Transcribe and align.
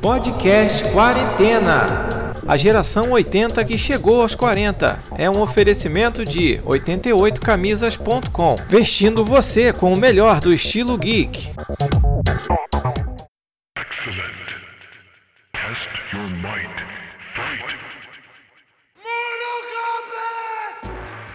Podcast 0.00 0.84
Quarentena. 0.92 2.08
A 2.46 2.56
geração 2.56 3.12
80 3.12 3.64
que 3.64 3.78
chegou 3.78 4.22
aos 4.22 4.34
40 4.34 4.98
é 5.16 5.30
um 5.30 5.40
oferecimento 5.40 6.24
de 6.24 6.60
88camisas.com, 6.64 8.56
vestindo 8.68 9.24
você 9.24 9.72
com 9.72 9.92
o 9.92 9.98
melhor 9.98 10.40
do 10.40 10.52
estilo 10.52 10.98
geek. 10.98 11.52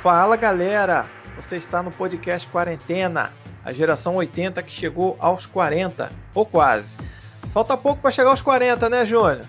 Fala 0.02 0.38
galera, 0.38 1.08
você 1.36 1.58
está 1.58 1.84
no 1.84 1.92
podcast 1.92 2.48
Quarentena, 2.48 3.34
a 3.70 3.74
geração 3.74 4.16
80 4.16 4.64
que 4.64 4.74
chegou 4.74 5.16
aos 5.20 5.46
40, 5.46 6.12
ou 6.34 6.44
quase. 6.44 6.98
Falta 7.54 7.78
pouco 7.78 8.02
para 8.02 8.10
chegar 8.10 8.32
aos 8.32 8.42
40, 8.42 8.90
né, 8.90 9.06
Júnior? 9.06 9.42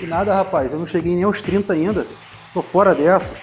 E 0.00 0.06
nada, 0.06 0.34
rapaz, 0.34 0.72
eu 0.72 0.78
não 0.78 0.86
cheguei 0.86 1.14
nem 1.14 1.24
aos 1.24 1.42
30 1.42 1.74
ainda. 1.74 2.06
Tô 2.54 2.62
fora 2.62 2.94
dessa. 2.94 3.36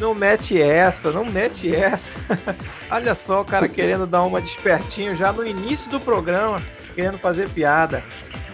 Não 0.00 0.14
mete 0.14 0.60
essa, 0.60 1.12
não 1.12 1.24
mete 1.24 1.72
essa. 1.72 2.18
Olha 2.90 3.14
só 3.14 3.42
o 3.42 3.44
cara 3.44 3.68
querendo 3.68 4.04
dar 4.04 4.24
uma 4.24 4.40
despertinho 4.40 5.14
já 5.14 5.32
no 5.32 5.46
início 5.46 5.88
do 5.88 6.00
programa, 6.00 6.60
querendo 6.96 7.18
fazer 7.18 7.48
piada. 7.48 8.02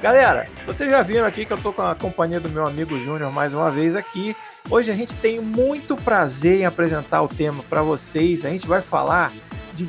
Galera, 0.02 0.46
vocês 0.66 0.90
já 0.90 1.00
viram 1.00 1.26
aqui 1.26 1.46
que 1.46 1.52
eu 1.52 1.58
tô 1.58 1.72
com 1.72 1.82
a 1.82 1.94
companhia 1.94 2.40
do 2.40 2.50
meu 2.50 2.66
amigo 2.66 2.98
Júnior 3.02 3.32
mais 3.32 3.54
uma 3.54 3.70
vez 3.70 3.96
aqui. 3.96 4.36
Hoje 4.68 4.90
a 4.90 4.94
gente 4.94 5.14
tem 5.14 5.40
muito 5.40 5.96
prazer 5.96 6.60
em 6.60 6.66
apresentar 6.66 7.22
o 7.22 7.28
tema 7.28 7.62
para 7.62 7.80
vocês. 7.82 8.44
A 8.44 8.50
gente 8.50 8.66
vai 8.66 8.82
falar 8.82 9.32
de 9.72 9.86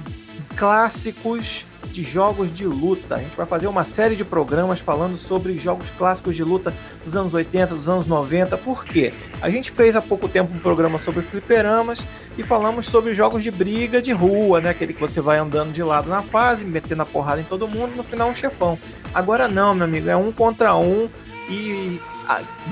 clássicos 0.56 1.66
de 1.92 2.04
jogos 2.04 2.54
de 2.54 2.66
luta. 2.66 3.16
A 3.16 3.20
gente 3.20 3.36
vai 3.36 3.46
fazer 3.46 3.68
uma 3.68 3.84
série 3.84 4.16
de 4.16 4.24
programas 4.24 4.80
falando 4.80 5.18
sobre 5.18 5.58
jogos 5.58 5.90
clássicos 5.98 6.36
de 6.36 6.44
luta 6.44 6.74
dos 7.04 7.16
anos 7.16 7.34
80, 7.34 7.76
dos 7.76 7.90
anos 7.90 8.06
90. 8.06 8.58
Por 8.58 8.86
quê? 8.86 9.14
A 9.42 9.50
gente 9.50 9.72
fez 9.72 9.96
há 9.96 10.02
pouco 10.02 10.30
tempo 10.30 10.54
um 10.54 10.60
programa 10.60 10.98
sobre 10.98 11.22
fliperamas 11.22 12.06
e 12.38 12.44
falamos 12.44 12.86
sobre 12.86 13.14
jogos 13.14 13.44
de 13.44 13.52
briga 13.52 14.02
de 14.02 14.12
rua, 14.12 14.62
né? 14.62 14.70
Aquele 14.70 14.94
que 14.94 15.02
você 15.02 15.20
vai 15.20 15.38
andando 15.38 15.74
de 15.74 15.84
lado 15.84 16.10
na 16.10 16.22
fase, 16.22 16.64
metendo 16.64 17.02
a 17.02 17.06
porrada 17.06 17.42
em 17.42 17.46
todo 17.46 17.68
mundo, 17.68 17.96
no 17.96 18.04
final 18.04 18.30
um 18.30 18.36
chefão. 18.36 18.80
Agora 19.14 19.48
não, 19.48 19.76
meu 19.76 19.86
amigo, 19.86 20.10
é 20.10 20.16
um 20.16 20.32
contra 20.32 20.76
um 20.76 21.10
e 21.50 22.00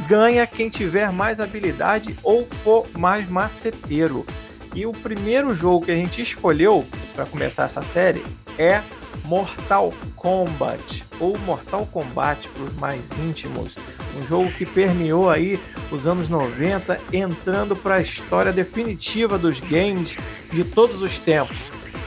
ganha 0.08 0.48
quem 0.48 0.70
tiver 0.70 1.12
mais 1.12 1.40
habilidade 1.40 2.16
ou 2.24 2.48
for 2.64 2.88
mais 2.98 3.28
maceteiro. 3.30 4.26
E 4.74 4.86
o 4.86 4.92
primeiro 4.92 5.56
jogo 5.56 5.86
que 5.86 5.92
a 5.92 5.96
gente 5.96 6.22
escolheu 6.22 6.86
para 7.16 7.26
começar 7.26 7.64
essa 7.64 7.82
série 7.82 8.24
é 8.58 8.82
Mortal 9.26 9.94
Kombat 10.16 11.06
ou 11.20 11.38
Mortal 11.40 11.88
Kombat 11.92 12.48
para 12.50 12.64
os 12.64 12.76
mais 12.78 13.10
íntimos, 13.20 13.78
um 14.18 14.26
jogo 14.26 14.52
que 14.52 14.66
permeou 14.66 15.30
aí 15.30 15.60
os 15.92 16.08
anos 16.08 16.30
90, 16.30 17.00
entrando 17.12 17.76
para 17.76 17.96
a 17.96 18.02
história 18.02 18.52
definitiva 18.52 19.38
dos 19.38 19.60
games 19.60 20.18
de 20.52 20.64
todos 20.64 21.02
os 21.02 21.18
tempos. 21.18 21.58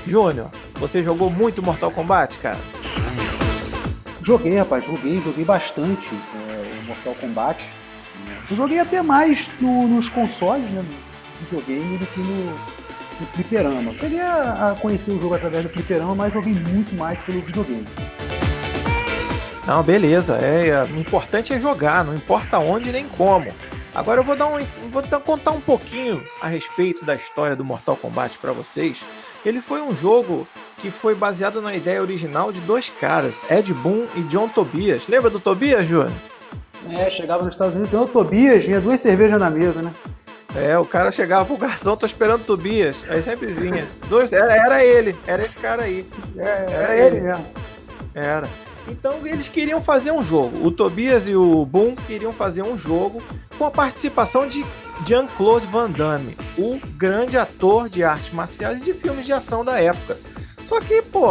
Júnior, 0.06 0.50
você 0.74 1.02
jogou 1.02 1.30
muito 1.30 1.62
Mortal 1.62 1.90
Kombat, 1.90 2.38
cara? 2.38 2.58
Joguei, 4.22 4.56
rapaz, 4.56 4.86
joguei, 4.86 5.20
joguei 5.20 5.44
bastante 5.44 6.10
é, 6.12 6.86
Mortal 6.86 7.14
Kombat. 7.14 7.70
Eu 8.50 8.56
joguei 8.56 8.78
até 8.78 9.02
mais 9.02 9.48
no, 9.60 9.88
nos 9.88 10.08
consoles, 10.08 10.70
né, 10.70 10.84
videogame 11.45 11.98
do 11.98 12.07
que 12.07 12.21
no, 12.21 12.45
no 12.47 13.27
fliperama. 13.27 13.93
Cheguei 13.95 14.21
a, 14.21 14.71
a, 14.71 14.75
conhecer 14.75 15.11
o 15.12 15.21
jogo 15.21 15.35
através 15.35 15.65
do 15.65 15.71
fliperama, 15.71 16.15
mas 16.15 16.35
joguei 16.35 16.55
muito 16.55 16.95
mais 16.95 17.19
pelo 17.21 17.41
videogame. 17.41 17.87
Não, 19.67 19.83
beleza. 19.83 20.39
É, 20.39 20.69
é, 20.69 20.83
o 20.83 20.97
importante 20.98 21.53
é 21.53 21.61
jogar, 21.61 22.05
não 22.05 22.15
importa 22.15 22.59
onde 22.59 22.91
nem 22.91 23.07
como. 23.07 23.47
Agora 23.95 24.20
eu 24.20 24.25
vou 24.25 24.35
dar 24.35 24.47
um, 24.47 24.65
vou 24.91 25.03
dar, 25.03 25.20
contar 25.20 25.51
um 25.51 25.61
pouquinho 25.61 26.23
a 26.41 26.48
respeito 26.48 27.05
da 27.05 27.14
história 27.14 27.55
do 27.55 27.64
Mortal 27.64 27.97
Kombat 27.97 28.39
para 28.39 28.52
vocês. 28.52 29.05
Ele 29.45 29.61
foi 29.61 29.83
um 29.83 29.95
jogo 29.95 30.48
que 30.79 30.91
foi 30.91 31.14
baseado 31.14 31.61
na 31.61 31.75
ideia 31.75 32.01
original 32.01 32.51
de 32.51 32.61
dois 32.61 32.91
caras, 32.91 33.42
Ed 33.51 33.73
Boon 33.75 34.07
e 34.17 34.23
John 34.23 34.48
Tobias. 34.48 35.07
Lembra 35.08 35.31
do 35.31 35.39
Tobias, 35.39 35.86
Júnior? 35.86 36.13
É, 36.91 37.11
chegava 37.11 37.45
nos 37.45 37.55
Estados 37.55 37.75
Unidos, 37.75 37.91
tem 37.91 38.01
o 38.01 38.07
Tobias, 38.07 38.64
vinha 38.64 38.81
duas 38.81 39.01
cervejas 39.01 39.39
na 39.39 39.51
mesa, 39.51 39.83
né? 39.83 39.92
É, 40.55 40.79
o 40.79 40.85
cara 40.85 41.11
chegava 41.11 41.45
pro 41.45 41.57
garçom, 41.57 41.96
tô 41.96 42.05
esperando 42.05 42.45
Tobias. 42.45 43.07
Aí 43.08 43.23
sempre 43.23 43.46
vinha. 43.46 43.86
Dois, 44.08 44.30
era, 44.30 44.55
era 44.55 44.85
ele, 44.85 45.17
era 45.27 45.45
esse 45.45 45.57
cara 45.57 45.85
aí. 45.85 46.07
É, 46.36 46.42
era, 46.42 46.73
era 46.73 47.07
ele 47.07 47.20
mesmo. 47.20 47.46
Era. 48.14 48.48
Então 48.89 49.27
eles 49.27 49.48
queriam 49.48 49.83
fazer 49.83 50.11
um 50.11 50.23
jogo. 50.23 50.67
O 50.67 50.70
Tobias 50.70 51.27
e 51.29 51.35
o 51.35 51.64
Boom 51.64 51.95
queriam 51.95 52.33
fazer 52.33 52.63
um 52.63 52.77
jogo 52.77 53.23
com 53.57 53.64
a 53.64 53.70
participação 53.70 54.46
de 54.46 54.64
Jean-Claude 55.07 55.67
Van 55.67 55.90
Damme, 55.90 56.36
o 56.58 56.79
grande 56.96 57.39
ator 57.39 57.89
de 57.89 58.05
artes 58.05 58.33
marciais 58.33 58.83
e 58.83 58.84
de 58.84 58.92
filmes 58.92 59.24
de 59.24 59.33
ação 59.33 59.64
da 59.64 59.80
época. 59.80 60.19
Só 60.67 60.80
que, 60.80 61.02
pô, 61.02 61.29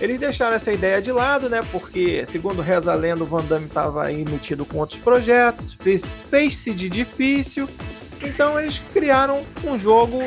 eles 0.00 0.20
deixaram 0.20 0.56
essa 0.56 0.72
ideia 0.72 1.00
de 1.00 1.10
lado, 1.10 1.48
né? 1.48 1.62
Porque, 1.72 2.24
segundo 2.26 2.62
reza 2.62 2.92
a 2.92 2.94
lenda, 2.94 3.24
o 3.24 3.26
Van 3.26 3.44
Damme 3.44 3.66
estava 3.66 4.04
aí 4.04 4.24
metido 4.24 4.64
com 4.64 4.78
outros 4.78 4.98
projetos, 4.98 5.76
fez-se 5.80 6.22
fez 6.24 6.64
de 6.64 6.88
difícil 6.88 7.68
então 8.22 8.58
eles 8.58 8.78
criaram 8.92 9.42
um 9.64 9.78
jogo 9.78 10.18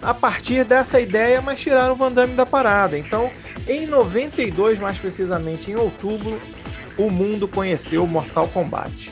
a 0.00 0.12
partir 0.12 0.64
dessa 0.64 1.00
ideia, 1.00 1.40
mas 1.40 1.60
tiraram 1.60 1.94
o 1.94 1.96
Van 1.96 2.10
Damme 2.10 2.34
da 2.34 2.44
parada. 2.44 2.98
Então, 2.98 3.30
em 3.68 3.86
92, 3.86 4.80
mais 4.80 4.98
precisamente 4.98 5.70
em 5.70 5.76
outubro, 5.76 6.40
o 6.98 7.08
mundo 7.08 7.46
conheceu 7.46 8.06
Mortal 8.06 8.48
Kombat. 8.48 9.10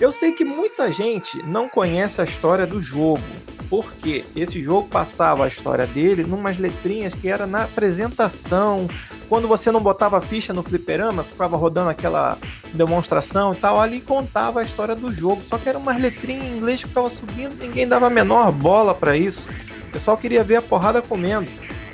Eu 0.00 0.10
sei 0.10 0.32
que 0.32 0.44
muita 0.44 0.90
gente 0.90 1.38
não 1.44 1.68
conhece 1.68 2.20
a 2.20 2.24
história 2.24 2.66
do 2.66 2.80
jogo, 2.80 3.22
porque 3.68 4.24
esse 4.36 4.62
jogo 4.62 4.88
passava 4.88 5.44
a 5.44 5.48
história 5.48 5.86
dele 5.86 6.24
numas 6.24 6.58
letrinhas 6.58 7.14
que 7.14 7.28
era 7.28 7.46
na 7.46 7.64
apresentação. 7.64 8.88
Quando 9.28 9.48
você 9.48 9.70
não 9.70 9.80
botava 9.80 10.20
ficha 10.20 10.52
no 10.52 10.62
fliperama, 10.62 11.24
ficava 11.24 11.56
rodando 11.56 11.90
aquela 11.90 12.38
demonstração 12.72 13.52
e 13.52 13.56
tal, 13.56 13.80
ali 13.80 14.00
contava 14.00 14.60
a 14.60 14.62
história 14.62 14.94
do 14.94 15.12
jogo. 15.12 15.42
Só 15.42 15.58
que 15.58 15.68
era 15.68 15.78
umas 15.78 16.00
letrinhas 16.00 16.44
em 16.44 16.56
inglês 16.56 16.82
que 16.82 16.88
ficava 16.88 17.10
subindo, 17.10 17.56
ninguém 17.58 17.86
dava 17.88 18.06
a 18.06 18.10
menor 18.10 18.52
bola 18.52 18.94
para 18.94 19.16
isso. 19.16 19.48
O 19.88 19.90
pessoal 19.90 20.16
queria 20.16 20.44
ver 20.44 20.56
a 20.56 20.62
porrada 20.62 21.00
comendo. 21.00 21.50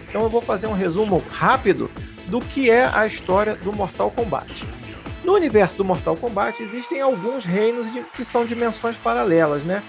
Então 0.09 0.23
eu 0.23 0.29
vou 0.29 0.43
fazer 0.43 0.67
um 0.67 0.73
resumo 0.73 1.23
rápido 1.31 1.91
do 2.27 2.41
que 2.41 2.71
é 2.71 2.91
a 2.93 3.07
história 3.07 3.55
do 3.57 3.73
Mortal 3.73 4.11
Kombat. 4.11 4.67
No 5.25 5.35
universo 5.35 5.77
do 5.77 5.85
Mortal 5.85 6.17
Kombat 6.17 6.63
existem 6.63 7.01
alguns 7.01 7.45
reinos 7.45 7.93
de, 7.93 8.03
que 8.15 8.25
são 8.25 8.45
dimensões 8.45 8.97
paralelas, 8.97 9.65
né? 9.65 9.83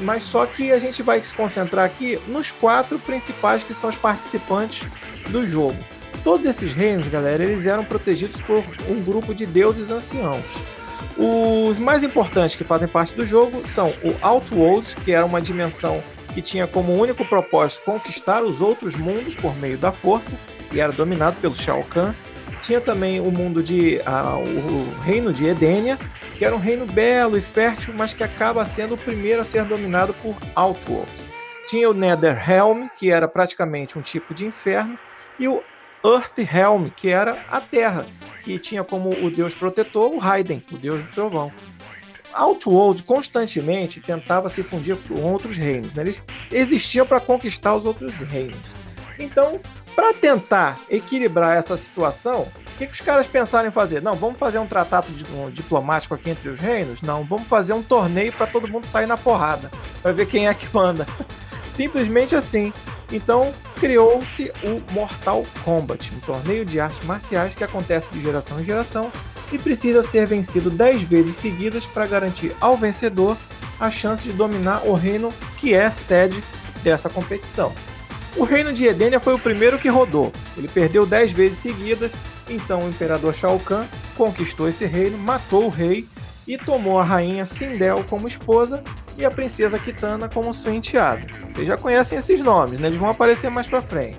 Mas 0.00 0.24
só 0.24 0.46
que 0.46 0.72
a 0.72 0.78
gente 0.78 1.02
vai 1.02 1.22
se 1.22 1.34
concentrar 1.34 1.84
aqui 1.84 2.18
nos 2.26 2.50
quatro 2.50 2.98
principais 2.98 3.62
que 3.62 3.74
são 3.74 3.90
os 3.90 3.96
participantes 3.96 4.86
do 5.28 5.46
jogo. 5.46 5.76
Todos 6.24 6.46
esses 6.46 6.72
reinos, 6.72 7.08
galera, 7.08 7.42
eles 7.42 7.66
eram 7.66 7.84
protegidos 7.84 8.40
por 8.42 8.62
um 8.88 9.02
grupo 9.02 9.34
de 9.34 9.46
deuses 9.46 9.90
anciãos. 9.90 10.44
Os 11.16 11.78
mais 11.78 12.02
importantes 12.02 12.56
que 12.56 12.64
fazem 12.64 12.88
parte 12.88 13.14
do 13.14 13.26
jogo 13.26 13.62
são 13.66 13.88
o 14.02 14.14
Outworld, 14.20 14.94
que 15.04 15.12
era 15.12 15.24
uma 15.24 15.40
dimensão 15.40 16.02
que 16.32 16.40
tinha 16.40 16.66
como 16.66 16.92
único 16.92 17.24
propósito 17.24 17.84
conquistar 17.84 18.42
os 18.42 18.60
outros 18.60 18.94
mundos 18.94 19.34
por 19.34 19.56
meio 19.56 19.76
da 19.76 19.92
força 19.92 20.30
e 20.72 20.80
era 20.80 20.92
dominado 20.92 21.40
pelo 21.40 21.54
Shao 21.54 21.82
Kahn. 21.84 22.12
Tinha 22.62 22.80
também 22.80 23.20
o 23.20 23.30
mundo 23.30 23.62
de 23.62 24.00
uh, 24.06 24.38
o 24.38 25.00
reino 25.02 25.32
de 25.32 25.46
Edenia, 25.46 25.98
que 26.40 26.44
era 26.46 26.56
um 26.56 26.58
reino 26.58 26.86
belo 26.86 27.36
e 27.36 27.40
fértil, 27.42 27.92
mas 27.92 28.14
que 28.14 28.24
acaba 28.24 28.64
sendo 28.64 28.94
o 28.94 28.96
primeiro 28.96 29.42
a 29.42 29.44
ser 29.44 29.62
dominado 29.66 30.14
por 30.14 30.34
Outworld. 30.54 31.12
Tinha 31.68 31.90
o 31.90 31.92
Netherrealm, 31.92 32.88
que 32.98 33.10
era 33.10 33.28
praticamente 33.28 33.98
um 33.98 34.00
tipo 34.00 34.32
de 34.32 34.46
inferno, 34.46 34.98
e 35.38 35.46
o 35.46 35.62
Earthrealm, 36.02 36.88
que 36.96 37.10
era 37.10 37.44
a 37.50 37.60
Terra, 37.60 38.06
que 38.42 38.58
tinha 38.58 38.82
como 38.82 39.10
o 39.22 39.30
deus 39.30 39.52
protetor 39.52 40.14
o 40.14 40.16
Raiden, 40.16 40.64
o 40.72 40.78
deus 40.78 41.02
do 41.02 41.10
trovão. 41.10 41.52
Outworld 42.32 43.02
constantemente 43.02 44.00
tentava 44.00 44.48
se 44.48 44.62
fundir 44.62 44.96
com 44.96 45.20
outros 45.20 45.58
reinos, 45.58 45.94
né? 45.94 46.04
eles 46.04 46.22
existiam 46.50 47.04
para 47.04 47.20
conquistar 47.20 47.76
os 47.76 47.84
outros 47.84 48.14
reinos. 48.14 48.74
Então, 49.18 49.60
para 49.94 50.14
tentar 50.14 50.80
equilibrar 50.88 51.58
essa 51.58 51.76
situação, 51.76 52.48
que, 52.80 52.86
que 52.86 52.92
os 52.94 53.00
caras 53.02 53.26
pensaram 53.26 53.68
em 53.68 53.72
fazer? 53.72 54.00
Não, 54.00 54.14
vamos 54.14 54.38
fazer 54.38 54.58
um 54.58 54.66
tratado 54.66 55.08
um 55.34 55.50
diplomático 55.50 56.14
aqui 56.14 56.30
entre 56.30 56.48
os 56.48 56.58
reinos? 56.58 57.02
Não, 57.02 57.22
vamos 57.24 57.46
fazer 57.46 57.74
um 57.74 57.82
torneio 57.82 58.32
para 58.32 58.46
todo 58.46 58.66
mundo 58.66 58.86
sair 58.86 59.06
na 59.06 59.18
porrada, 59.18 59.70
para 60.00 60.12
ver 60.12 60.26
quem 60.26 60.48
é 60.48 60.54
que 60.54 60.66
manda. 60.72 61.06
Simplesmente 61.72 62.34
assim. 62.34 62.72
Então 63.12 63.52
criou-se 63.76 64.50
o 64.62 64.80
Mortal 64.92 65.44
Kombat, 65.64 66.10
um 66.14 66.20
torneio 66.20 66.64
de 66.64 66.80
artes 66.80 67.00
marciais 67.04 67.54
que 67.54 67.64
acontece 67.64 68.08
de 68.10 68.20
geração 68.20 68.60
em 68.60 68.64
geração 68.64 69.12
e 69.52 69.58
precisa 69.58 70.02
ser 70.02 70.26
vencido 70.26 70.70
10 70.70 71.02
vezes 71.02 71.36
seguidas 71.36 71.84
para 71.84 72.06
garantir 72.06 72.54
ao 72.60 72.76
vencedor 72.76 73.36
a 73.80 73.90
chance 73.90 74.22
de 74.22 74.32
dominar 74.32 74.86
o 74.86 74.94
reino 74.94 75.34
que 75.58 75.74
é 75.74 75.90
sede 75.90 76.42
dessa 76.82 77.10
competição. 77.10 77.74
O 78.36 78.44
reino 78.44 78.72
de 78.72 78.86
Edenia 78.86 79.18
foi 79.18 79.34
o 79.34 79.38
primeiro 79.38 79.78
que 79.78 79.88
rodou. 79.88 80.32
Ele 80.56 80.68
perdeu 80.68 81.04
10 81.04 81.32
vezes 81.32 81.58
seguidas, 81.58 82.12
então 82.50 82.80
o 82.80 82.88
imperador 82.88 83.32
Shao 83.32 83.58
Kahn 83.60 83.86
conquistou 84.16 84.68
esse 84.68 84.84
reino, 84.84 85.16
matou 85.16 85.66
o 85.66 85.70
rei 85.70 86.06
e 86.46 86.58
tomou 86.58 86.98
a 86.98 87.04
rainha 87.04 87.46
Sindel 87.46 88.04
como 88.08 88.26
esposa 88.26 88.82
e 89.16 89.24
a 89.24 89.30
princesa 89.30 89.78
Kitana 89.78 90.28
como 90.28 90.52
sua 90.52 90.72
enteada. 90.72 91.26
Vocês 91.52 91.68
já 91.68 91.76
conhecem 91.76 92.18
esses 92.18 92.40
nomes, 92.40 92.80
né? 92.80 92.88
Eles 92.88 92.98
vão 92.98 93.08
aparecer 93.08 93.50
mais 93.50 93.66
pra 93.66 93.80
frente. 93.80 94.18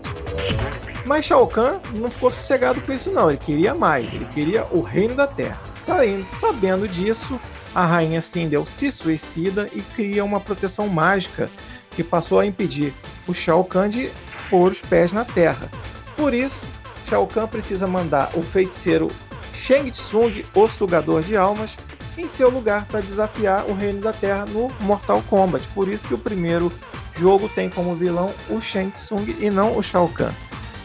Mas 1.06 1.26
Shao 1.26 1.48
Kahn 1.48 1.80
não 1.96 2.10
ficou 2.10 2.30
sossegado 2.30 2.80
com 2.82 2.94
isso 2.94 3.12
não, 3.12 3.30
ele 3.30 3.40
queria 3.40 3.74
mais, 3.74 4.14
ele 4.14 4.26
queria 4.26 4.66
o 4.72 4.82
reino 4.82 5.16
da 5.16 5.28
terra. 5.28 5.60
Saindo, 5.76 6.26
sabendo 6.40 6.88
disso, 6.88 7.40
a 7.74 7.86
rainha 7.86 8.22
Sindel 8.22 8.66
se 8.66 8.92
suicida 8.92 9.68
e 9.74 9.82
cria 9.82 10.24
uma 10.24 10.40
proteção 10.40 10.88
mágica 10.88 11.50
que 11.92 12.04
passou 12.04 12.40
a 12.40 12.46
impedir 12.46 12.94
o 13.28 13.34
Shao 13.34 13.64
Kahn 13.64 13.90
de 13.90 14.12
pôr 14.50 14.72
os 14.72 14.82
pés 14.82 15.12
na 15.12 15.26
terra. 15.26 15.70
Por 16.16 16.34
isso, 16.34 16.68
Shao 17.12 17.28
Kahn 17.28 17.46
precisa 17.46 17.86
mandar 17.86 18.32
o 18.36 18.42
feiticeiro 18.42 19.10
Shang 19.54 19.92
Tsung, 19.92 20.46
o 20.56 20.66
sugador 20.66 21.22
de 21.22 21.36
almas, 21.36 21.78
em 22.18 22.26
seu 22.26 22.50
lugar 22.50 22.86
para 22.86 23.02
desafiar 23.02 23.66
o 23.66 23.74
reino 23.74 24.00
da 24.00 24.14
terra 24.14 24.46
no 24.46 24.70
Mortal 24.80 25.22
Kombat. 25.30 25.68
Por 25.76 25.90
isso 25.90 26.08
que 26.08 26.14
o 26.14 26.18
primeiro 26.18 26.72
jogo 27.20 27.50
tem 27.50 27.70
como 27.70 27.96
vilão 27.96 28.34
o 28.50 28.62
Shang 28.62 28.92
Tsung 28.92 29.26
e 29.42 29.50
não 29.50 29.78
o 29.78 29.84
Shao 29.84 30.08
Kahn. 30.08 30.32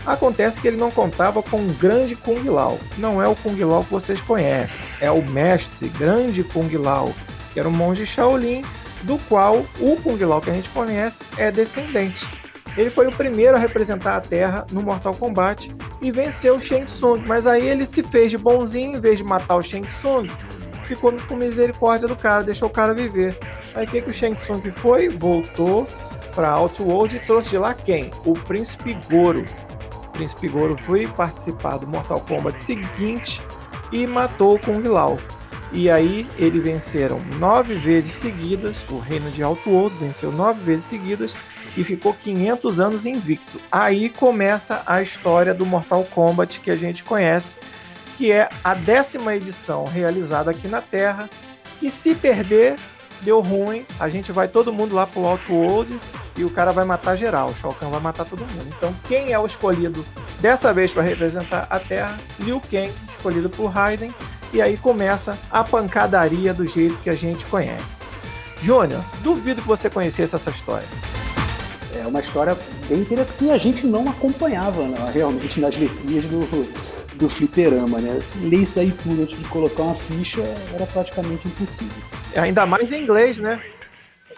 Acontece 0.04 0.60
que 0.60 0.66
ele 0.66 0.76
não 0.76 0.90
contava 0.90 1.40
com 1.44 1.58
um 1.58 1.72
grande 1.74 2.16
Kung 2.16 2.42
Lao. 2.50 2.76
Não 2.98 3.22
é 3.22 3.28
o 3.28 3.36
Kung 3.36 3.62
Lao 3.62 3.84
que 3.84 3.92
vocês 3.92 4.20
conhecem, 4.20 4.80
é 5.00 5.08
o 5.12 5.22
mestre 5.22 5.88
grande 5.90 6.42
Kung 6.42 6.76
Lao, 6.76 7.14
que 7.52 7.60
era 7.60 7.68
um 7.68 7.72
monge 7.72 8.04
Shaolin, 8.04 8.64
do 9.02 9.16
qual 9.28 9.64
o 9.78 9.96
Kung 10.02 10.18
Lao 10.24 10.40
que 10.40 10.50
a 10.50 10.54
gente 10.54 10.70
conhece 10.70 11.22
é 11.36 11.52
descendente. 11.52 12.28
Ele 12.76 12.90
foi 12.90 13.06
o 13.06 13.12
primeiro 13.12 13.56
a 13.56 13.58
representar 13.58 14.16
a 14.16 14.20
Terra 14.20 14.66
no 14.70 14.82
Mortal 14.82 15.14
Kombat 15.14 15.74
e 16.02 16.10
venceu 16.10 16.56
o 16.56 16.60
Shang 16.60 16.84
Tsung, 16.84 17.22
mas 17.26 17.46
aí 17.46 17.66
ele 17.66 17.86
se 17.86 18.02
fez 18.02 18.30
de 18.30 18.38
bonzinho, 18.38 18.98
em 18.98 19.00
vez 19.00 19.18
de 19.18 19.24
matar 19.24 19.56
o 19.56 19.62
Shang 19.62 19.86
Tsung, 19.88 20.28
ficou 20.84 21.12
com 21.26 21.36
misericórdia 21.36 22.06
do 22.06 22.14
cara, 22.14 22.44
deixou 22.44 22.68
o 22.68 22.72
cara 22.72 22.92
viver. 22.92 23.38
Aí 23.74 23.86
o 23.86 23.88
que, 23.88 24.02
que 24.02 24.10
o 24.10 24.12
Shang 24.12 24.36
Tsung 24.36 24.60
foi? 24.70 25.08
Voltou 25.08 25.86
para 26.34 26.50
Outworld 26.50 27.16
e 27.16 27.18
trouxe 27.20 27.50
de 27.50 27.58
lá 27.58 27.72
quem? 27.72 28.10
O 28.26 28.34
Príncipe 28.34 28.98
Goro, 29.10 29.44
Príncipe 30.16 30.48
Goro 30.48 30.76
foi 30.82 31.06
participar 31.06 31.76
do 31.76 31.86
Mortal 31.86 32.20
Kombat 32.20 32.58
seguinte 32.58 33.40
e 33.92 34.06
matou 34.06 34.54
o 34.54 34.58
Kung 34.58 34.82
Lao. 34.82 35.18
E 35.72 35.90
aí 35.90 36.26
eles 36.38 36.62
venceram 36.62 37.20
nove 37.38 37.74
vezes 37.74 38.12
seguidas, 38.12 38.84
o 38.90 38.98
reino 38.98 39.30
de 39.30 39.42
Outworld 39.42 39.96
venceu 39.98 40.30
nove 40.30 40.60
vezes 40.62 40.84
seguidas 40.84 41.36
e 41.76 41.84
ficou 41.84 42.14
500 42.14 42.80
anos 42.80 43.06
invicto. 43.06 43.60
Aí 43.70 44.08
começa 44.08 44.82
a 44.86 45.02
história 45.02 45.52
do 45.52 45.66
Mortal 45.66 46.04
Kombat 46.04 46.60
que 46.60 46.70
a 46.70 46.76
gente 46.76 47.04
conhece, 47.04 47.58
que 48.16 48.32
é 48.32 48.48
a 48.64 48.74
décima 48.74 49.34
edição 49.34 49.84
realizada 49.84 50.50
aqui 50.50 50.68
na 50.68 50.80
Terra, 50.80 51.28
que 51.78 51.90
se 51.90 52.14
perder 52.14 52.76
deu 53.22 53.40
ruim, 53.40 53.84
a 53.98 54.08
gente 54.08 54.30
vai 54.32 54.48
todo 54.48 54.72
mundo 54.72 54.94
lá 54.94 55.06
pro 55.06 55.26
Outworld 55.26 55.98
e 56.36 56.44
o 56.44 56.50
cara 56.50 56.72
vai 56.72 56.84
matar 56.84 57.16
geral, 57.16 57.50
o 57.50 57.54
Shao 57.54 57.74
Kahn 57.74 57.90
vai 57.90 58.00
matar 58.00 58.24
todo 58.24 58.40
mundo. 58.40 58.74
Então, 58.76 58.94
quem 59.08 59.32
é 59.32 59.38
o 59.38 59.46
escolhido 59.46 60.04
dessa 60.40 60.72
vez 60.72 60.92
para 60.92 61.02
representar 61.02 61.66
a 61.70 61.78
Terra? 61.78 62.18
Liu 62.38 62.60
Kang, 62.60 62.92
escolhido 63.08 63.48
por 63.48 63.66
Raiden, 63.68 64.14
e 64.52 64.60
aí 64.60 64.76
começa 64.76 65.38
a 65.50 65.64
pancadaria 65.64 66.52
do 66.52 66.66
jeito 66.66 66.96
que 66.98 67.10
a 67.10 67.14
gente 67.14 67.44
conhece. 67.46 68.02
Júnior, 68.62 69.02
duvido 69.22 69.62
que 69.62 69.68
você 69.68 69.88
conhecesse 69.88 70.34
essa 70.34 70.50
história. 70.50 70.86
É 71.94 72.06
uma 72.06 72.20
história 72.20 72.56
bem 72.88 73.00
interessante 73.00 73.38
que 73.38 73.50
a 73.50 73.58
gente 73.58 73.86
não 73.86 74.08
acompanhava 74.08 74.86
né, 74.86 75.10
realmente 75.12 75.60
nas 75.60 75.76
letrinhas 75.76 76.24
do, 76.24 76.68
do 77.16 77.28
fliperama, 77.28 77.98
né? 78.00 78.20
Ler 78.42 78.60
isso 78.60 78.78
aí 78.78 78.92
tudo 78.92 79.22
antes 79.22 79.38
de 79.38 79.44
colocar 79.46 79.82
uma 79.82 79.94
ficha 79.94 80.42
era 80.74 80.86
praticamente 80.86 81.48
impossível. 81.48 82.02
Ainda 82.36 82.66
mais 82.66 82.92
em 82.92 83.02
inglês, 83.02 83.38
né? 83.38 83.60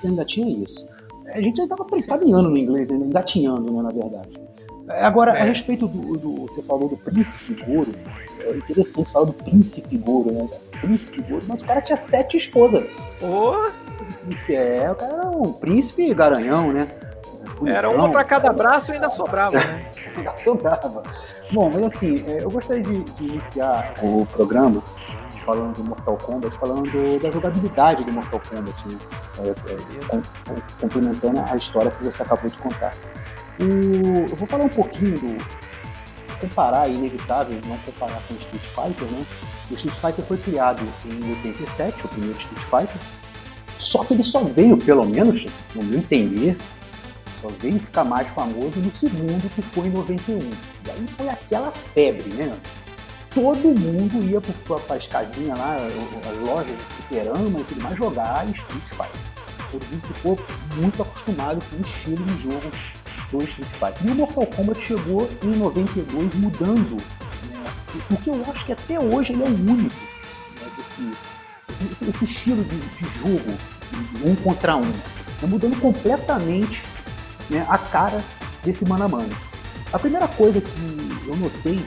Ainda 0.05 0.25
tinha 0.25 0.65
isso. 0.65 0.87
A 1.35 1.41
gente 1.41 1.61
ainda 1.61 1.75
estava 1.75 1.85
caminhando 2.03 2.51
no 2.51 2.57
inglês, 2.57 2.91
ainda 2.91 3.05
engatinhando, 3.05 3.73
né, 3.73 3.83
na 3.83 3.91
verdade. 3.91 4.49
Agora, 4.89 5.33
é. 5.33 5.43
a 5.43 5.45
respeito 5.45 5.87
do, 5.87 6.17
do, 6.17 6.47
Você 6.47 6.63
falou 6.63 6.89
do 6.89 6.97
Príncipe 6.97 7.55
Goro. 7.65 7.95
É 8.41 8.57
interessante 8.57 9.13
falar 9.13 9.27
do 9.27 9.33
Príncipe 9.35 9.99
Goro, 9.99 10.33
né? 10.33 10.49
Príncipe 10.81 11.21
Goro, 11.23 11.45
mas 11.47 11.61
o 11.61 11.65
cara 11.65 11.83
tinha 11.83 11.99
sete 11.99 12.37
esposas. 12.37 12.87
Oh. 13.21 13.71
príncipe, 14.25 14.55
é, 14.55 14.91
o 14.91 14.95
cara 14.95 15.13
era 15.13 15.29
um 15.29 15.53
príncipe 15.53 16.15
garanhão, 16.15 16.73
né? 16.73 16.89
Bonitão, 17.59 17.77
era 17.77 17.91
uma 17.91 18.11
para 18.11 18.25
cada 18.25 18.53
braço 18.53 18.93
e 18.93 18.95
ainda 18.95 19.11
sobrava, 19.11 19.59
né? 19.59 19.91
ainda 20.17 20.39
sobrava. 20.39 21.03
Bom, 21.53 21.71
mas 21.73 21.83
assim, 21.83 22.25
é, 22.27 22.43
eu 22.43 22.51
gostaria 22.51 22.83
de, 22.83 23.05
de 23.05 23.25
iniciar 23.25 23.95
o 24.03 24.25
programa 24.27 24.83
falando 25.45 25.75
do 25.75 25.85
Mortal 25.85 26.17
Kombat, 26.19 26.57
falando 26.59 27.19
da 27.21 27.31
jogabilidade 27.31 28.05
do 28.05 28.13
Mortal 28.13 28.41
Kombat, 28.49 28.89
né? 28.89 28.99
É, 29.39 29.51
é, 29.51 30.81
complementando 30.81 31.41
a 31.41 31.57
história 31.57 31.91
que 31.91 32.05
você 32.05 32.23
acabou 32.23 32.51
de 32.51 32.57
contar. 32.57 32.93
Eu 33.59 34.37
vou 34.37 34.47
falar 34.47 34.65
um 34.65 34.69
pouquinho 34.69 35.19
do. 35.19 35.59
Comparar, 36.41 36.89
é 36.89 36.95
inevitável 36.95 37.61
não 37.67 37.77
comparar 37.79 38.23
com 38.29 38.35
o 38.35 38.37
Street 38.37 38.65
Fighter, 38.65 39.09
né? 39.11 39.27
O 39.71 39.75
Street 39.75 39.97
Fighter 39.97 40.25
foi 40.25 40.39
criado 40.39 40.83
em 41.05 41.31
87, 41.31 42.05
o 42.05 42.09
primeiro 42.09 42.39
Street 42.39 42.63
Fighter, 42.65 43.01
só 43.79 44.05
que 44.05 44.15
ele 44.15 44.23
só 44.23 44.45
veio, 44.45 44.77
pelo 44.77 45.05
menos, 45.05 45.47
no 45.75 45.83
meu 45.83 45.99
entender, 45.99 46.57
só 47.43 47.49
veio 47.61 47.81
ficar 47.81 48.05
mais 48.05 48.29
famoso 48.29 48.79
no 48.79 48.93
segundo, 48.93 49.53
que 49.53 49.63
foi 49.63 49.89
em 49.89 49.91
91. 49.91 50.39
E 50.39 50.91
aí 50.91 51.07
foi 51.17 51.29
aquela 51.29 51.73
febre, 51.73 52.29
né? 52.31 52.57
todo 53.35 53.79
mundo 53.79 54.25
ia 54.25 54.41
para 54.41 54.97
as 54.97 55.07
casinhas 55.07 55.59
lá, 55.59 55.77
as 55.77 56.41
lojas 56.41 56.67
de 56.67 56.85
fliperama 56.85 57.61
e 57.61 57.65
tudo 57.65 57.83
mais, 57.83 57.97
jogar 57.97 58.47
Street 58.47 58.83
Fighter. 58.89 59.28
Todo 59.71 59.85
ficou 60.03 60.39
muito 60.77 61.03
acostumado 61.03 61.65
com 61.69 61.77
o 61.77 61.81
estilo 61.81 62.25
de 62.25 62.43
jogo 62.43 62.71
do 63.31 63.45
Street 63.45 63.69
Fighter. 63.73 64.07
E 64.07 64.11
o 64.11 64.15
Mortal 64.15 64.47
Kombat 64.47 64.81
chegou 64.81 65.31
em 65.43 65.57
92 65.57 66.35
mudando, 66.37 66.97
né? 67.51 67.65
o 68.11 68.17
que 68.17 68.31
eu 68.31 68.45
acho 68.51 68.65
que 68.65 68.73
até 68.73 68.99
hoje 68.99 69.33
ele 69.33 69.43
é 69.43 69.47
o 69.47 69.51
único 69.51 69.97
né? 70.61 70.71
esse, 70.79 72.09
esse, 72.09 72.25
estilo 72.25 72.65
de, 72.65 72.79
de, 72.79 73.09
jogo, 73.19 73.59
um 74.25 74.35
contra 74.37 74.77
um, 74.77 74.83
né? 74.83 75.03
mudando 75.43 75.79
completamente 75.81 76.85
né, 77.51 77.67
a 77.69 77.79
cara 77.79 78.25
desse 78.65 78.85
mano 78.85 79.05
a 79.05 79.09
mano. 79.09 79.37
A 79.93 79.99
primeira 79.99 80.29
coisa 80.29 80.61
que 80.61 81.27
eu 81.27 81.37
notei 81.37 81.85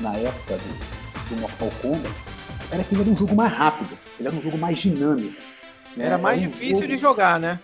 na 0.00 0.14
época 0.16 0.56
do, 0.56 1.34
do 1.34 1.40
Mortal 1.40 1.70
Kombat 1.80 2.14
era 2.70 2.82
que 2.82 2.94
ele 2.94 3.02
era 3.02 3.10
um 3.10 3.16
jogo 3.16 3.34
mais 3.34 3.52
rápido, 3.52 3.98
ele 4.18 4.28
era 4.28 4.36
um 4.36 4.42
jogo 4.42 4.58
mais 4.58 4.76
dinâmico. 4.78 5.53
Era 5.98 6.18
mais 6.18 6.40
era 6.40 6.48
um 6.48 6.50
difícil 6.50 6.86
de 6.86 6.96
jogar, 6.96 7.38
né? 7.38 7.60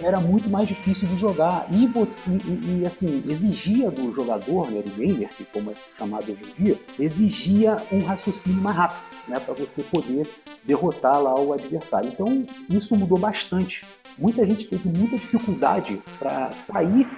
Era 0.00 0.20
muito 0.20 0.48
mais 0.48 0.68
difícil 0.68 1.08
de 1.08 1.16
jogar. 1.16 1.66
E 1.70 1.86
você, 1.86 2.38
e, 2.44 2.80
e, 2.80 2.86
assim, 2.86 3.22
exigia 3.28 3.90
do 3.90 4.14
jogador, 4.14 4.70
né, 4.70 4.80
do 4.80 4.90
gamer, 4.90 5.28
que 5.30 5.44
como 5.44 5.72
é 5.72 5.74
chamado 5.96 6.30
hoje 6.30 6.42
em 6.44 6.62
dia, 6.62 6.78
exigia 6.98 7.76
um 7.90 8.04
raciocínio 8.04 8.62
mais 8.62 8.76
rápido, 8.76 9.00
né, 9.26 9.40
para 9.40 9.54
você 9.54 9.82
poder 9.82 10.28
derrotar 10.64 11.20
lá 11.20 11.34
o 11.34 11.52
adversário. 11.52 12.08
Então, 12.08 12.46
isso 12.70 12.96
mudou 12.96 13.18
bastante. 13.18 13.84
Muita 14.16 14.46
gente 14.46 14.66
teve 14.66 14.88
muita 14.88 15.16
dificuldade 15.16 16.00
para 16.18 16.52
sair 16.52 17.08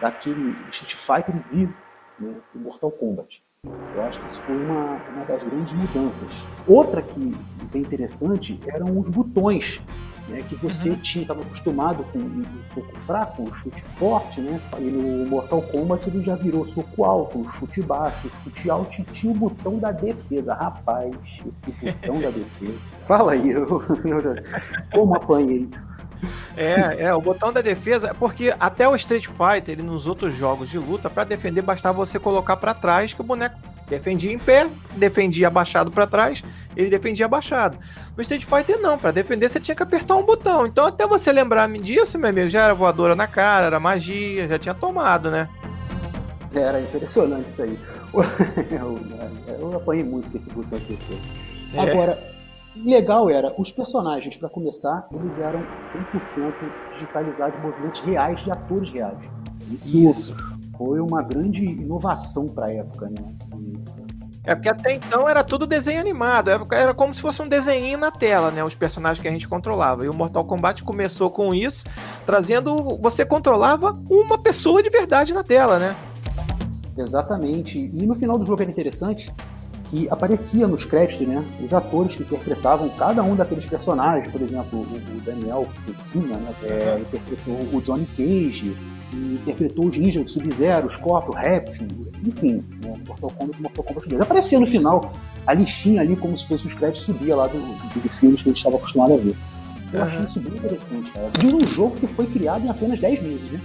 daquele 0.00 0.56
Street 0.70 0.94
Fighter 0.94 1.34
e 1.52 1.56
vir 1.56 1.74
né, 2.18 2.34
Mortal 2.54 2.90
Kombat. 2.90 3.42
Eu 3.94 4.02
acho 4.02 4.18
que 4.18 4.26
isso 4.26 4.40
foi 4.40 4.56
uma, 4.56 5.00
uma 5.14 5.24
das 5.24 5.44
grandes 5.44 5.72
mudanças. 5.72 6.48
Outra 6.66 7.00
que 7.00 7.36
bem 7.72 7.82
interessante 7.82 8.60
eram 8.66 8.98
os 8.98 9.08
botões. 9.08 9.80
Né, 10.28 10.40
que 10.48 10.54
você 10.54 10.90
uhum. 10.90 10.96
tinha 11.02 11.22
estava 11.22 11.42
acostumado 11.42 12.04
com 12.12 12.18
o 12.20 12.44
soco 12.64 12.98
fraco, 12.98 13.42
o 13.42 13.52
chute 13.52 13.82
forte, 13.98 14.40
né? 14.40 14.60
E 14.78 14.82
no 14.82 15.28
Mortal 15.28 15.62
Kombat 15.62 16.08
ele 16.08 16.22
já 16.22 16.36
virou 16.36 16.64
soco 16.64 17.04
alto, 17.04 17.48
chute 17.48 17.82
baixo, 17.82 18.30
chute 18.30 18.70
alto 18.70 19.00
e 19.00 19.04
tinha 19.04 19.32
o 19.32 19.36
botão 19.36 19.78
da 19.78 19.90
defesa. 19.90 20.54
Rapaz, 20.54 21.12
esse 21.44 21.72
botão 21.72 22.20
da 22.20 22.30
defesa. 22.34 22.96
Fala 22.98 23.32
aí, 23.32 23.50
eu, 23.50 23.82
como 24.92 25.16
apanhei. 25.16 25.68
É, 26.56 27.04
é, 27.04 27.14
o 27.14 27.20
botão 27.20 27.52
da 27.52 27.60
defesa, 27.60 28.14
porque 28.14 28.54
até 28.60 28.88
o 28.88 28.94
Street 28.96 29.26
Fighter, 29.26 29.72
ele 29.72 29.82
nos 29.82 30.06
outros 30.06 30.34
jogos 30.34 30.68
de 30.68 30.78
luta, 30.78 31.08
para 31.08 31.24
defender 31.24 31.62
bastava 31.62 31.96
você 31.96 32.18
colocar 32.18 32.56
para 32.56 32.74
trás 32.74 33.12
que 33.14 33.20
o 33.20 33.24
boneco 33.24 33.56
defendia 33.88 34.32
em 34.32 34.38
pé, 34.38 34.68
defendia 34.96 35.48
abaixado 35.48 35.90
para 35.90 36.06
trás, 36.06 36.42
ele 36.76 36.88
defendia 36.88 37.26
abaixado. 37.26 37.78
No 38.16 38.22
Street 38.22 38.44
Fighter 38.44 38.80
não, 38.80 38.98
para 38.98 39.10
defender 39.10 39.48
você 39.48 39.60
tinha 39.60 39.74
que 39.74 39.82
apertar 39.82 40.16
um 40.16 40.22
botão. 40.22 40.66
Então 40.66 40.86
até 40.86 41.06
você 41.06 41.32
lembrar 41.32 41.68
disso, 41.70 42.18
meu 42.18 42.30
amigo, 42.30 42.48
já 42.48 42.62
era 42.62 42.74
voadora 42.74 43.14
na 43.14 43.26
cara, 43.26 43.66
era 43.66 43.80
magia, 43.80 44.48
já 44.48 44.58
tinha 44.58 44.74
tomado, 44.74 45.30
né? 45.30 45.48
Era 46.54 46.80
impressionante 46.80 47.48
isso 47.48 47.62
aí. 47.62 47.78
Eu, 48.70 49.00
eu 49.58 49.74
apanhei 49.74 50.04
muito 50.04 50.30
com 50.30 50.36
esse 50.36 50.50
botão 50.50 50.78
de 50.78 50.84
defesa. 50.84 51.26
É. 51.72 51.80
Agora, 51.80 52.22
legal 52.76 53.28
era, 53.30 53.54
os 53.58 53.70
personagens, 53.70 54.36
para 54.36 54.48
começar, 54.48 55.06
eles 55.12 55.38
eram 55.38 55.60
100% 55.76 56.54
digitalizados, 56.92 57.60
movimentos 57.60 58.00
reais 58.00 58.40
de 58.40 58.50
atores 58.50 58.90
reais. 58.90 59.18
Isso, 59.70 59.98
Isso, 59.98 60.34
foi 60.76 61.00
uma 61.00 61.22
grande 61.22 61.64
inovação 61.64 62.48
para 62.48 62.66
a 62.66 62.72
época, 62.72 63.08
né? 63.08 63.24
Assim, 63.30 63.74
É 64.44 64.54
porque 64.54 64.68
até 64.68 64.94
então 64.94 65.28
era 65.28 65.44
tudo 65.44 65.66
desenho 65.66 66.00
animado, 66.00 66.50
era 66.72 66.92
como 66.92 67.14
se 67.14 67.22
fosse 67.22 67.40
um 67.40 67.48
desenho 67.48 67.96
na 67.98 68.10
tela, 68.10 68.50
né? 68.50 68.64
Os 68.64 68.74
personagens 68.74 69.22
que 69.22 69.28
a 69.28 69.32
gente 69.32 69.48
controlava. 69.48 70.04
E 70.04 70.08
o 70.08 70.14
Mortal 70.14 70.44
Kombat 70.44 70.82
começou 70.82 71.30
com 71.30 71.54
isso, 71.54 71.84
trazendo. 72.26 72.98
Você 72.98 73.24
controlava 73.24 73.98
uma 74.10 74.38
pessoa 74.38 74.82
de 74.82 74.90
verdade 74.90 75.32
na 75.32 75.44
tela, 75.44 75.78
né? 75.78 75.96
Exatamente. 76.96 77.78
E 77.78 78.06
no 78.06 78.14
final 78.14 78.38
do 78.38 78.44
jogo 78.44 78.62
era 78.62 78.70
interessante 78.70 79.32
que 79.92 80.08
aparecia 80.08 80.66
nos 80.66 80.86
créditos, 80.86 81.28
né? 81.28 81.44
Os 81.62 81.74
atores 81.74 82.16
que 82.16 82.22
interpretavam 82.22 82.88
cada 82.88 83.22
um 83.22 83.36
daqueles 83.36 83.66
personagens. 83.66 84.26
Por 84.26 84.40
exemplo, 84.40 84.80
o, 84.80 85.20
Daniel 85.20 85.68
Pessina, 85.84 86.38
né? 86.38 86.54
É, 86.62 86.98
interpretou 86.98 87.54
o 87.74 87.82
Johnny 87.82 88.06
Cage, 88.16 88.74
interpretou 89.12 89.84
os 89.84 89.98
ninjas 89.98 90.24
do 90.24 90.30
Sub-Zero, 90.30 90.88
Scorpio, 90.88 91.34
Reptil, 91.34 91.86
enfim, 92.24 92.64
né, 92.82 92.98
Mortal 93.06 93.30
Kombat 93.32 93.58
e 93.58 93.62
Mortal 93.62 93.84
Kombat 93.84 94.08
2. 94.08 94.22
Aparecia 94.22 94.58
no 94.58 94.66
final 94.66 95.12
a 95.46 95.52
listinha 95.52 96.00
ali, 96.00 96.16
como 96.16 96.38
se 96.38 96.48
fosse 96.48 96.66
os 96.66 96.72
créditos, 96.72 97.02
subia 97.02 97.36
lá 97.36 97.46
do, 97.46 97.58
do, 97.58 98.08
filmes 98.08 98.42
que 98.42 98.48
a 98.48 98.50
gente 98.50 98.56
estava 98.56 98.76
acostumado 98.76 99.12
a 99.12 99.16
ver. 99.18 99.36
Eu 99.92 100.00
uhum. 100.00 100.06
achei 100.06 100.24
isso 100.24 100.40
bem 100.40 100.54
interessante, 100.54 101.12
cara. 101.12 101.28
Vi 101.38 101.54
um 101.54 101.68
jogo 101.68 101.96
que 101.96 102.06
foi 102.06 102.26
criado 102.26 102.64
em 102.64 102.70
apenas 102.70 102.98
10 102.98 103.20
meses, 103.20 103.52
né? 103.52 103.60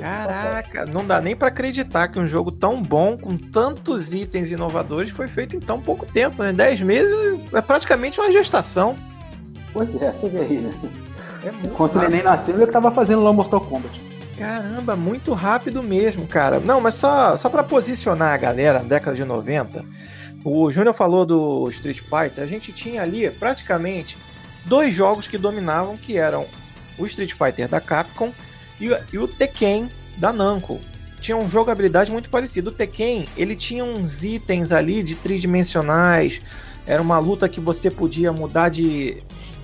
Caraca, 0.00 0.86
não 0.86 1.06
dá 1.06 1.20
nem 1.20 1.36
para 1.36 1.48
acreditar 1.48 2.08
que 2.08 2.18
um 2.18 2.26
jogo 2.26 2.50
tão 2.52 2.82
bom, 2.82 3.16
com 3.16 3.36
tantos 3.36 4.12
itens 4.12 4.50
inovadores, 4.50 5.10
foi 5.10 5.28
feito 5.28 5.56
em 5.56 5.60
tão 5.60 5.80
pouco 5.80 6.06
tempo, 6.06 6.42
né? 6.42 6.52
10 6.52 6.82
meses 6.82 7.40
é 7.52 7.60
praticamente 7.60 8.20
uma 8.20 8.30
gestação. 8.30 8.96
Pois 9.72 10.00
é, 10.00 10.12
você 10.12 10.28
vê 10.28 10.40
aí, 10.40 10.58
né? 10.58 10.74
É 11.44 11.66
Enquanto 11.66 11.96
ele 11.96 12.08
nem 12.08 12.22
nasceu, 12.22 12.54
ele 12.54 12.66
tava 12.66 12.90
fazendo 12.90 13.22
lá 13.22 13.30
o 13.30 13.34
Mortal 13.34 13.60
Kombat. 13.60 14.00
Caramba, 14.38 14.94
muito 14.94 15.32
rápido 15.32 15.82
mesmo, 15.82 16.26
cara. 16.26 16.60
Não, 16.60 16.80
mas 16.80 16.94
só, 16.94 17.36
só 17.36 17.48
para 17.48 17.64
posicionar 17.64 18.34
a 18.34 18.36
galera 18.36 18.78
década 18.80 19.16
de 19.16 19.24
90, 19.24 19.84
o 20.44 20.70
Júnior 20.70 20.94
falou 20.94 21.26
do 21.26 21.68
Street 21.70 22.00
Fighter, 22.00 22.44
a 22.44 22.46
gente 22.46 22.72
tinha 22.72 23.02
ali 23.02 23.28
praticamente 23.30 24.16
dois 24.64 24.94
jogos 24.94 25.26
que 25.26 25.36
dominavam, 25.36 25.96
que 25.96 26.16
eram 26.16 26.46
o 26.96 27.06
Street 27.06 27.32
Fighter 27.32 27.68
da 27.68 27.80
Capcom 27.80 28.32
e, 28.80 28.90
e 29.12 29.18
o 29.18 29.28
Tekken 29.28 29.90
da 30.16 30.32
Namco. 30.32 30.80
Tinha 31.20 31.36
uma 31.36 31.48
jogabilidade 31.48 32.10
muito 32.10 32.30
parecida. 32.30 32.70
O 32.70 32.72
Tekken, 32.72 33.26
ele 33.36 33.56
tinha 33.56 33.84
uns 33.84 34.22
itens 34.22 34.70
ali 34.72 35.02
de 35.02 35.14
tridimensionais, 35.14 36.40
era 36.86 37.02
uma 37.02 37.18
luta 37.18 37.48
que 37.48 37.60
você 37.60 37.90
podia 37.90 38.32
mudar 38.32 38.68
de 38.68 39.18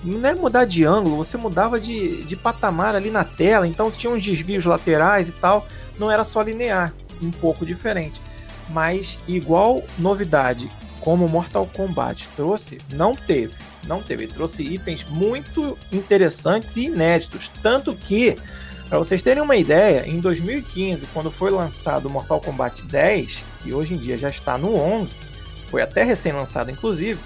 não 0.05 0.29
é 0.29 0.35
mudar 0.35 0.67
de 0.67 0.85
ângulo, 0.85 1.17
você 1.17 1.37
mudava 1.37 1.81
de, 1.81 2.23
de 2.25 2.37
patamar 2.37 2.95
ali 2.95 3.11
na 3.11 3.25
tela, 3.25 3.67
então 3.67 3.91
tinha 3.91 4.13
uns 4.13 4.23
desvios 4.23 4.65
laterais 4.65 5.31
e 5.31 5.33
tal, 5.33 5.67
não 5.99 6.11
era 6.11 6.23
só 6.23 6.43
linear, 6.43 6.93
um 7.23 7.31
pouco 7.31 7.65
diferente. 7.65 8.21
Mas 8.69 9.19
igual 9.27 9.83
novidade, 9.99 10.71
como 11.01 11.29
Mortal 11.29 11.69
Kombat 11.73 12.29
trouxe, 12.37 12.79
não 12.93 13.15
teve. 13.15 13.55
Não 13.87 14.03
teve. 14.03 14.25
Ele 14.25 14.33
trouxe 14.33 14.63
itens 14.63 15.05
muito 15.09 15.77
interessantes 15.93 16.77
e 16.77 16.85
inéditos. 16.85 17.51
Tanto 17.63 17.95
que, 17.95 18.37
para 18.95 19.01
vocês 19.01 19.23
terem 19.23 19.43
uma 19.43 19.57
ideia, 19.57 20.09
em 20.09 20.21
2015, 20.21 21.07
quando 21.13 21.29
foi 21.29 21.51
lançado 21.51 22.09
Mortal 22.09 22.41
Kombat 22.41 22.85
10, 22.85 23.45
que 23.61 23.75
hoje 23.75 23.95
em 23.95 23.97
dia 23.97 24.17
já 24.17 24.29
está 24.29 24.57
no 24.57 24.73
11, 24.77 25.11
foi 25.69 25.83
até 25.83 26.05
recém-lançado 26.05 26.71
inclusive, 26.71 27.19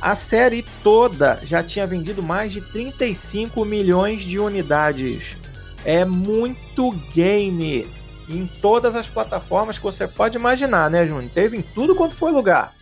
a 0.00 0.16
série 0.16 0.66
toda 0.82 1.38
já 1.44 1.62
tinha 1.62 1.86
vendido 1.86 2.20
mais 2.20 2.52
de 2.52 2.60
35 2.60 3.64
milhões 3.64 4.22
de 4.22 4.40
unidades. 4.40 5.36
É 5.84 6.04
muito 6.04 6.90
game 7.14 7.88
em 8.28 8.50
todas 8.60 8.96
as 8.96 9.06
plataformas 9.06 9.78
que 9.78 9.84
você 9.84 10.08
pode 10.08 10.36
imaginar, 10.36 10.90
né, 10.90 11.06
Júnior? 11.06 11.30
Teve 11.32 11.56
em 11.56 11.62
tudo 11.62 11.94
quanto 11.94 12.16
foi 12.16 12.32
lugar. 12.32 12.72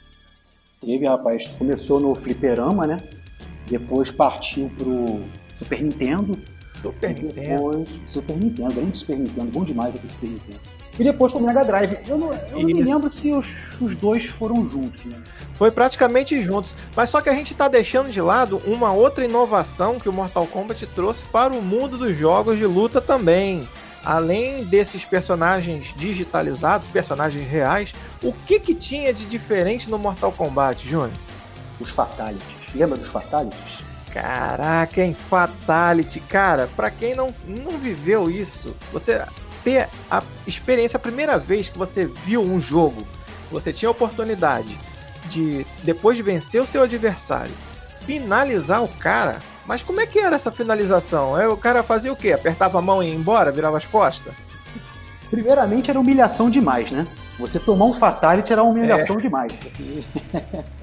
Teve, 0.80 1.06
rapaz. 1.06 1.48
Começou 1.58 2.00
no 2.00 2.14
Fliperama, 2.14 2.86
né? 2.86 3.02
Depois 3.68 4.10
partiu 4.10 4.72
pro 4.78 5.20
Super 5.54 5.82
Nintendo. 5.82 6.38
Super 6.82 7.14
Nintendo. 7.14 7.86
Super 8.06 8.36
Nintendo, 8.36 8.72
grande 8.72 8.96
Super 8.96 9.16
Nintendo, 9.16 9.50
bom 9.50 9.64
demais 9.64 9.94
aquele 9.94 10.12
Super 10.12 10.28
Nintendo. 10.28 10.60
E 10.98 11.04
depois 11.04 11.32
pro 11.32 11.42
Mega 11.42 11.64
Drive. 11.64 11.98
Eu 12.06 12.18
não, 12.18 12.32
eu 12.32 12.60
não 12.60 12.62
me 12.64 12.82
lembro 12.82 13.08
se 13.10 13.32
os, 13.32 13.46
os 13.80 13.94
dois 13.96 14.26
foram 14.26 14.68
juntos, 14.68 15.04
né? 15.04 15.16
Foi 15.54 15.70
praticamente 15.70 16.40
juntos. 16.42 16.74
Mas 16.94 17.08
só 17.08 17.20
que 17.20 17.30
a 17.30 17.34
gente 17.34 17.52
está 17.52 17.68
deixando 17.68 18.10
de 18.10 18.20
lado 18.20 18.60
uma 18.66 18.92
outra 18.92 19.24
inovação 19.24 19.98
que 19.98 20.08
o 20.08 20.12
Mortal 20.12 20.46
Kombat 20.46 20.86
trouxe 20.88 21.24
para 21.26 21.54
o 21.54 21.62
mundo 21.62 21.96
dos 21.96 22.16
jogos 22.16 22.58
de 22.58 22.66
luta 22.66 23.00
também. 23.00 23.66
Além 24.04 24.64
desses 24.64 25.04
personagens 25.04 25.94
digitalizados, 25.96 26.88
personagens 26.88 27.48
reais, 27.48 27.94
o 28.22 28.32
que 28.32 28.58
que 28.58 28.74
tinha 28.74 29.14
de 29.14 29.24
diferente 29.24 29.88
no 29.88 29.98
Mortal 29.98 30.32
Kombat, 30.32 30.86
Júnior? 30.86 31.12
Os 31.80 31.90
Fatalities. 31.90 32.74
Lembra 32.74 32.98
dos 32.98 33.08
Fatalities? 33.08 33.81
Caraca, 34.12 35.02
hein? 35.02 35.16
Fatality. 35.28 36.20
Cara, 36.20 36.68
para 36.76 36.90
quem 36.90 37.14
não, 37.14 37.34
não 37.46 37.78
viveu 37.78 38.30
isso, 38.30 38.76
você 38.92 39.24
ter 39.64 39.88
a 40.10 40.22
experiência, 40.46 40.96
a 40.96 41.00
primeira 41.00 41.38
vez 41.38 41.68
que 41.68 41.78
você 41.78 42.04
viu 42.04 42.42
um 42.42 42.60
jogo, 42.60 43.06
você 43.50 43.72
tinha 43.72 43.88
a 43.88 43.92
oportunidade 43.92 44.78
de, 45.26 45.64
depois 45.82 46.16
de 46.16 46.22
vencer 46.22 46.60
o 46.60 46.66
seu 46.66 46.82
adversário, 46.82 47.52
finalizar 48.00 48.82
o 48.82 48.88
cara. 48.88 49.38
Mas 49.64 49.82
como 49.82 50.00
é 50.00 50.06
que 50.06 50.18
era 50.18 50.36
essa 50.36 50.50
finalização? 50.50 51.40
É, 51.40 51.46
o 51.48 51.56
cara 51.56 51.82
fazia 51.82 52.12
o 52.12 52.16
quê? 52.16 52.32
Apertava 52.32 52.78
a 52.78 52.82
mão 52.82 53.02
e 53.02 53.08
ia 53.08 53.14
embora, 53.14 53.52
virava 53.52 53.78
as 53.78 53.86
costas? 53.86 54.34
Primeiramente 55.30 55.88
era 55.88 55.98
humilhação 55.98 56.50
demais, 56.50 56.90
né? 56.90 57.06
Você 57.38 57.58
tomar 57.58 57.86
um 57.86 57.94
Fatality 57.94 58.52
era 58.52 58.62
humilhação 58.62 59.18
é. 59.18 59.22
demais. 59.22 59.52
Assim. 59.66 60.04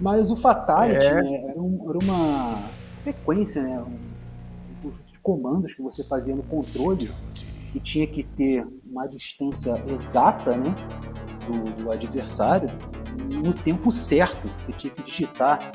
Mas 0.00 0.30
o 0.30 0.36
Fatality 0.36 1.06
é. 1.06 1.22
né, 1.22 1.44
era, 1.50 1.60
um, 1.60 1.86
era, 1.90 1.98
uma 1.98 2.62
sequência, 2.88 3.62
né? 3.62 3.78
Um, 3.80 4.88
um 4.88 4.92
de 5.12 5.18
comandos 5.20 5.74
que 5.74 5.82
você 5.82 6.02
fazia 6.02 6.34
no 6.34 6.42
controle 6.44 7.10
e 7.74 7.80
tinha 7.80 8.06
que 8.06 8.22
ter 8.22 8.66
uma 8.90 9.06
distância 9.06 9.82
exata, 9.88 10.56
né? 10.56 10.74
Do, 11.46 11.82
do 11.82 11.90
adversário 11.90 12.70
no 13.44 13.52
tempo 13.52 13.92
certo. 13.92 14.50
Você 14.58 14.72
tinha 14.72 14.92
que 14.92 15.02
digitar 15.02 15.72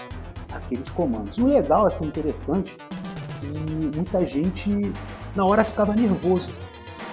aqueles 0.52 0.90
comandos. 0.90 1.38
O 1.38 1.46
legal, 1.46 1.86
assim, 1.86 2.06
interessante, 2.06 2.78
que 3.40 3.48
muita 3.96 4.26
gente 4.26 4.70
na 5.36 5.46
hora 5.46 5.64
ficava 5.64 5.94
nervoso. 5.94 6.52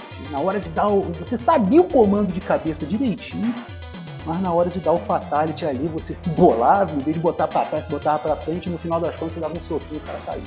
Assim, 0.04 0.22
na 0.30 0.40
hora 0.40 0.60
de 0.60 0.68
dar 0.70 0.88
o. 0.88 1.02
Você 1.12 1.36
sabia 1.36 1.80
o 1.80 1.88
comando 1.88 2.32
de 2.32 2.40
cabeça 2.40 2.86
direitinho, 2.86 3.54
mas 4.24 4.40
na 4.40 4.52
hora 4.52 4.70
de 4.70 4.78
dar 4.80 4.92
o 4.92 4.98
fatality 4.98 5.66
ali, 5.66 5.88
você 5.88 6.14
se 6.14 6.30
bolava, 6.30 6.92
em 6.92 6.98
vez 6.98 7.16
de 7.16 7.22
botar 7.22 7.48
pra 7.48 7.64
trás, 7.64 7.86
botava 7.88 8.18
pra 8.18 8.36
frente, 8.36 8.70
no 8.70 8.78
final 8.78 9.00
das 9.00 9.16
contas 9.16 9.34
você 9.34 9.40
dava 9.40 9.58
um 9.58 9.62
soquinho 9.62 9.94
e 9.94 9.96
o 9.96 10.00
cara 10.00 10.18
caía. 10.26 10.42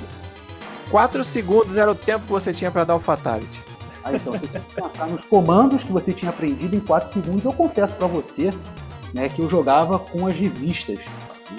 4 0.90 1.24
segundos 1.24 1.76
era 1.76 1.92
o 1.92 1.96
tempo 1.96 2.26
que 2.26 2.32
você 2.32 2.54
tinha 2.54 2.72
para 2.72 2.84
dar 2.84 2.96
o 2.96 3.00
fatality. 3.00 3.62
Ah, 4.04 4.14
então 4.14 4.32
você 4.32 4.48
tinha 4.48 4.62
que 4.62 4.76
pensar 4.76 5.08
nos 5.08 5.26
comandos 5.26 5.84
que 5.84 5.92
você 5.92 6.14
tinha 6.14 6.30
aprendido 6.30 6.76
em 6.76 6.80
4 6.80 7.10
segundos. 7.10 7.44
Eu 7.44 7.54
confesso 7.54 7.96
para 7.96 8.06
você 8.06 8.54
né, 9.14 9.30
que 9.30 9.42
eu 9.42 9.50
jogava 9.50 9.98
com 9.98 10.28
as 10.28 10.36
revistas 10.36 11.00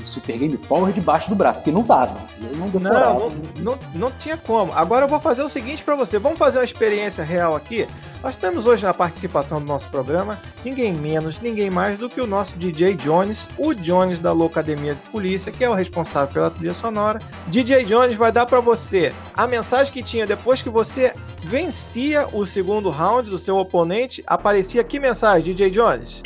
Super 0.04 0.38
Game 0.38 0.56
Power 0.56 0.92
debaixo 0.92 1.28
do 1.28 1.36
braço, 1.36 1.58
porque 1.60 1.70
não 1.70 1.82
dava. 1.82 2.18
Eu 2.40 2.56
não, 2.56 2.68
não, 2.68 3.30
não, 3.58 3.78
não, 3.94 4.12
tinha 4.18 4.36
como. 4.36 4.72
Agora 4.72 5.04
eu 5.04 5.08
vou 5.08 5.20
fazer 5.20 5.42
o 5.42 5.48
seguinte 5.48 5.82
para 5.82 5.94
você. 5.94 6.18
Vamos 6.18 6.38
fazer 6.38 6.58
uma 6.58 6.64
experiência 6.64 7.24
real 7.24 7.54
aqui. 7.54 7.86
Nós 8.22 8.34
temos 8.34 8.66
hoje 8.66 8.84
na 8.84 8.92
participação 8.92 9.60
do 9.60 9.66
nosso 9.66 9.88
programa 9.88 10.38
ninguém 10.64 10.92
menos, 10.92 11.40
ninguém 11.40 11.70
mais 11.70 11.98
do 11.98 12.08
que 12.08 12.20
o 12.20 12.26
nosso 12.26 12.56
DJ 12.56 12.94
Jones, 12.94 13.46
o 13.56 13.72
Jones 13.74 14.18
da 14.18 14.32
Locademia 14.32 14.94
de 14.94 15.00
Polícia, 15.10 15.52
que 15.52 15.62
é 15.62 15.70
o 15.70 15.74
responsável 15.74 16.32
pela 16.32 16.50
trilha 16.50 16.74
sonora. 16.74 17.20
DJ 17.46 17.84
Jones 17.84 18.16
vai 18.16 18.32
dar 18.32 18.46
para 18.46 18.60
você 18.60 19.12
a 19.34 19.46
mensagem 19.46 19.92
que 19.92 20.02
tinha 20.02 20.26
depois 20.26 20.62
que 20.62 20.68
você 20.68 21.14
vencia 21.40 22.26
o 22.32 22.44
segundo 22.44 22.90
round 22.90 23.30
do 23.30 23.38
seu 23.38 23.56
oponente. 23.56 24.24
Aparecia 24.26 24.82
que 24.82 24.98
mensagem, 24.98 25.54
DJ 25.54 25.70
Jones? 25.70 26.22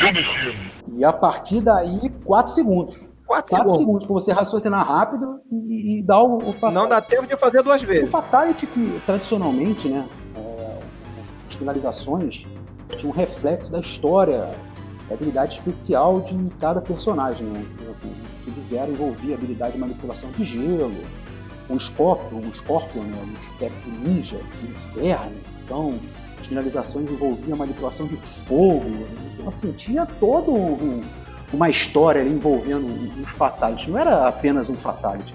E 0.89 1.05
a 1.05 1.13
partir 1.13 1.61
daí, 1.61 2.11
4 2.25 2.53
segundos. 2.53 3.10
4 3.31 3.49
segundos. 3.49 3.77
segundos 3.77 4.07
para 4.07 4.15
você 4.15 4.33
raciocinar 4.33 4.85
rápido 4.85 5.41
e, 5.53 6.01
e 6.01 6.03
dar 6.03 6.21
o, 6.21 6.39
o 6.39 6.71
Não 6.73 6.89
dá 6.89 7.01
tempo 7.01 7.29
de 7.29 7.37
fazer 7.37 7.63
duas 7.63 7.81
vezes. 7.81 8.09
O 8.09 8.11
Fatality 8.11 8.67
que, 8.67 9.01
tradicionalmente, 9.07 9.89
né, 9.89 10.09
é, 10.35 10.79
as 11.49 11.55
finalizações 11.55 12.45
tinham 12.97 13.13
um 13.13 13.15
reflexo 13.15 13.71
da 13.71 13.79
história, 13.79 14.53
da 15.09 15.15
habilidade 15.15 15.55
especial 15.55 16.21
de 16.23 16.51
cada 16.59 16.83
personagem. 16.83 17.47
Né? 17.47 17.65
O 17.89 18.43
Sub-Zero 18.43 18.91
envolvia 18.91 19.37
habilidade 19.37 19.75
de 19.75 19.79
manipulação 19.79 20.29
de 20.33 20.43
gelo, 20.43 20.93
o 21.69 21.79
Scorpion, 21.79 22.41
o 22.41 22.53
Scorpion, 22.53 23.03
né, 23.03 23.33
o 23.33 23.37
espectro 23.37 23.93
ninja, 23.93 24.39
o 24.39 24.67
inferno. 24.67 25.37
Então, 25.65 25.95
as 26.41 26.49
finalizações 26.49 27.09
envolviam 27.09 27.57
manipulação 27.57 28.09
de 28.09 28.17
fogo. 28.17 29.07
Então, 29.35 29.47
assim, 29.47 29.71
tinha 29.71 30.05
todo 30.05 30.53
um 30.53 31.01
uma 31.53 31.69
história 31.69 32.23
envolvendo 32.23 32.87
os 33.23 33.31
Fatality. 33.31 33.91
Não 33.91 33.99
era 33.99 34.29
apenas 34.29 34.69
um 34.69 34.77
Fatality. 34.77 35.35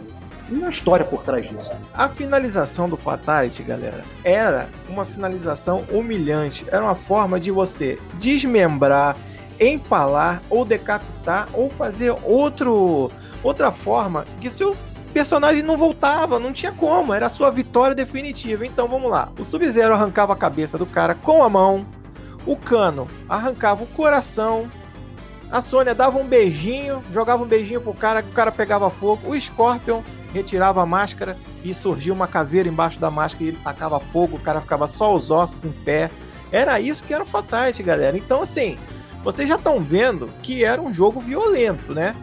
Uma 0.49 0.69
história 0.69 1.03
por 1.03 1.23
trás 1.23 1.49
disso. 1.49 1.71
A 1.93 2.07
finalização 2.07 2.87
do 2.87 2.95
Fatality, 2.95 3.63
galera, 3.63 4.03
era 4.23 4.69
uma 4.87 5.03
finalização 5.03 5.83
humilhante. 5.91 6.65
Era 6.67 6.83
uma 6.83 6.95
forma 6.95 7.39
de 7.39 7.49
você 7.49 7.99
desmembrar, 8.19 9.17
empalar 9.59 10.43
ou 10.49 10.63
decapitar 10.63 11.47
ou 11.53 11.69
fazer 11.71 12.15
outro 12.23 13.11
outra 13.41 13.71
forma 13.71 14.25
que 14.41 14.49
seu 14.49 14.75
personagem 15.13 15.63
não 15.63 15.77
voltava, 15.77 16.39
não 16.39 16.51
tinha 16.51 16.71
como, 16.71 17.13
era 17.13 17.27
a 17.27 17.29
sua 17.29 17.49
vitória 17.49 17.95
definitiva. 17.95 18.65
Então 18.65 18.87
vamos 18.87 19.09
lá. 19.09 19.29
O 19.39 19.45
Sub-Zero 19.45 19.93
arrancava 19.93 20.33
a 20.33 20.35
cabeça 20.35 20.77
do 20.77 20.85
cara 20.85 21.15
com 21.15 21.43
a 21.43 21.49
mão, 21.49 21.85
o 22.45 22.55
Cano 22.55 23.07
arrancava 23.29 23.83
o 23.83 23.87
coração, 23.87 24.69
a 25.51 25.61
Sônia 25.61 25.95
dava 25.95 26.17
um 26.17 26.25
beijinho, 26.25 27.03
jogava 27.11 27.43
um 27.43 27.47
beijinho 27.47 27.81
pro 27.81 27.93
cara, 27.93 28.21
o 28.21 28.33
cara 28.33 28.51
pegava 28.51 28.89
fogo, 28.89 29.31
o 29.31 29.39
Scorpion 29.39 30.01
retirava 30.33 30.81
a 30.81 30.85
máscara 30.85 31.37
e 31.63 31.73
surgia 31.73 32.13
uma 32.13 32.27
caveira 32.27 32.67
embaixo 32.67 32.99
da 32.99 33.09
máscara 33.09 33.45
e 33.45 33.47
ele 33.49 33.59
tacava 33.63 33.99
fogo, 33.99 34.37
o 34.37 34.39
cara 34.39 34.59
ficava 34.59 34.87
só 34.87 35.15
os 35.15 35.31
ossos 35.31 35.63
em 35.63 35.71
pé. 35.71 36.11
Era 36.51 36.79
isso 36.79 37.03
que 37.03 37.13
era 37.13 37.23
o 37.23 37.25
Fatality, 37.25 37.81
galera. 37.81 38.17
Então, 38.17 38.41
assim, 38.41 38.77
vocês 39.23 39.47
já 39.49 39.55
estão 39.55 39.81
vendo 39.81 40.29
que 40.43 40.63
era 40.63 40.81
um 40.81 40.93
jogo 40.93 41.19
violento, 41.19 41.93
né? 41.93 42.15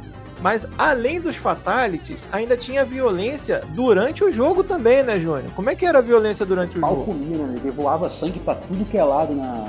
Mas 0.43 0.67
além 0.77 1.21
dos 1.21 1.37
fatalities, 1.37 2.29
ainda 2.33 2.57
tinha 2.57 2.85
violência 2.85 3.63
durante 3.69 4.25
o 4.25 4.31
jogo 4.31 4.65
também, 4.65 5.03
né, 5.03 5.19
Júnior? 5.19 5.51
Como 5.55 5.71
é 5.71 5.75
que 5.77 5.87
era 5.87 5.99
a 5.99 6.03
violência 6.03 6.45
durante 6.45 6.77
o 6.77 6.81
Pau 6.81 6.91
jogo? 6.91 7.05
comia, 7.05 7.39
né? 7.39 7.61
Ele 7.63 7.71
voava 7.71 8.11
sangue 8.11 8.41
pra 8.41 8.57
tudo 8.57 8.85
que 8.85 8.99
é 8.99 9.05
lado 9.05 9.35
na, 9.35 9.69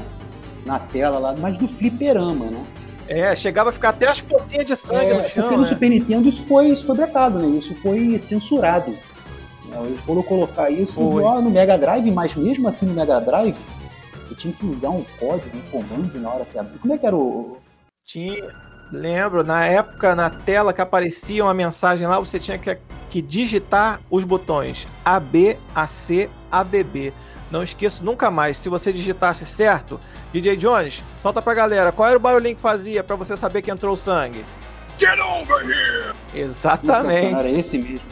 na 0.65 0.79
tela 0.79 1.19
lá, 1.19 1.35
mas 1.39 1.57
do 1.59 1.67
fliperama, 1.67 2.47
né? 2.47 2.65
É, 3.07 3.35
chegava 3.35 3.69
a 3.69 3.73
ficar 3.73 3.89
até 3.89 4.07
as 4.07 4.21
pontinhas 4.21 4.65
de 4.65 4.77
sangue 4.77 5.11
é, 5.11 5.17
no 5.17 5.23
chão. 5.23 5.43
Porque 5.43 5.55
no 5.55 5.61
né? 5.61 5.67
Super 5.67 5.89
Nintendo 5.89 6.29
isso 6.29 6.45
foi, 6.45 6.67
isso 6.67 6.85
foi 6.85 6.95
brecado, 6.95 7.39
né? 7.39 7.47
Isso 7.57 7.75
foi 7.75 8.17
censurado. 8.19 8.95
Eles 9.85 10.05
foram 10.05 10.21
colocar 10.21 10.69
isso 10.69 11.01
no, 11.01 11.41
no 11.41 11.49
Mega 11.49 11.77
Drive, 11.77 12.09
mas 12.11 12.35
mesmo 12.35 12.67
assim 12.67 12.85
no 12.85 12.93
Mega 12.93 13.19
Drive, 13.19 13.55
você 14.21 14.35
tinha 14.35 14.53
que 14.53 14.65
usar 14.65 14.89
um 14.89 15.03
código, 15.19 15.57
um 15.57 15.61
comando 15.71 16.19
na 16.19 16.29
hora 16.29 16.45
que 16.45 16.57
abria. 16.57 16.77
Como 16.79 16.93
é 16.93 16.97
que 16.97 17.05
era 17.05 17.15
o. 17.15 17.57
Tinha. 18.05 18.35
Lembro, 18.91 19.43
na 19.43 19.65
época, 19.65 20.13
na 20.13 20.29
tela 20.29 20.71
que 20.71 20.81
aparecia 20.81 21.43
uma 21.43 21.53
mensagem 21.53 22.05
lá, 22.05 22.19
você 22.19 22.39
tinha 22.39 22.59
que, 22.59 22.77
que 23.09 23.21
digitar 23.23 23.99
os 24.09 24.23
botões 24.23 24.87
AB, 25.03 25.57
AC, 25.73 26.29
ABB. 26.51 27.11
Não 27.53 27.61
esqueço 27.61 28.03
nunca 28.03 28.31
mais. 28.31 28.57
Se 28.57 28.67
você 28.67 28.91
digitasse 28.91 29.45
certo, 29.45 30.01
DJ 30.31 30.57
Jones, 30.57 31.03
solta 31.15 31.39
pra 31.39 31.53
galera. 31.53 31.91
Qual 31.91 32.09
era 32.09 32.17
o 32.17 32.19
barulhinho 32.19 32.55
que 32.55 32.61
fazia 32.61 33.03
para 33.03 33.15
você 33.15 33.37
saber 33.37 33.61
que 33.61 33.69
entrou 33.69 33.93
o 33.93 33.95
sangue? 33.95 34.43
Get 34.97 35.19
over 35.19 35.63
here! 35.63 36.15
Exatamente. 36.33 37.35
Era 37.35 37.47
esse 37.47 37.77
mesmo. 37.77 38.07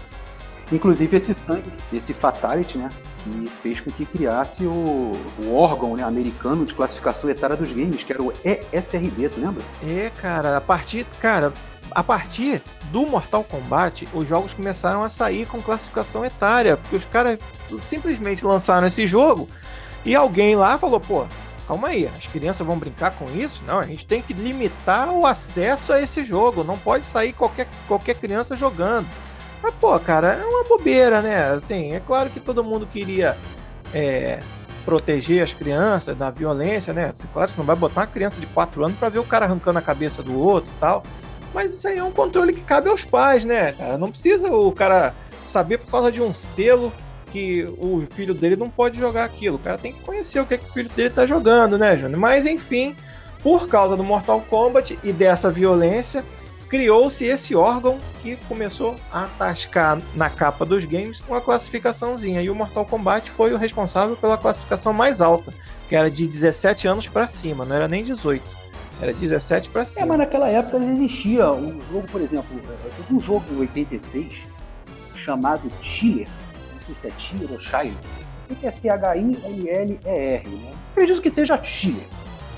Inclusive 0.72 1.18
esse 1.18 1.34
sangue, 1.34 1.66
esse 1.92 2.14
Fatality, 2.14 2.78
né? 2.78 2.92
Que 3.24 3.52
fez 3.64 3.80
com 3.80 3.90
que 3.90 4.06
criasse 4.06 4.64
o, 4.64 5.20
o 5.40 5.56
órgão 5.56 5.96
né, 5.96 6.04
americano 6.04 6.64
de 6.64 6.76
classificação 6.76 7.28
etária 7.28 7.58
dos 7.58 7.72
games, 7.72 8.04
que 8.04 8.14
era 8.14 8.22
o 8.22 8.32
ESRB, 8.44 9.30
tu 9.30 9.42
lembra? 9.42 9.64
É, 9.84 10.12
cara, 10.22 10.58
a 10.58 10.62
partir, 10.62 11.04
cara, 11.20 11.52
a 11.92 12.04
partir 12.04 12.62
do 12.92 13.06
Mortal 13.06 13.44
Kombat, 13.44 14.08
os 14.14 14.28
jogos 14.28 14.54
começaram 14.54 15.04
a 15.04 15.10
sair 15.10 15.46
com 15.46 15.62
classificação 15.62 16.26
etária, 16.26 16.78
porque 16.78 16.96
os 16.96 17.06
caras 17.06 17.40
simplesmente 17.84 18.46
lançaram 18.46 18.88
esse 18.88 19.06
jogo 19.06 19.48
e 20.06 20.16
alguém 20.16 20.56
lá 20.56 20.78
falou, 20.78 21.00
pô, 21.00 21.26
calma 21.68 21.90
aí, 21.90 22.10
as 22.18 22.28
crianças 22.28 22.66
vão 22.66 22.78
brincar 22.78 23.12
com 23.12 23.30
isso? 23.32 23.62
Não, 23.66 23.80
a 23.80 23.86
gente 23.86 24.06
tem 24.06 24.22
que 24.22 24.34
limitar 24.34 25.10
o 25.10 25.26
acesso 25.26 25.94
a 25.94 26.02
esse 26.02 26.24
jogo, 26.24 26.64
não 26.64 26.78
pode 26.78 27.06
sair 27.06 27.34
qualquer, 27.34 27.68
qualquer 27.88 28.16
criança 28.16 28.56
jogando. 28.56 29.08
Mas, 29.62 29.74
pô, 29.76 29.98
cara, 30.00 30.34
é 30.34 30.44
uma 30.44 30.64
bobeira, 30.64 31.22
né? 31.22 31.52
Assim, 31.52 31.94
é 31.94 32.00
claro 32.00 32.30
que 32.30 32.40
todo 32.40 32.64
mundo 32.64 32.88
queria 32.88 33.38
é, 33.94 34.42
proteger 34.84 35.44
as 35.44 35.54
crianças 35.54 36.18
da 36.18 36.32
violência, 36.32 36.94
né? 36.94 37.14
Claro, 37.32 37.52
você 37.52 37.58
não 37.58 37.66
vai 37.66 37.76
botar 37.76 38.02
uma 38.02 38.08
criança 38.08 38.40
de 38.40 38.48
4 38.48 38.84
anos 38.84 38.98
para 38.98 39.10
ver 39.10 39.20
o 39.20 39.24
cara 39.24 39.46
arrancando 39.46 39.78
a 39.78 39.82
cabeça 39.82 40.24
do 40.24 40.38
outro 40.38 40.72
e 40.76 40.80
tal. 40.80 41.04
Mas 41.54 41.74
isso 41.74 41.88
aí 41.88 41.98
é 41.98 42.04
um 42.04 42.12
controle 42.12 42.54
que 42.54 42.62
cabe 42.62 42.90
aos 42.90 43.04
pais, 43.04 43.46
né? 43.46 43.76
Não 44.00 44.10
precisa 44.10 44.52
o 44.52 44.72
cara 44.72 45.14
saber 45.44 45.78
por 45.80 45.92
causa 45.92 46.12
de 46.12 46.22
um 46.22 46.34
selo 46.34 46.92
que 47.32 47.64
o 47.78 48.06
filho 48.14 48.34
dele 48.34 48.56
não 48.56 48.70
pode 48.70 49.00
jogar 49.00 49.24
aquilo. 49.24 49.56
O 49.56 49.60
cara 49.60 49.78
tem 49.78 49.94
que 49.94 50.02
conhecer 50.02 50.40
o 50.40 50.46
que, 50.46 50.56
é 50.56 50.58
que 50.58 50.70
o 50.70 50.74
filho 50.74 50.90
dele 50.90 51.10
tá 51.10 51.26
jogando, 51.26 51.78
né, 51.78 51.96
Júnior? 51.98 52.20
Mas 52.20 52.46
enfim, 52.46 52.96
por 53.42 53.68
causa 53.68 53.96
do 53.96 54.04
Mortal 54.04 54.42
Kombat 54.50 55.00
e 55.04 55.12
dessa 55.12 55.50
violência, 55.50 56.24
criou-se 56.70 57.26
esse 57.26 57.56
órgão 57.56 58.00
que 58.22 58.36
começou 58.48 58.96
a 59.12 59.28
tascar 59.38 60.00
na 60.16 60.30
capa 60.30 60.66
dos 60.66 60.86
games 60.86 61.22
uma 61.28 61.42
classificaçãozinha. 61.42 62.42
E 62.42 62.50
o 62.50 62.56
Mortal 62.56 62.86
Kombat 62.86 63.32
foi 63.32 63.54
o 63.54 63.58
responsável 63.58 64.16
pela 64.16 64.38
classificação 64.38 64.94
mais 64.94 65.22
alta, 65.22 65.54
que 65.90 65.96
era 65.96 66.10
de 66.10 66.28
17 66.28 66.88
anos 66.88 67.08
para 67.08 67.28
cima, 67.28 67.66
não 67.66 67.76
era 67.76 67.88
nem 67.88 68.04
18. 68.04 68.61
Era 69.02 69.12
17 69.14 69.70
para 69.70 69.84
cima. 69.84 70.06
É, 70.06 70.06
mas 70.06 70.18
naquela 70.20 70.48
época 70.48 70.80
já 70.80 70.90
existia 70.90 71.52
um 71.52 71.82
jogo, 71.92 72.08
por 72.08 72.22
exemplo, 72.22 72.50
teve 72.98 73.16
um 73.16 73.20
jogo 73.20 73.44
em 73.52 73.58
86 73.62 74.48
chamado 75.16 75.72
Chiller. 75.82 76.28
Não 76.76 76.82
sei 76.82 76.94
se 76.94 77.08
é 77.08 77.12
Chiller 77.18 77.52
ou 77.52 77.60
Shire. 77.60 77.98
Sei 78.38 78.56
que 78.56 78.68
é 78.68 78.72
C-H-I-L-L-E-R, 78.72 80.48
né? 80.48 80.74
Acredito 80.92 81.22
que 81.22 81.32
seja 81.32 81.62
Chiller. 81.64 82.06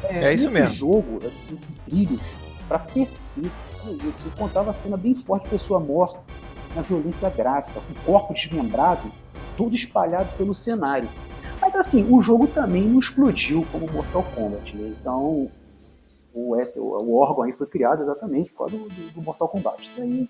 É, 0.03 0.25
é 0.25 0.33
isso 0.33 0.47
esse 0.47 0.59
mesmo. 0.59 0.75
jogo 0.75 1.19
é 1.23 1.29
de 1.29 1.57
trilhos 1.85 2.37
para 2.67 2.79
PC. 2.79 3.49
Isso, 4.07 4.29
contava 4.37 4.69
a 4.69 4.73
cena 4.73 4.97
bem 4.97 5.15
forte, 5.15 5.47
pessoa 5.49 5.79
morta 5.79 6.19
na 6.75 6.81
violência 6.81 7.29
gráfica, 7.29 7.79
com 7.79 7.93
o 7.93 8.03
corpo 8.05 8.33
desmembrado, 8.33 9.11
todo 9.55 9.75
espalhado 9.75 10.29
pelo 10.37 10.53
cenário. 10.53 11.07
Mas 11.61 11.75
assim, 11.75 12.05
o 12.09 12.21
jogo 12.21 12.47
também 12.47 12.83
não 12.83 12.99
explodiu 12.99 13.65
como 13.71 13.89
Mortal 13.91 14.23
Kombat, 14.35 14.75
né? 14.75 14.93
Então 14.99 15.49
o, 16.33 16.59
esse, 16.59 16.79
o, 16.79 17.15
órgão 17.15 17.43
aí 17.43 17.51
foi 17.51 17.67
criado 17.67 18.01
exatamente 18.01 18.51
por 18.51 18.59
causa 18.59 18.77
do, 18.77 18.89
do, 18.89 19.11
do 19.11 19.21
Mortal 19.21 19.47
Kombat. 19.47 19.85
Isso 19.85 20.01
aí 20.01 20.27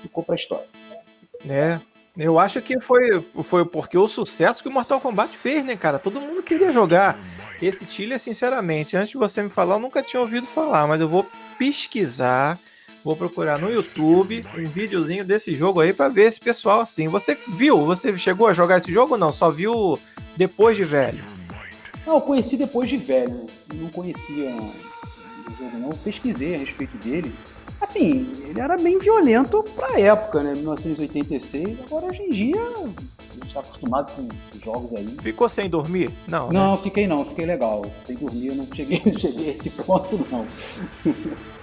ficou 0.00 0.24
pra 0.24 0.34
história. 0.34 0.66
É, 1.48 1.78
eu 2.16 2.38
acho 2.38 2.60
que 2.60 2.80
foi, 2.80 3.20
foi 3.42 3.64
porque 3.64 3.96
o 3.98 4.08
sucesso 4.08 4.62
que 4.62 4.68
o 4.68 4.72
Mortal 4.72 5.00
Kombat 5.00 5.36
fez, 5.36 5.64
né, 5.64 5.76
cara? 5.76 5.98
Todo 5.98 6.20
mundo 6.20 6.42
queria 6.42 6.72
jogar. 6.72 7.18
Esse 7.60 7.84
Tiller, 7.84 8.18
sinceramente, 8.18 8.96
antes 8.96 9.10
de 9.10 9.16
você 9.16 9.42
me 9.42 9.50
falar, 9.50 9.76
eu 9.76 9.80
nunca 9.80 10.02
tinha 10.02 10.20
ouvido 10.20 10.46
falar, 10.46 10.86
mas 10.86 11.00
eu 11.00 11.08
vou 11.08 11.26
pesquisar, 11.58 12.58
vou 13.04 13.14
procurar 13.16 13.58
no 13.58 13.70
YouTube 13.70 14.42
um 14.56 14.64
videozinho 14.64 15.24
desse 15.24 15.54
jogo 15.54 15.80
aí 15.80 15.92
para 15.92 16.08
ver 16.08 16.28
esse 16.28 16.40
pessoal 16.40 16.80
assim. 16.80 17.08
Você 17.08 17.36
viu? 17.48 17.84
Você 17.86 18.16
chegou 18.18 18.46
a 18.46 18.52
jogar 18.52 18.78
esse 18.78 18.90
jogo 18.90 19.14
ou 19.14 19.18
não? 19.18 19.32
Só 19.32 19.50
viu 19.50 19.98
depois 20.36 20.76
de 20.76 20.84
velho? 20.84 21.22
Não, 22.06 22.14
eu 22.14 22.20
conheci 22.20 22.56
depois 22.56 22.90
de 22.90 22.96
velho. 22.96 23.46
Não 23.74 23.88
conhecia 23.88 24.50
jogo, 25.56 25.78
não. 25.78 25.90
Eu 25.90 25.98
pesquisei 25.98 26.54
a 26.54 26.58
respeito 26.58 26.96
dele. 26.98 27.32
Assim, 27.80 28.30
ele 28.48 28.60
era 28.60 28.76
bem 28.76 28.98
violento 28.98 29.64
pra 29.74 29.98
época, 29.98 30.42
né? 30.42 30.52
1986. 30.52 31.80
Agora, 31.86 32.06
hoje 32.06 32.22
em 32.22 32.30
dia, 32.30 32.60
a 32.60 33.34
gente 33.34 33.52
tá 33.52 33.60
acostumado 33.60 34.12
com 34.12 34.28
jogos 34.64 34.94
aí. 34.94 35.16
Ficou 35.20 35.48
sem 35.48 35.68
dormir? 35.68 36.10
Não. 36.28 36.48
né? 36.48 36.52
Não, 36.52 36.78
fiquei 36.78 37.08
não, 37.08 37.24
fiquei 37.24 37.44
legal. 37.44 37.82
Sem 38.04 38.16
dormir, 38.16 38.48
eu 38.48 38.54
não 38.54 38.68
cheguei, 38.72 39.02
não 39.06 39.18
cheguei 39.18 39.48
a 39.48 39.52
esse 39.52 39.70
ponto, 39.70 40.20
não. 40.30 40.46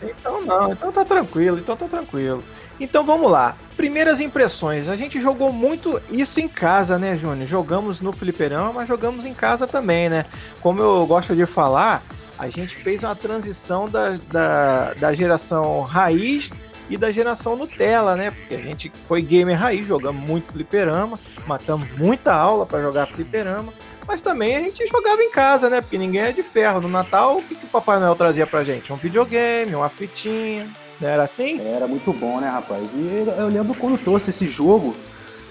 Então 0.03 0.41
não, 0.41 0.71
então 0.73 0.91
tá 0.91 1.05
tranquilo, 1.05 1.57
então 1.57 1.77
tá 1.77 1.87
tranquilo. 1.87 2.43
Então 2.79 3.03
vamos 3.03 3.29
lá. 3.29 3.55
Primeiras 3.75 4.19
impressões. 4.19 4.87
A 4.87 4.95
gente 4.95 5.21
jogou 5.21 5.51
muito 5.51 6.01
isso 6.09 6.39
em 6.39 6.47
casa, 6.47 6.97
né, 6.97 7.17
Júnior? 7.17 7.47
Jogamos 7.47 7.99
no 7.99 8.11
fliperão, 8.11 8.73
mas 8.73 8.87
jogamos 8.87 9.25
em 9.25 9.33
casa 9.33 9.67
também, 9.67 10.09
né? 10.09 10.25
Como 10.61 10.81
eu 10.81 11.05
gosto 11.05 11.35
de 11.35 11.45
falar, 11.45 12.01
a 12.39 12.49
gente 12.49 12.73
fez 12.73 13.03
uma 13.03 13.15
transição 13.15 13.87
da, 13.89 14.17
da, 14.31 14.93
da 14.93 15.13
geração 15.13 15.81
raiz 15.81 16.49
e 16.89 16.97
da 16.97 17.11
geração 17.11 17.57
Nutella, 17.57 18.15
né? 18.15 18.31
Porque 18.31 18.55
a 18.55 18.61
gente 18.61 18.89
foi 19.07 19.21
gamer 19.21 19.59
raiz, 19.59 19.85
jogamos 19.85 20.23
muito 20.23 20.53
fliperama, 20.53 21.19
matamos 21.45 21.87
muita 21.97 22.33
aula 22.33 22.65
para 22.65 22.81
jogar 22.81 23.07
fliperama, 23.07 23.73
mas 24.07 24.21
também 24.21 24.55
a 24.55 24.61
gente 24.61 24.87
jogava 24.87 25.21
em 25.21 25.29
casa, 25.29 25.69
né? 25.69 25.81
Porque 25.81 25.97
ninguém 25.97 26.21
é 26.21 26.31
de 26.31 26.41
ferro. 26.41 26.79
No 26.79 26.87
Natal, 26.87 27.39
o 27.39 27.43
que, 27.43 27.55
que 27.55 27.65
o 27.65 27.69
Papai 27.69 27.99
Noel 27.99 28.15
trazia 28.15 28.47
pra 28.47 28.63
gente? 28.63 28.91
Um 28.91 28.95
videogame, 28.95 29.75
uma 29.75 29.89
fitinha, 29.89 30.67
não 30.99 31.09
era 31.09 31.23
assim? 31.23 31.59
Era 31.61 31.87
muito 31.87 32.13
bom, 32.13 32.39
né, 32.39 32.49
rapaz? 32.49 32.93
E 32.93 33.25
eu 33.37 33.49
lembro 33.49 33.75
quando 33.75 33.97
trouxe 33.97 34.29
esse 34.29 34.47
jogo, 34.47 34.95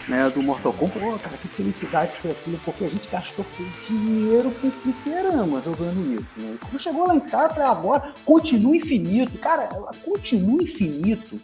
né, 0.09 0.31
do 0.31 0.43
Mortal 0.43 0.73
Kombat, 0.73 0.99
pô, 0.99 1.19
cara, 1.19 1.37
que 1.37 1.49
felicidade 1.49 2.13
foi 2.21 2.31
aquilo, 2.31 2.59
porque 2.65 2.85
a 2.85 2.89
gente 2.89 3.09
gastou 3.11 3.45
dinheiro 3.87 4.51
com 4.61 4.71
fliperama 4.71 5.61
jogando 5.61 6.19
isso, 6.19 6.41
né? 6.41 6.57
Quando 6.61 6.81
chegou 6.81 7.07
lá 7.07 7.15
em 7.15 7.21
casa, 7.21 7.55
falei, 7.55 7.69
agora 7.69 8.15
continua 8.25 8.75
infinito. 8.75 9.37
Cara, 9.39 9.69
continua 10.05 10.63
infinito. 10.63 11.39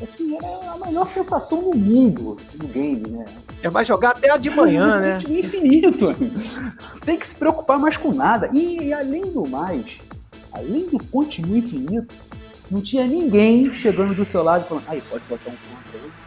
Assim, 0.00 0.36
era 0.36 0.72
a 0.72 0.86
melhor 0.86 1.06
sensação 1.06 1.70
do 1.70 1.78
mundo 1.78 2.36
no 2.60 2.68
game, 2.68 3.08
né? 3.08 3.24
É, 3.62 3.70
vai 3.70 3.84
jogar 3.84 4.10
até 4.10 4.30
a 4.30 4.36
de 4.36 4.50
manhã, 4.50 4.98
né? 5.00 5.14
Continua 5.16 5.38
infinito. 5.38 6.16
Tem 7.04 7.18
que 7.18 7.26
se 7.26 7.34
preocupar 7.34 7.78
mais 7.78 7.96
com 7.96 8.12
nada. 8.12 8.50
E, 8.52 8.84
e 8.84 8.92
além 8.92 9.22
do 9.30 9.48
mais, 9.48 9.98
além 10.52 10.86
do 10.88 11.02
continua 11.04 11.58
infinito, 11.58 12.14
não 12.70 12.80
tinha 12.82 13.06
ninguém 13.06 13.72
chegando 13.72 14.14
do 14.14 14.24
seu 14.24 14.42
lado 14.42 14.64
e 14.64 14.68
falando, 14.68 14.84
aí, 14.88 15.00
pode 15.02 15.24
botar 15.28 15.50
um. 15.50 15.71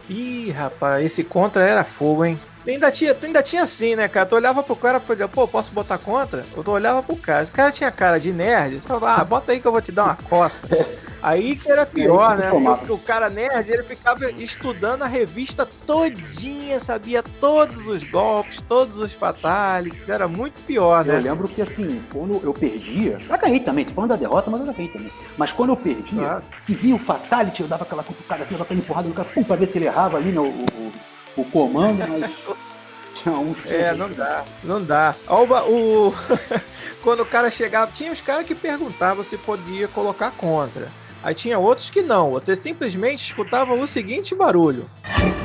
Ih, 0.08 0.50
rapaz, 0.52 1.04
esse 1.04 1.24
contra 1.24 1.64
era 1.64 1.84
fogo, 1.84 2.24
hein? 2.24 2.38
Ainda 2.66 2.90
tinha, 2.90 3.16
ainda 3.22 3.42
tinha 3.42 3.62
assim, 3.62 3.94
né, 3.94 4.08
cara? 4.08 4.26
Tu 4.26 4.34
olhava 4.34 4.62
pro 4.62 4.74
cara 4.74 4.98
e 4.98 5.00
falava, 5.00 5.28
pô, 5.28 5.46
posso 5.46 5.70
botar 5.70 5.98
contra? 5.98 6.44
Eu 6.56 6.64
tu 6.64 6.70
olhava 6.70 7.02
pro 7.02 7.16
cara. 7.16 7.44
O 7.44 7.50
cara 7.52 7.70
tinha 7.70 7.90
cara 7.92 8.18
de 8.18 8.32
nerd. 8.32 8.80
Tu 8.80 8.88
falava, 8.88 9.22
ah, 9.22 9.24
bota 9.24 9.52
aí 9.52 9.60
que 9.60 9.66
eu 9.66 9.72
vou 9.72 9.80
te 9.80 9.92
dar 9.92 10.04
uma 10.04 10.16
coça. 10.16 10.56
Aí 11.22 11.56
que 11.56 11.68
era 11.68 11.84
pior, 11.84 12.38
né? 12.38 12.50
Porque 12.50 12.92
o 12.92 12.98
cara 12.98 13.28
nerd, 13.28 13.68
ele 13.68 13.82
ficava 13.82 14.30
estudando 14.30 15.02
a 15.02 15.08
revista 15.08 15.66
todinha, 15.84 16.78
sabia 16.78 17.20
todos 17.40 17.88
os 17.88 18.04
golpes, 18.04 18.60
todos 18.60 18.98
os 18.98 19.12
fatalities. 19.12 20.08
Era 20.08 20.28
muito 20.28 20.60
pior, 20.60 21.04
né? 21.04 21.16
Eu 21.16 21.20
lembro 21.20 21.48
que, 21.48 21.60
assim, 21.60 22.00
quando 22.12 22.40
eu 22.44 22.54
perdia... 22.54 23.18
Já 23.18 23.36
ganhei 23.38 23.58
também, 23.58 23.84
tô 23.84 23.92
falando 23.92 24.10
da 24.10 24.16
derrota, 24.16 24.50
mas 24.50 24.60
eu 24.60 24.72
ganhei 24.72 24.92
também. 24.92 25.10
Mas 25.36 25.50
quando 25.50 25.70
eu 25.70 25.76
perdia, 25.76 26.20
claro. 26.20 26.44
e 26.68 26.74
via 26.74 26.94
o 26.94 26.98
fatality, 26.98 27.62
eu 27.62 27.68
dava 27.68 27.82
aquela 27.82 28.04
cutucada 28.04 28.44
assim, 28.44 28.54
dava 28.54 28.62
aquela 28.62 28.78
empurrada 28.78 29.08
no 29.08 29.14
cara, 29.14 29.28
pum, 29.34 29.42
pra 29.42 29.56
ver 29.56 29.66
se 29.66 29.78
ele 29.78 29.86
errava 29.86 30.18
ali, 30.18 30.30
né, 30.30 30.38
o, 30.38 30.44
o, 30.44 30.92
o 31.36 31.44
comando, 31.44 32.04
mas... 32.08 32.30
Tinha 33.14 33.34
uns 33.34 33.62
que 33.62 33.74
É, 33.74 33.94
não 33.94 34.10
dá, 34.10 34.44
não 34.62 34.84
dá. 34.84 35.14
O, 35.26 36.08
o... 36.08 36.14
Quando 37.02 37.20
o 37.20 37.26
cara 37.26 37.50
chegava, 37.50 37.90
tinha 37.90 38.12
os 38.12 38.20
caras 38.20 38.46
que 38.46 38.54
perguntavam 38.54 39.24
se 39.24 39.38
podia 39.38 39.88
colocar 39.88 40.32
contra. 40.32 40.88
Aí 41.22 41.34
tinha 41.34 41.58
outros 41.58 41.88
que 41.88 42.02
não. 42.02 42.32
Você 42.32 42.54
simplesmente 42.54 43.24
escutava 43.24 43.72
o 43.74 43.86
seguinte 43.86 44.34
barulho. 44.34 44.84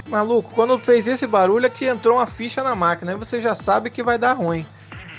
Maluco, 0.08 0.52
quando 0.54 0.78
fez 0.78 1.08
esse 1.08 1.26
barulho 1.26 1.66
é 1.66 1.70
que 1.70 1.86
entrou 1.86 2.18
uma 2.18 2.28
ficha 2.28 2.62
na 2.62 2.76
máquina. 2.76 3.14
Aí 3.14 3.18
você 3.18 3.40
já 3.40 3.56
sabe 3.56 3.90
que 3.90 4.04
vai 4.04 4.18
dar 4.18 4.34
ruim. 4.34 4.66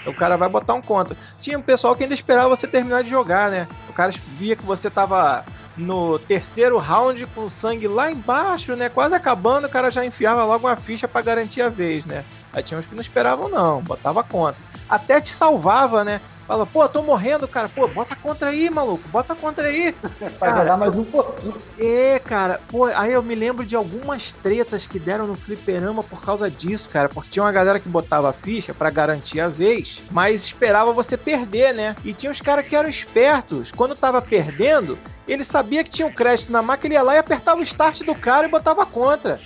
O 0.06 0.12
cara 0.12 0.36
vai 0.36 0.48
botar 0.48 0.74
um 0.74 0.82
contra. 0.82 1.16
Tinha 1.40 1.58
um 1.58 1.62
pessoal 1.62 1.96
que 1.96 2.02
ainda 2.02 2.14
esperava 2.14 2.48
você 2.48 2.66
terminar 2.66 3.02
de 3.02 3.10
jogar, 3.10 3.50
né? 3.50 3.66
O 3.88 3.92
cara 3.92 4.12
via 4.38 4.56
que 4.56 4.64
você 4.64 4.90
tava 4.90 5.44
no 5.76 6.18
terceiro 6.18 6.78
round 6.78 7.26
com 7.26 7.48
sangue 7.48 7.88
lá 7.88 8.10
embaixo, 8.10 8.76
né? 8.76 8.88
Quase 8.88 9.14
acabando, 9.14 9.66
o 9.66 9.70
cara 9.70 9.90
já 9.90 10.04
enfiava 10.04 10.44
logo 10.44 10.66
uma 10.66 10.76
ficha 10.76 11.08
para 11.08 11.22
garantir 11.22 11.62
a 11.62 11.68
vez, 11.68 12.04
né? 12.04 12.24
Aí 12.52 12.62
tinha 12.62 12.78
uns 12.78 12.86
que 12.86 12.94
não 12.94 13.00
esperavam, 13.00 13.48
não, 13.48 13.80
botava 13.80 14.22
contra. 14.22 14.60
Até 14.88 15.20
te 15.20 15.30
salvava, 15.30 16.04
né? 16.04 16.20
Fala, 16.46 16.66
pô, 16.66 16.86
tô 16.86 17.02
morrendo, 17.02 17.48
cara. 17.48 17.66
Pô, 17.66 17.88
bota 17.88 18.14
contra 18.14 18.50
aí, 18.50 18.68
maluco. 18.68 19.08
Bota 19.08 19.34
contra 19.34 19.68
aí. 19.68 19.94
Vai 20.38 20.50
jogar 20.50 20.76
mais 20.76 20.98
um 20.98 21.04
pouquinho. 21.04 21.54
É, 21.78 22.18
cara. 22.18 22.60
Pô, 22.68 22.84
aí 22.84 23.12
eu 23.12 23.22
me 23.22 23.34
lembro 23.34 23.64
de 23.64 23.74
algumas 23.74 24.32
tretas 24.32 24.86
que 24.86 24.98
deram 24.98 25.26
no 25.26 25.34
fliperama 25.34 26.02
por 26.02 26.20
causa 26.20 26.50
disso, 26.50 26.90
cara. 26.90 27.08
Porque 27.08 27.30
tinha 27.30 27.42
uma 27.42 27.52
galera 27.52 27.80
que 27.80 27.88
botava 27.88 28.28
a 28.28 28.32
ficha 28.34 28.74
para 28.74 28.90
garantir 28.90 29.40
a 29.40 29.48
vez, 29.48 30.02
mas 30.10 30.42
esperava 30.42 30.92
você 30.92 31.16
perder, 31.16 31.72
né? 31.72 31.96
E 32.04 32.12
tinha 32.12 32.30
os 32.30 32.40
caras 32.42 32.66
que 32.66 32.76
eram 32.76 32.90
espertos. 32.90 33.70
Quando 33.70 33.96
tava 33.96 34.20
perdendo, 34.20 34.98
ele 35.26 35.44
sabia 35.44 35.84
que 35.84 35.90
tinha 35.90 36.06
um 36.06 36.12
crédito 36.12 36.50
na 36.50 36.62
máquina, 36.62 36.88
ele 36.88 36.94
ia 36.94 37.02
lá 37.02 37.14
e 37.14 37.18
apertava 37.18 37.60
o 37.60 37.62
start 37.62 38.02
do 38.02 38.14
cara 38.14 38.46
e 38.46 38.50
botava 38.50 38.84
contra. 38.84 39.38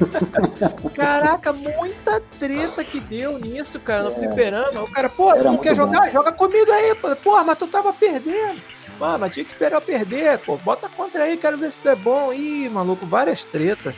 Caraca, 0.94 1.52
muita 1.52 2.20
treta 2.38 2.82
que 2.82 3.00
deu 3.00 3.38
nisso, 3.38 3.78
cara, 3.80 4.04
no 4.04 4.10
é. 4.10 4.14
fliperama. 4.14 4.82
O 4.82 4.90
cara, 4.90 5.08
pô, 5.08 5.30
Era 5.32 5.44
não 5.44 5.58
quer 5.58 5.76
jogar? 5.76 6.06
Bom. 6.06 6.10
Joga 6.10 6.32
comigo 6.32 6.70
aí, 6.72 6.94
pô. 6.94 7.14
Porra, 7.16 7.44
mas 7.44 7.58
tu 7.58 7.66
tava 7.66 7.92
perdendo. 7.92 8.60
Ah, 9.00 9.16
mas 9.18 9.32
tinha 9.32 9.44
que 9.44 9.52
esperar 9.52 9.76
eu 9.76 9.80
perder, 9.80 10.38
pô. 10.38 10.56
Bota 10.58 10.88
contra 10.88 11.24
aí, 11.24 11.36
quero 11.36 11.58
ver 11.58 11.70
se 11.72 11.78
tu 11.78 11.88
é 11.88 11.96
bom. 11.96 12.32
Ih, 12.32 12.68
maluco, 12.68 13.04
várias 13.04 13.44
tretas. 13.44 13.94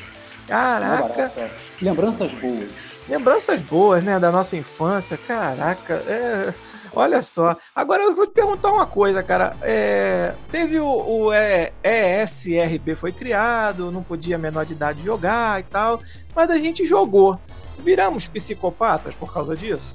Caraca. 0.48 1.32
É. 1.36 1.50
Lembranças 1.80 2.32
boas. 2.34 2.70
Lembranças 3.08 3.60
boas, 3.60 4.04
né, 4.04 4.18
da 4.18 4.30
nossa 4.30 4.56
infância. 4.56 5.16
Caraca, 5.16 5.94
é 6.06 6.54
Olha 6.94 7.22
só. 7.22 7.56
Agora 7.74 8.02
eu 8.02 8.14
vou 8.14 8.26
te 8.26 8.32
perguntar 8.32 8.70
uma 8.70 8.86
coisa, 8.86 9.22
cara. 9.22 9.56
É, 9.62 10.34
teve 10.50 10.78
o, 10.78 10.86
o 10.86 11.32
é, 11.32 11.72
ESRB 11.82 12.94
foi 12.94 13.12
criado, 13.12 13.90
não 13.90 14.02
podia 14.02 14.36
menor 14.36 14.66
de 14.66 14.74
idade 14.74 15.02
jogar 15.02 15.60
e 15.60 15.62
tal, 15.64 16.00
mas 16.34 16.50
a 16.50 16.58
gente 16.58 16.84
jogou. 16.84 17.38
Viramos 17.78 18.26
psicopatas 18.26 19.14
por 19.14 19.32
causa 19.32 19.56
disso? 19.56 19.94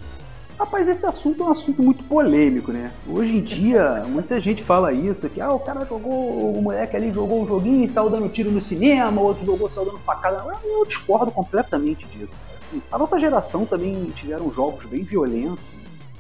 Rapaz, 0.58 0.88
esse 0.88 1.06
assunto 1.06 1.44
é 1.44 1.46
um 1.46 1.52
assunto 1.52 1.84
muito 1.84 2.04
polêmico, 2.06 2.72
né? 2.72 2.92
Hoje 3.08 3.38
em 3.38 3.42
dia, 3.42 4.04
muita 4.10 4.42
gente 4.42 4.64
fala 4.64 4.92
isso, 4.92 5.30
que 5.30 5.40
ah, 5.40 5.54
o 5.54 5.60
cara 5.60 5.86
jogou, 5.86 6.52
o 6.52 6.60
moleque 6.60 6.96
ali 6.96 7.14
jogou 7.14 7.44
um 7.44 7.48
joguinho 7.48 7.86
e 7.86 7.90
saiu 7.90 8.10
dando 8.10 8.28
tiro 8.28 8.50
no 8.50 8.60
cinema, 8.60 9.22
outro 9.22 9.46
jogou 9.46 9.70
saiu 9.70 9.86
dando 9.86 10.00
facada. 10.00 10.44
Eu 10.64 10.84
discordo 10.84 11.32
completamente 11.32 12.08
disso. 12.08 12.42
Assim, 12.60 12.82
a 12.92 12.98
nossa 12.98 13.20
geração 13.20 13.68
também 13.68 14.06
tiveram 14.16 14.52
jogos 14.52 14.84
bem 14.88 15.04
violentos, 15.04 15.76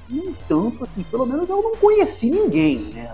no 0.09 0.29
entanto, 0.29 0.83
assim, 0.83 1.03
pelo 1.03 1.25
menos 1.25 1.49
eu 1.49 1.61
não 1.61 1.75
conheci 1.75 2.29
ninguém, 2.29 2.79
né? 2.93 3.09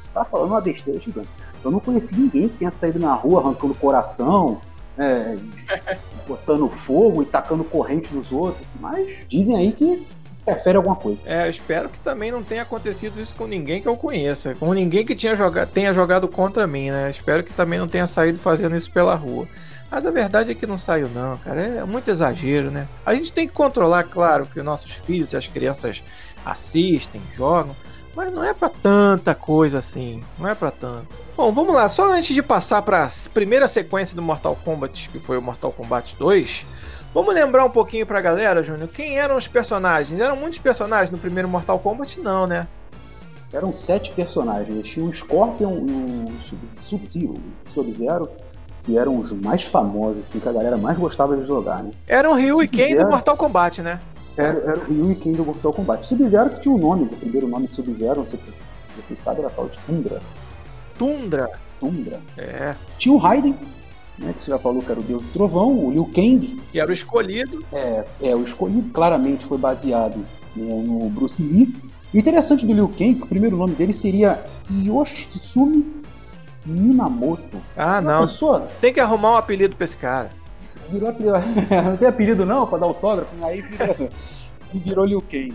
Você 0.00 0.10
tá 0.12 0.24
falando 0.24 0.50
uma 0.50 0.60
besteira 0.60 0.98
gigante. 1.00 1.28
Eu 1.64 1.70
não 1.70 1.80
conheci 1.80 2.16
ninguém 2.16 2.48
que 2.48 2.58
tenha 2.58 2.70
saído 2.70 2.98
na 2.98 3.14
rua 3.14 3.40
arrancando 3.40 3.74
coração, 3.74 4.60
é, 4.98 5.36
botando 6.26 6.68
fogo 6.68 7.22
e 7.22 7.26
tacando 7.26 7.64
corrente 7.64 8.14
nos 8.14 8.32
outros, 8.32 8.68
assim, 8.68 8.78
mas 8.80 9.26
dizem 9.28 9.56
aí 9.56 9.72
que 9.72 10.04
interfere 10.42 10.76
alguma 10.76 10.96
coisa. 10.96 11.20
É, 11.24 11.46
eu 11.46 11.50
espero 11.50 11.88
que 11.88 12.00
também 12.00 12.30
não 12.30 12.42
tenha 12.42 12.62
acontecido 12.62 13.20
isso 13.20 13.34
com 13.34 13.46
ninguém 13.46 13.80
que 13.80 13.88
eu 13.88 13.96
conheça, 13.96 14.54
com 14.54 14.72
ninguém 14.72 15.06
que 15.06 15.14
tinha 15.14 15.34
tenha 15.72 15.92
jogado 15.92 16.28
contra 16.28 16.66
mim, 16.66 16.90
né? 16.90 17.10
Espero 17.10 17.44
que 17.44 17.52
também 17.52 17.78
não 17.78 17.88
tenha 17.88 18.06
saído 18.06 18.38
fazendo 18.38 18.76
isso 18.76 18.90
pela 18.90 19.14
rua. 19.14 19.46
Mas 19.92 20.06
a 20.06 20.10
verdade 20.10 20.50
é 20.50 20.54
que 20.54 20.66
não 20.66 20.78
saiu 20.78 21.06
não, 21.10 21.36
cara. 21.36 21.60
É 21.60 21.84
muito 21.84 22.10
exagero, 22.10 22.70
né? 22.70 22.88
A 23.04 23.14
gente 23.14 23.30
tem 23.30 23.46
que 23.46 23.52
controlar, 23.52 24.04
claro, 24.04 24.46
que 24.46 24.58
os 24.58 24.64
nossos 24.64 24.92
filhos 24.92 25.34
e 25.34 25.36
as 25.36 25.46
crianças 25.46 26.02
assistem, 26.46 27.20
jogam, 27.36 27.76
mas 28.16 28.32
não 28.32 28.42
é 28.42 28.54
para 28.54 28.70
tanta 28.70 29.34
coisa 29.34 29.80
assim, 29.80 30.24
não 30.38 30.48
é 30.48 30.54
para 30.54 30.70
tanto. 30.70 31.08
Bom, 31.36 31.52
vamos 31.52 31.74
lá, 31.74 31.90
só 31.90 32.10
antes 32.10 32.34
de 32.34 32.42
passar 32.42 32.80
para 32.80 33.04
a 33.04 33.10
primeira 33.34 33.68
sequência 33.68 34.16
do 34.16 34.22
Mortal 34.22 34.56
Kombat, 34.64 35.10
que 35.10 35.18
foi 35.18 35.36
o 35.36 35.42
Mortal 35.42 35.70
Kombat 35.70 36.16
2, 36.18 36.64
vamos 37.12 37.34
lembrar 37.34 37.66
um 37.66 37.70
pouquinho 37.70 38.06
pra 38.06 38.20
galera, 38.22 38.62
Júnior, 38.62 38.88
quem 38.88 39.18
eram 39.18 39.36
os 39.36 39.46
personagens? 39.46 40.18
Eram 40.18 40.36
muitos 40.36 40.58
personagens 40.58 41.10
no 41.10 41.18
primeiro 41.18 41.48
Mortal 41.48 41.78
Kombat? 41.78 42.18
Não, 42.18 42.46
né? 42.46 42.66
Eram 43.52 43.70
sete 43.72 44.10
personagens. 44.12 44.88
Tinha 44.88 45.04
o 45.04 45.12
Scorpion 45.12 45.72
o 45.72 46.32
Sub-Zero, 46.40 47.38
Sub-Zero, 47.66 48.30
que 48.82 48.98
eram 48.98 49.18
os 49.18 49.32
mais 49.32 49.64
famosos, 49.64 50.26
assim, 50.26 50.40
que 50.40 50.48
a 50.48 50.52
galera 50.52 50.76
mais 50.76 50.98
gostava 50.98 51.36
de 51.36 51.46
jogar, 51.46 51.82
né? 51.82 51.90
Era 52.06 52.30
o 52.30 52.34
Ryu 52.34 52.62
e 52.62 52.68
Ken 52.68 52.96
do 52.96 53.08
Mortal 53.08 53.36
Kombat, 53.36 53.80
né? 53.80 54.00
Era, 54.36 54.58
era 54.58 54.78
o 54.78 54.84
Ryu 54.84 55.12
e 55.12 55.14
Ken 55.14 55.32
do 55.32 55.44
Mortal 55.44 55.72
Kombat. 55.72 56.06
Sub-Zero 56.06 56.50
que 56.50 56.60
tinha 56.60 56.74
o 56.74 56.78
um 56.78 56.80
nome, 56.80 57.04
o 57.04 57.16
primeiro 57.16 57.46
nome 57.46 57.68
de 57.68 57.76
Sub-Zero, 57.76 58.20
não 58.20 58.26
sei 58.26 58.38
se 58.84 58.92
vocês 58.96 59.20
sabem, 59.20 59.44
era 59.44 59.52
tal 59.52 59.68
de 59.68 59.78
Tundra. 59.86 60.20
Tundra? 60.98 61.50
Tundra. 61.78 62.20
É. 62.36 62.74
Tinha 62.98 63.14
o 63.14 63.18
Raiden, 63.18 63.56
né, 64.18 64.34
que 64.36 64.44
você 64.44 64.50
já 64.50 64.58
falou 64.58 64.82
que 64.82 64.90
era 64.90 65.00
o 65.00 65.02
Deus 65.02 65.22
do 65.22 65.32
Trovão, 65.32 65.72
o 65.72 65.90
Liu 65.90 66.04
Kang. 66.06 66.60
Que 66.70 66.80
era 66.80 66.90
o 66.90 66.92
escolhido. 66.92 67.64
É, 67.72 68.04
é 68.20 68.34
o 68.34 68.42
escolhido 68.42 68.90
claramente 68.90 69.44
foi 69.44 69.58
baseado 69.58 70.16
né, 70.56 70.82
no 70.84 71.08
Bruce 71.08 71.42
Lee. 71.42 71.74
O 72.12 72.18
interessante 72.18 72.66
do 72.66 72.74
Liu 72.74 72.88
Kang, 72.88 73.14
que 73.14 73.22
o 73.22 73.26
primeiro 73.26 73.56
nome 73.56 73.74
dele 73.74 73.92
seria 73.92 74.44
Yoshitsumi 74.70 76.01
Minamoto. 76.64 77.60
Ah, 77.76 78.00
não. 78.00 78.22
Pessoa... 78.22 78.68
Tem 78.80 78.92
que 78.92 79.00
arrumar 79.00 79.32
um 79.32 79.36
apelido 79.36 79.76
pra 79.76 79.84
esse 79.84 79.96
cara. 79.96 80.30
Virou 80.88 81.08
apelido. 81.08 81.34
não 81.84 81.96
tem 81.96 82.08
apelido 82.08 82.46
não 82.46 82.66
pra 82.66 82.78
dar 82.78 82.86
autógrafo? 82.86 83.30
Aí 83.42 83.62
virou, 83.62 84.10
virou 84.72 85.04
Liu 85.04 85.22
Kang. 85.22 85.54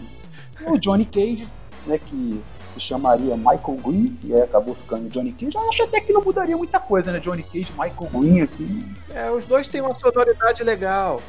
O 0.66 0.78
Johnny 0.78 1.06
Cage, 1.06 1.48
né, 1.86 1.98
que 1.98 2.42
se 2.68 2.80
chamaria 2.80 3.38
Michael 3.38 3.78
Green, 3.84 4.18
e 4.24 4.34
aí 4.34 4.42
acabou 4.42 4.76
ficando 4.76 5.10
Johnny 5.10 5.32
Cage. 5.32 5.56
Eu 5.56 5.70
acho 5.70 5.84
até 5.84 6.02
que 6.02 6.12
não 6.12 6.22
mudaria 6.22 6.58
muita 6.58 6.80
coisa, 6.80 7.12
né? 7.12 7.20
Johnny 7.20 7.44
Cage, 7.44 7.72
Michael 7.72 8.10
Green, 8.12 8.42
assim. 8.42 8.84
É, 9.14 9.32
os 9.32 9.46
dois 9.46 9.68
têm 9.68 9.82
uma 9.82 9.94
sonoridade 9.94 10.64
legal. 10.64 11.22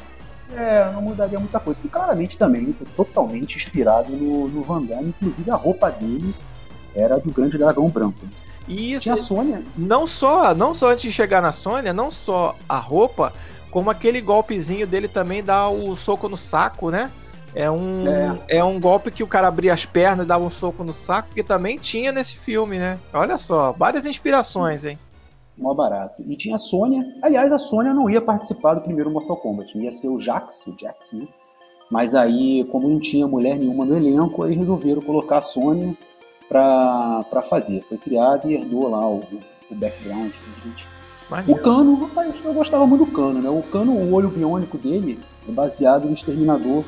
É, 0.55 0.91
não 0.91 1.01
mudaria 1.01 1.39
muita 1.39 1.59
coisa. 1.59 1.79
Que 1.79 1.87
claramente 1.87 2.37
também 2.37 2.73
foi 2.73 2.87
totalmente 2.95 3.57
inspirado 3.57 4.11
no, 4.11 4.47
no 4.47 4.63
Van 4.63 4.81
Damme, 4.81 5.09
inclusive 5.09 5.49
a 5.51 5.55
roupa 5.55 5.91
dele 5.91 6.33
era 6.95 7.19
do 7.19 7.31
Grande 7.31 7.57
Dragão 7.57 7.87
Branco. 7.89 8.19
E 8.69 8.93
isso. 8.93 9.03
Tinha 9.03 9.15
a 9.15 9.17
Sônia. 9.17 9.63
Não 9.75 10.05
só, 10.05 10.53
não 10.53 10.73
só 10.73 10.91
antes 10.91 11.01
de 11.01 11.11
chegar 11.11 11.41
na 11.41 11.51
Sônia, 11.51 11.91
não 11.91 12.11
só 12.11 12.55
a 12.69 12.77
roupa, 12.77 13.33
como 13.71 13.89
aquele 13.89 14.21
golpezinho 14.21 14.85
dele 14.85 15.07
também 15.07 15.43
dá 15.43 15.67
o 15.67 15.95
soco 15.95 16.29
no 16.29 16.37
saco, 16.37 16.91
né? 16.91 17.11
É 17.55 17.69
um, 17.69 18.07
é. 18.07 18.57
é 18.59 18.63
um 18.63 18.79
golpe 18.79 19.09
que 19.09 19.23
o 19.23 19.27
cara 19.27 19.47
abria 19.47 19.73
as 19.73 19.83
pernas 19.83 20.23
e 20.23 20.27
dava 20.27 20.45
um 20.45 20.51
soco 20.51 20.83
no 20.83 20.93
saco, 20.93 21.33
que 21.33 21.43
também 21.43 21.79
tinha 21.79 22.11
nesse 22.11 22.35
filme, 22.35 22.77
né? 22.77 22.99
Olha 23.11 23.39
só, 23.39 23.71
várias 23.71 24.05
inspirações, 24.05 24.85
hein? 24.85 24.99
Mó 25.57 25.73
barato. 25.73 26.23
E 26.25 26.37
tinha 26.37 26.55
a 26.55 26.59
Sônia. 26.59 27.03
Aliás, 27.23 27.51
a 27.51 27.57
Sônia 27.57 27.93
não 27.93 28.09
ia 28.09 28.21
participar 28.21 28.75
do 28.75 28.81
primeiro 28.81 29.11
Mortal 29.11 29.35
Kombat. 29.37 29.77
Ia 29.77 29.91
ser 29.91 30.07
o 30.07 30.19
Jax, 30.19 30.65
o 30.67 30.75
Jax, 30.79 31.13
né? 31.13 31.27
Mas 31.91 32.13
aí, 32.13 32.63
como 32.71 32.87
não 32.87 32.99
tinha 32.99 33.27
mulher 33.27 33.57
nenhuma 33.57 33.83
no 33.83 33.97
elenco, 33.97 34.43
aí 34.43 34.55
resolveram 34.55 35.01
colocar 35.01 35.39
a 35.39 35.41
Sônia 35.41 35.97
para 36.49 37.43
fazer. 37.47 37.83
Foi 37.87 37.97
criado 37.97 38.49
e 38.49 38.55
herdou 38.55 38.89
lá 38.89 39.07
o, 39.07 39.23
o 39.69 39.75
background. 39.75 40.31
O 41.47 41.55
Cano, 41.55 41.95
rapaz, 42.05 42.33
eu 42.43 42.53
gostava 42.53 42.87
muito 42.87 43.05
do 43.05 43.11
Cano, 43.11 43.39
né? 43.39 43.49
O 43.49 43.61
Cano, 43.61 43.91
o 43.91 44.13
olho 44.13 44.29
biônico 44.29 44.79
dele 44.79 45.19
é 45.47 45.51
baseado 45.51 46.05
no 46.05 46.13
Exterminador 46.13 46.83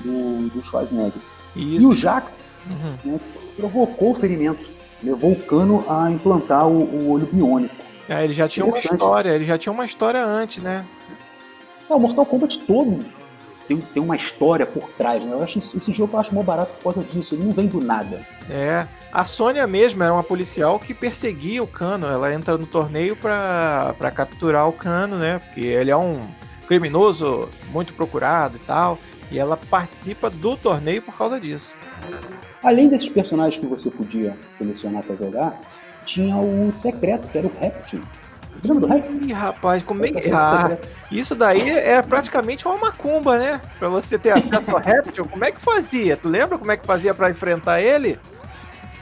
do, 0.00 0.48
do 0.48 0.62
Schwarzenegger. 0.62 1.22
Isso. 1.54 1.82
E 1.82 1.86
o 1.86 1.94
Jax 1.94 2.52
uhum. 2.68 3.12
né, 3.12 3.20
provocou 3.56 4.10
o 4.10 4.14
ferimento, 4.14 4.68
levou 5.02 5.32
o 5.32 5.36
Cano 5.36 5.84
a 5.88 6.10
implantar 6.10 6.66
o, 6.68 6.82
o 6.82 7.10
olho 7.10 7.26
biônico. 7.26 7.74
É, 8.08 8.24
ele 8.24 8.34
já 8.34 8.48
tinha 8.48 8.66
uma 8.66 8.76
história, 8.76 9.30
ele 9.30 9.44
já 9.44 9.56
tinha 9.56 9.72
uma 9.72 9.84
história 9.84 10.24
antes, 10.24 10.62
né? 10.62 10.84
É, 11.88 11.94
o 11.94 12.00
Mortal 12.00 12.26
Kombat 12.26 12.58
todo 12.66 13.04
tem, 13.66 13.78
tem 13.78 14.02
uma 14.02 14.16
história 14.16 14.66
por 14.66 14.88
trás. 14.90 15.22
Né? 15.22 15.32
Eu 15.32 15.42
acho 15.42 15.58
esse 15.58 15.92
jogo 15.92 16.16
eu 16.16 16.20
acho 16.20 16.34
mais 16.34 16.46
barato 16.46 16.72
por 16.74 16.94
causa 16.94 17.02
disso. 17.02 17.34
Ele 17.34 17.44
não 17.44 17.52
vem 17.52 17.66
do 17.66 17.80
nada. 17.80 18.20
É. 18.50 18.86
A 19.12 19.24
Sônia 19.24 19.66
mesmo 19.66 20.02
era 20.02 20.12
uma 20.12 20.22
policial 20.22 20.78
que 20.78 20.92
perseguia 20.92 21.62
o 21.62 21.66
Cano. 21.66 22.06
Ela 22.06 22.32
entra 22.32 22.56
no 22.58 22.66
torneio 22.66 23.16
pra, 23.16 23.94
pra 23.98 24.10
capturar 24.10 24.68
o 24.68 24.72
Cano, 24.72 25.16
né? 25.16 25.38
Porque 25.38 25.60
ele 25.62 25.90
é 25.90 25.96
um 25.96 26.20
criminoso 26.66 27.48
muito 27.72 27.94
procurado 27.94 28.56
e 28.56 28.60
tal. 28.60 28.98
E 29.30 29.38
ela 29.38 29.56
participa 29.56 30.30
do 30.30 30.56
torneio 30.56 31.02
por 31.02 31.16
causa 31.16 31.40
disso. 31.40 31.74
Além 32.62 32.88
desses 32.88 33.08
personagens 33.08 33.58
que 33.58 33.66
você 33.66 33.90
podia 33.90 34.36
selecionar 34.50 35.02
para 35.02 35.16
jogar, 35.16 35.60
tinha 36.04 36.36
o 36.36 36.72
secreto, 36.72 37.28
que 37.28 37.38
era 37.38 37.46
o 37.46 37.52
Reptil. 37.58 38.02
Lembra 38.64 39.00
do? 39.00 39.24
Ih, 39.24 39.32
rapaz, 39.32 39.82
como 39.82 40.04
é 40.04 40.10
que. 40.10 40.30
Ah, 40.30 40.76
isso 41.10 41.34
daí 41.34 41.70
é 41.70 42.00
praticamente 42.02 42.66
uma 42.66 42.78
macumba, 42.78 43.38
né? 43.38 43.60
Pra 43.78 43.88
você 43.88 44.18
ter 44.18 44.30
acesso 44.30 44.70
ao 44.70 44.80
Reptil. 44.80 45.24
Como 45.24 45.44
é 45.44 45.52
que 45.52 45.60
fazia? 45.60 46.16
Tu 46.16 46.28
lembra 46.28 46.58
como 46.58 46.72
é 46.72 46.76
que 46.76 46.86
fazia 46.86 47.14
para 47.14 47.30
enfrentar 47.30 47.80
ele? 47.80 48.18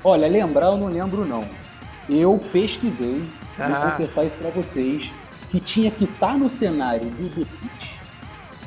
Olha, 0.03 0.29
lembrar 0.29 0.67
eu 0.67 0.77
não 0.77 0.89
lembro 0.89 1.25
não. 1.25 1.45
Eu 2.09 2.39
pesquisei, 2.53 3.23
ah. 3.59 3.69
vou 3.69 3.91
confessar 3.91 4.25
isso 4.25 4.37
para 4.37 4.51
vocês, 4.51 5.13
que 5.51 5.59
tinha 5.59 5.91
que 5.91 6.05
estar 6.05 6.33
tá 6.33 6.37
no 6.37 6.51
cenário 6.51 7.09
do 7.09 7.29
defeat, 7.29 8.01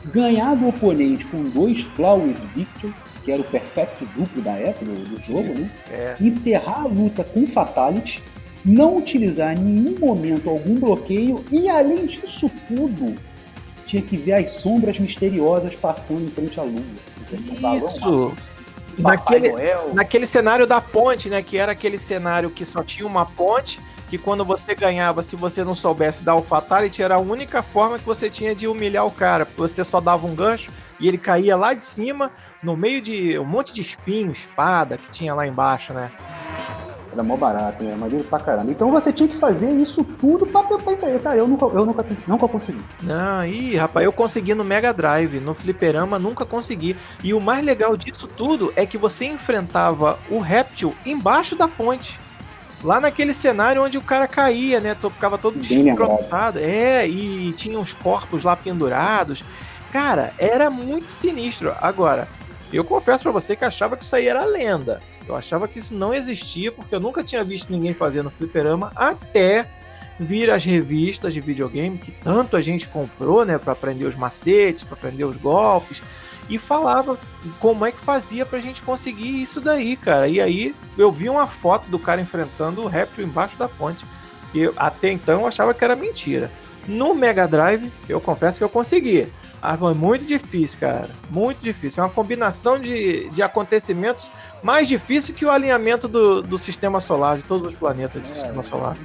ganhar 0.05 0.55
do 0.55 0.67
oponente 0.67 1.25
com 1.25 1.43
dois 1.43 1.83
Flowers 1.83 2.39
Victor, 2.55 2.91
que 3.23 3.31
era 3.31 3.41
o 3.41 3.45
perfect 3.45 4.05
duplo 4.15 4.41
da 4.41 4.53
época 4.53 4.85
do, 4.85 4.93
do 5.09 5.21
jogo, 5.21 5.53
né? 5.53 5.69
É. 5.91 6.15
Encerrar 6.19 6.81
a 6.81 6.87
luta 6.87 7.23
com 7.23 7.45
Fatality, 7.45 8.23
não 8.67 8.97
utilizar 8.97 9.57
em 9.57 9.61
nenhum 9.61 9.97
momento 9.97 10.49
algum 10.49 10.75
bloqueio 10.75 11.43
e 11.51 11.69
além 11.69 12.05
disso 12.05 12.51
tudo, 12.67 13.15
tinha 13.85 14.01
que 14.01 14.17
ver 14.17 14.33
as 14.33 14.51
sombras 14.51 14.99
misteriosas 14.99 15.75
passando 15.75 16.25
em 16.25 16.29
frente 16.29 16.59
à 16.59 16.63
lua. 16.63 16.83
Isso! 17.31 18.35
naquele, 18.97 19.53
naquele 19.93 20.25
cenário 20.25 20.65
da 20.65 20.81
ponte, 20.81 21.29
né? 21.29 21.41
Que 21.41 21.57
era 21.57 21.71
aquele 21.71 21.97
cenário 21.97 22.49
que 22.49 22.65
só 22.65 22.83
tinha 22.83 23.07
uma 23.07 23.25
ponte 23.25 23.79
que 24.09 24.17
quando 24.17 24.43
você 24.45 24.73
ganhava, 24.73 25.21
se 25.21 25.35
você 25.35 25.63
não 25.63 25.75
soubesse 25.75 26.23
dar 26.23 26.35
o 26.35 26.41
Fatality, 26.41 27.03
era 27.03 27.15
a 27.15 27.19
única 27.19 27.61
forma 27.61 27.99
que 27.99 28.05
você 28.05 28.29
tinha 28.29 28.55
de 28.55 28.67
humilhar 28.67 29.05
o 29.05 29.11
cara. 29.11 29.45
Porque 29.45 29.61
você 29.61 29.83
só 29.83 29.99
dava 29.99 30.25
um 30.25 30.33
gancho 30.33 30.71
e 30.99 31.07
ele 31.07 31.17
caía 31.17 31.55
lá 31.55 31.73
de 31.73 31.83
cima, 31.83 32.31
no 32.63 32.75
meio 32.75 33.01
de 33.01 33.37
um 33.37 33.45
monte 33.45 33.73
de 33.73 33.81
espinho, 33.81 34.31
espada 34.31 34.97
que 34.97 35.11
tinha 35.11 35.33
lá 35.33 35.45
embaixo, 35.45 35.93
né? 35.93 36.09
Era 37.11 37.23
mó 37.23 37.35
barato, 37.35 37.83
né? 37.83 37.95
Maneiro 37.95 38.23
pra 38.23 38.39
caramba. 38.39 38.71
Então 38.71 38.91
você 38.91 39.11
tinha 39.11 39.27
que 39.27 39.37
fazer 39.37 39.71
isso 39.71 40.03
tudo 40.03 40.45
pra 40.45 40.63
tentar 40.63 40.93
empreender. 40.93 41.19
Cara, 41.19 41.37
eu 41.37 41.47
nunca, 41.47 41.65
eu 41.65 41.85
nunca, 41.85 42.05
nunca 42.27 42.47
consegui. 42.47 42.81
Não, 43.01 43.45
ih, 43.45 43.75
rapaz, 43.75 44.05
eu 44.05 44.11
consegui 44.11 44.53
no 44.53 44.63
Mega 44.63 44.93
Drive, 44.93 45.39
no 45.39 45.53
Fliperama 45.53 46.19
nunca 46.19 46.45
consegui. 46.45 46.95
E 47.23 47.33
o 47.33 47.41
mais 47.41 47.63
legal 47.63 47.95
disso 47.95 48.27
tudo 48.27 48.71
é 48.75 48.85
que 48.85 48.97
você 48.97 49.25
enfrentava 49.25 50.19
o 50.29 50.39
réptil 50.39 50.93
embaixo 51.05 51.55
da 51.55 51.67
ponte. 51.67 52.19
Lá 52.83 52.99
naquele 52.99 53.33
cenário 53.33 53.83
onde 53.83 53.97
o 53.97 54.01
cara 54.01 54.27
caía, 54.27 54.79
né? 54.79 54.95
Ficava 54.95 55.37
todo 55.37 55.57
destroçado. 55.57 56.59
É, 56.59 57.07
e 57.07 57.51
tinha 57.53 57.79
os 57.79 57.93
corpos 57.93 58.43
lá 58.43 58.55
pendurados. 58.55 59.43
Cara, 59.91 60.33
era 60.37 60.69
muito 60.69 61.11
sinistro. 61.11 61.73
Agora, 61.81 62.27
eu 62.71 62.83
confesso 62.83 63.23
para 63.23 63.31
você 63.31 63.55
que 63.55 63.65
achava 63.65 63.97
que 63.97 64.03
isso 64.03 64.15
aí 64.15 64.27
era 64.27 64.45
lenda. 64.45 65.01
Eu 65.27 65.35
achava 65.35 65.67
que 65.67 65.79
isso 65.79 65.93
não 65.93 66.13
existia, 66.13 66.71
porque 66.71 66.95
eu 66.95 66.99
nunca 66.99 67.23
tinha 67.23 67.43
visto 67.43 67.71
ninguém 67.71 67.93
fazendo 67.93 68.29
fliperama 68.29 68.91
até 68.95 69.67
vir 70.19 70.49
as 70.49 70.63
revistas 70.63 71.33
de 71.33 71.41
videogame 71.41 71.97
que 71.97 72.11
tanto 72.11 72.57
a 72.57 72.61
gente 72.61 72.87
comprou, 72.87 73.45
né, 73.45 73.57
para 73.57 73.73
aprender 73.73 74.05
os 74.05 74.15
macetes, 74.15 74.83
para 74.83 74.95
aprender 74.95 75.25
os 75.25 75.37
golpes 75.37 76.01
e 76.49 76.57
falava 76.57 77.19
como 77.59 77.85
é 77.85 77.91
que 77.91 77.99
fazia 77.99 78.45
pra 78.45 78.59
gente 78.59 78.81
conseguir 78.81 79.41
isso 79.41 79.59
daí, 79.59 79.95
cara. 79.95 80.27
E 80.27 80.39
aí 80.39 80.73
eu 80.97 81.11
vi 81.11 81.29
uma 81.29 81.45
foto 81.45 81.89
do 81.89 81.99
cara 81.99 82.21
enfrentando 82.21 82.81
o 82.81 82.87
réptil 82.87 83.25
embaixo 83.25 83.57
da 83.57 83.67
ponte. 83.67 84.05
E 84.53 84.71
até 84.77 85.11
então 85.11 85.41
eu 85.41 85.47
achava 85.47 85.73
que 85.73 85.83
era 85.83 85.95
mentira. 85.95 86.51
No 86.87 87.13
Mega 87.13 87.47
Drive, 87.47 87.91
eu 88.07 88.21
confesso 88.21 88.57
que 88.57 88.63
eu 88.63 88.69
consegui. 88.69 89.27
Ah, 89.69 89.75
foi 89.77 89.93
muito 89.93 90.23
difícil, 90.23 90.79
cara. 90.79 91.09
Muito 91.29 91.61
difícil. 91.61 92.01
É 92.01 92.05
uma 92.05 92.13
combinação 92.13 92.79
de, 92.79 93.29
de 93.31 93.41
acontecimentos 93.43 94.31
mais 94.63 94.87
difícil 94.87 95.35
que 95.35 95.43
o 95.43 95.51
alinhamento 95.51 96.07
do, 96.07 96.41
do 96.41 96.57
sistema 96.57 97.01
solar, 97.01 97.35
de 97.35 97.43
todos 97.43 97.67
os 97.67 97.75
planetas 97.75 98.21
do 98.21 98.29
é, 98.29 98.33
sistema 98.33 98.63
solar. 98.63 98.95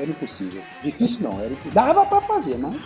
Era 0.00 0.08
impossível. 0.08 0.62
Difícil 0.80 1.22
não, 1.22 1.40
era 1.40 1.48
impossível. 1.48 1.72
Dava 1.72 2.06
pra 2.06 2.20
fazer, 2.20 2.56
mas 2.56 2.76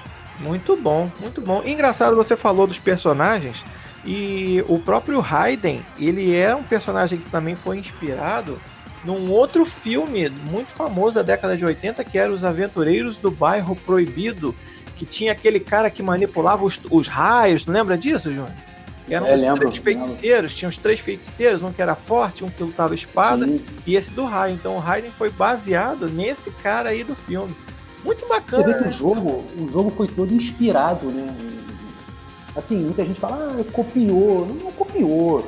muito 0.41 0.77
bom, 0.77 1.11
muito 1.21 1.43
bom. 1.43 1.63
Engraçado, 1.63 2.17
você 2.17 2.35
falou 2.35 2.67
dos 2.67 2.79
personagens 2.79 3.63
e 4.03 4.65
o 4.67 4.79
próprio 4.79 5.21
Raiden, 5.21 5.85
ele 5.99 6.35
é 6.35 6.57
um 6.57 6.63
personagem 6.63 7.19
que 7.19 7.31
também 7.31 7.55
foi 7.55 7.77
inspirado 7.77 8.59
num 9.05 9.31
outro 9.31 9.65
filme 9.65 10.29
muito 10.29 10.69
famoso 10.69 11.17
da 11.17 11.23
década 11.23 11.57
de 11.57 11.65
80, 11.65 12.03
que 12.05 12.19
era 12.19 12.33
Os 12.33 12.45
Aventureiros 12.45 13.17
do 13.17 13.31
Bairro 13.31 13.77
Proibido, 13.77 14.55
que 14.99 15.07
tinha 15.07 15.31
aquele 15.31 15.61
cara 15.61 15.89
que 15.89 16.03
manipulava 16.03 16.65
os, 16.65 16.81
os 16.91 17.07
raios, 17.07 17.65
lembra 17.67 17.97
disso, 17.97 18.31
Júnior? 18.31 18.51
Eram 19.09 19.27
é, 19.27 19.37
lembro, 19.37 19.71
três 19.71 19.79
feiticeiros, 19.79 20.55
tinha 20.55 20.69
os 20.69 20.77
três 20.77 21.01
feiticeiros, 21.01 21.63
um 21.63 21.73
que 21.73 21.81
era 21.81 21.95
forte, 21.95 22.45
um 22.45 22.51
que 22.51 22.63
lutava 22.63 22.95
espada, 22.95 23.47
Sim. 23.47 23.65
e 23.87 23.95
esse 23.95 24.11
do 24.11 24.25
raio. 24.25 24.55
Então 24.55 24.77
o 24.77 24.79
Raiden 24.79 25.11
foi 25.13 25.31
baseado 25.31 26.11
nesse 26.11 26.51
cara 26.51 26.91
aí 26.91 27.05
do 27.05 27.15
filme. 27.15 27.55
Muito 28.05 28.27
bacana. 28.29 28.65
Você 28.65 28.75
vê 28.75 28.83
que 28.83 28.89
o 28.89 28.93
jogo, 28.93 29.45
o 29.57 29.69
jogo 29.71 29.91
foi 29.91 30.09
todo 30.09 30.35
inspirado, 30.35 31.11
né? 31.11 31.35
Assim, 32.55 32.81
muita 32.81 33.05
gente 33.05 33.21
fala, 33.21 33.57
ah, 33.59 33.73
copiou. 33.73 34.45
Não, 34.45 34.55
não 34.57 34.73
copiou, 34.73 35.47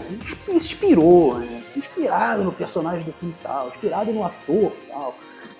inspirou, 0.48 1.38
né? 1.38 1.62
Inspirado 1.76 2.44
no 2.44 2.52
personagem 2.52 3.04
do 3.04 3.12
filme 3.12 3.34
tal, 3.42 3.68
inspirado 3.68 4.12
no 4.12 4.24
ator 4.24 4.72
tal. 4.88 5.16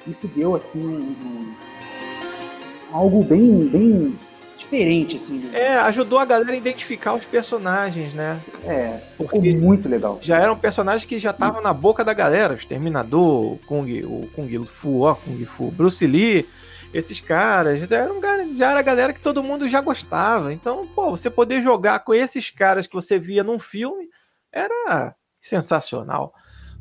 Isso 0.06 0.26
deu, 0.28 0.54
assim, 0.54 0.80
um, 0.80 1.54
algo 2.92 3.22
bem, 3.22 3.66
bem 3.66 4.14
diferente, 4.58 5.16
assim. 5.16 5.38
Né? 5.38 5.58
É, 5.58 5.76
ajudou 5.78 6.18
a 6.18 6.24
galera 6.24 6.52
a 6.52 6.56
identificar 6.56 7.14
os 7.14 7.24
personagens, 7.24 8.14
né? 8.14 8.40
É, 8.64 9.00
ficou 9.18 9.42
muito 9.42 9.88
legal. 9.88 10.18
Já 10.22 10.38
eram 10.38 10.56
personagens 10.56 11.04
que 11.04 11.18
já 11.18 11.30
estavam 11.30 11.60
na 11.60 11.72
boca 11.72 12.04
da 12.04 12.12
galera. 12.12 12.54
O 12.54 12.56
Exterminador, 12.56 13.52
o 13.54 13.60
Kung, 13.66 14.02
o 14.04 14.28
Kung 14.34 14.64
Fu, 14.64 15.02
ó, 15.02 15.14
Kung 15.14 15.44
Fu, 15.44 15.70
Bruce 15.70 16.06
Lee 16.06 16.46
esses 16.92 17.20
caras, 17.20 17.88
já 17.88 17.96
era, 17.96 18.12
um, 18.12 18.20
já 18.56 18.70
era 18.70 18.80
a 18.80 18.82
galera 18.82 19.12
que 19.12 19.20
todo 19.20 19.42
mundo 19.42 19.68
já 19.68 19.80
gostava. 19.80 20.52
Então, 20.52 20.86
pô, 20.88 21.10
você 21.10 21.30
poder 21.30 21.62
jogar 21.62 22.00
com 22.00 22.12
esses 22.12 22.50
caras 22.50 22.86
que 22.86 22.94
você 22.94 23.18
via 23.18 23.44
num 23.44 23.58
filme 23.58 24.08
era 24.52 25.14
sensacional. 25.40 26.34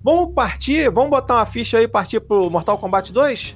Vamos 0.03 0.33
partir, 0.33 0.89
vamos 0.89 1.09
botar 1.09 1.35
uma 1.35 1.45
ficha 1.45 1.77
aí 1.77 1.83
e 1.83 1.87
partir 1.87 2.19
pro 2.21 2.49
Mortal 2.49 2.77
Kombat 2.77 3.11
2? 3.13 3.53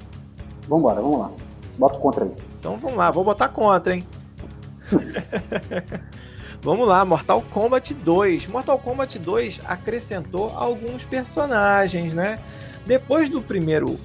Vambora, 0.68 1.00
vamos 1.00 1.18
lá. 1.18 1.30
Bota 1.78 1.98
contra 1.98 2.24
aí. 2.24 2.30
Então 2.58 2.76
vamos 2.78 2.96
lá, 2.96 3.10
vou 3.10 3.24
botar 3.24 3.48
contra, 3.48 3.94
hein? 3.94 4.06
vamos 6.62 6.88
lá, 6.88 7.04
Mortal 7.04 7.42
Kombat 7.42 7.94
2. 7.94 8.46
Mortal 8.46 8.78
Kombat 8.78 9.18
2 9.18 9.60
acrescentou 9.64 10.52
alguns 10.54 11.04
personagens, 11.04 12.14
né? 12.14 12.38
Depois 12.86 13.28
do 13.28 13.40
primeiro 13.40 13.98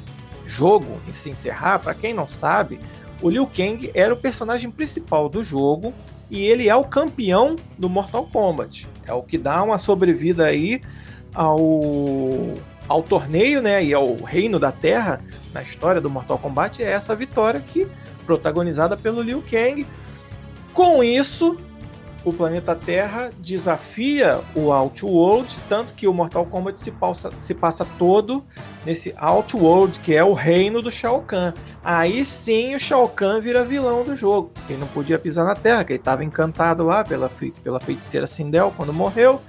jogo 0.46 1.00
em 1.08 1.14
se 1.14 1.30
encerrar, 1.30 1.80
para 1.80 1.94
quem 1.94 2.14
não 2.14 2.28
sabe, 2.28 2.80
o 3.22 3.30
Liu 3.30 3.46
Kang 3.46 3.92
era 3.94 4.14
o 4.14 4.18
personagem 4.18 4.72
principal 4.72 5.30
do 5.30 5.44
jogo 5.44 5.94
e 6.30 6.42
ele 6.42 6.70
é 6.70 6.76
o 6.76 6.84
campeão 6.84 7.56
do 7.78 7.90
Mortal 7.90 8.26
Kombat. 8.28 8.88
É 9.06 9.14
o 9.14 9.22
que 9.22 9.38
dá 9.38 9.62
uma 9.64 9.78
sobrevida 9.78 10.46
aí 10.46 10.82
ao, 11.34 11.60
ao 12.90 13.04
torneio, 13.04 13.62
né, 13.62 13.84
e 13.84 13.94
ao 13.94 14.16
reino 14.16 14.60
da 14.60 14.72
Terra 14.72 15.22
na 15.54 15.62
história 15.62 16.02
do 16.02 16.10
Mortal 16.10 16.40
Kombat 16.40 16.84
é 16.84 16.92
essa 16.92 17.16
vitória 17.16 17.60
que 17.60 17.88
protagonizada 18.26 18.98
pelo 18.98 19.22
Liu 19.22 19.44
Kang. 19.50 19.86
Com 20.74 21.04
isso, 21.04 21.58
o 22.26 22.34
planeta 22.34 22.76
Terra 22.76 23.32
desafia 23.40 24.40
o 24.56 24.72
Outworld, 24.72 25.56
tanto 25.70 25.94
que 25.94 26.08
o 26.08 26.14
Mortal 26.14 26.46
Kombat 26.46 26.80
se 26.80 26.92
passa, 26.92 27.30
se 27.38 27.54
passa 27.54 27.86
todo 27.98 28.44
nesse 28.86 29.14
Outworld, 29.18 30.00
que 30.00 30.16
é 30.16 30.24
o 30.24 30.34
reino 30.34 30.82
do 30.82 30.92
Shao 30.92 31.22
Kahn. 31.22 31.54
Aí 31.84 32.26
sim 32.26 32.76
o 32.76 32.80
Shao 32.80 33.08
Kahn 33.08 33.40
vira 33.40 33.64
vilão 33.64 34.04
do 34.04 34.16
jogo. 34.16 34.52
Ele 34.68 34.80
não 34.80 34.88
podia 34.88 35.18
pisar 35.18 35.46
na 35.46 35.56
Terra, 35.56 35.84
que 35.84 35.94
ele 35.94 36.00
estava 36.00 36.24
encantado 36.24 36.84
lá 36.84 37.04
pela, 37.04 37.32
pela 37.64 37.80
feiticeira 37.80 38.28
Sindel 38.28 38.74
quando 38.76 38.94
morreu. 38.94 39.42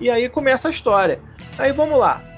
E 0.00 0.10
aí 0.10 0.28
começa 0.28 0.68
a 0.68 0.70
história. 0.70 1.20
Aí 1.58 1.72
vamos 1.72 1.98
lá. 1.98 2.35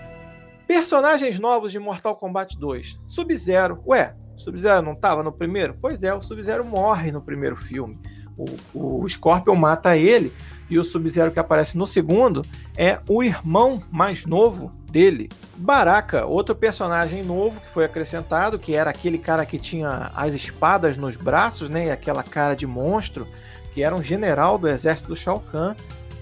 Personagens 0.69 1.41
novos 1.41 1.73
de 1.73 1.81
Mortal 1.81 2.15
Kombat 2.15 2.57
2. 2.57 3.01
Sub-Zero. 3.09 3.83
Ué, 3.85 4.15
Sub-Zero 4.37 4.83
não 4.83 4.93
estava 4.93 5.25
no 5.25 5.33
primeiro? 5.33 5.75
Pois 5.81 6.05
é, 6.05 6.15
o 6.15 6.23
Sub-Zero 6.23 6.65
morre 6.65 7.11
no 7.11 7.21
primeiro 7.21 7.57
filme 7.57 7.99
o, 8.39 9.03
o 9.03 9.09
Scorpion 9.09 9.57
mata 9.57 9.97
ele 9.97 10.33
e 10.71 10.79
o 10.79 10.85
Sub-Zero 10.85 11.33
que 11.33 11.41
aparece 11.41 11.77
no 11.77 11.87
segundo 11.87 12.45
é 12.77 13.01
o 13.09 13.23
irmão 13.23 13.83
mais 13.91 14.25
novo 14.25 14.73
dele. 14.91 15.29
Baraka, 15.57 16.25
outro 16.25 16.55
personagem 16.55 17.25
novo 17.25 17.61
que 17.61 17.69
foi 17.69 17.85
acrescentado, 17.85 18.59
que 18.59 18.75
era 18.75 18.91
aquele 18.91 19.19
cara 19.19 19.45
que 19.45 19.59
tinha 19.59 20.11
as 20.15 20.35
espadas 20.35 20.97
nos 20.97 21.17
braços, 21.17 21.69
né, 21.69 21.87
e 21.87 21.91
aquela 21.91 22.23
cara 22.23 22.55
de 22.55 22.67
monstro, 22.67 23.27
que 23.75 23.83
era 23.83 23.95
um 23.95 24.03
general 24.03 24.57
do 24.57 24.69
exército 24.69 25.09
do 25.09 25.17
Shao 25.17 25.41
Kahn. 25.51 25.75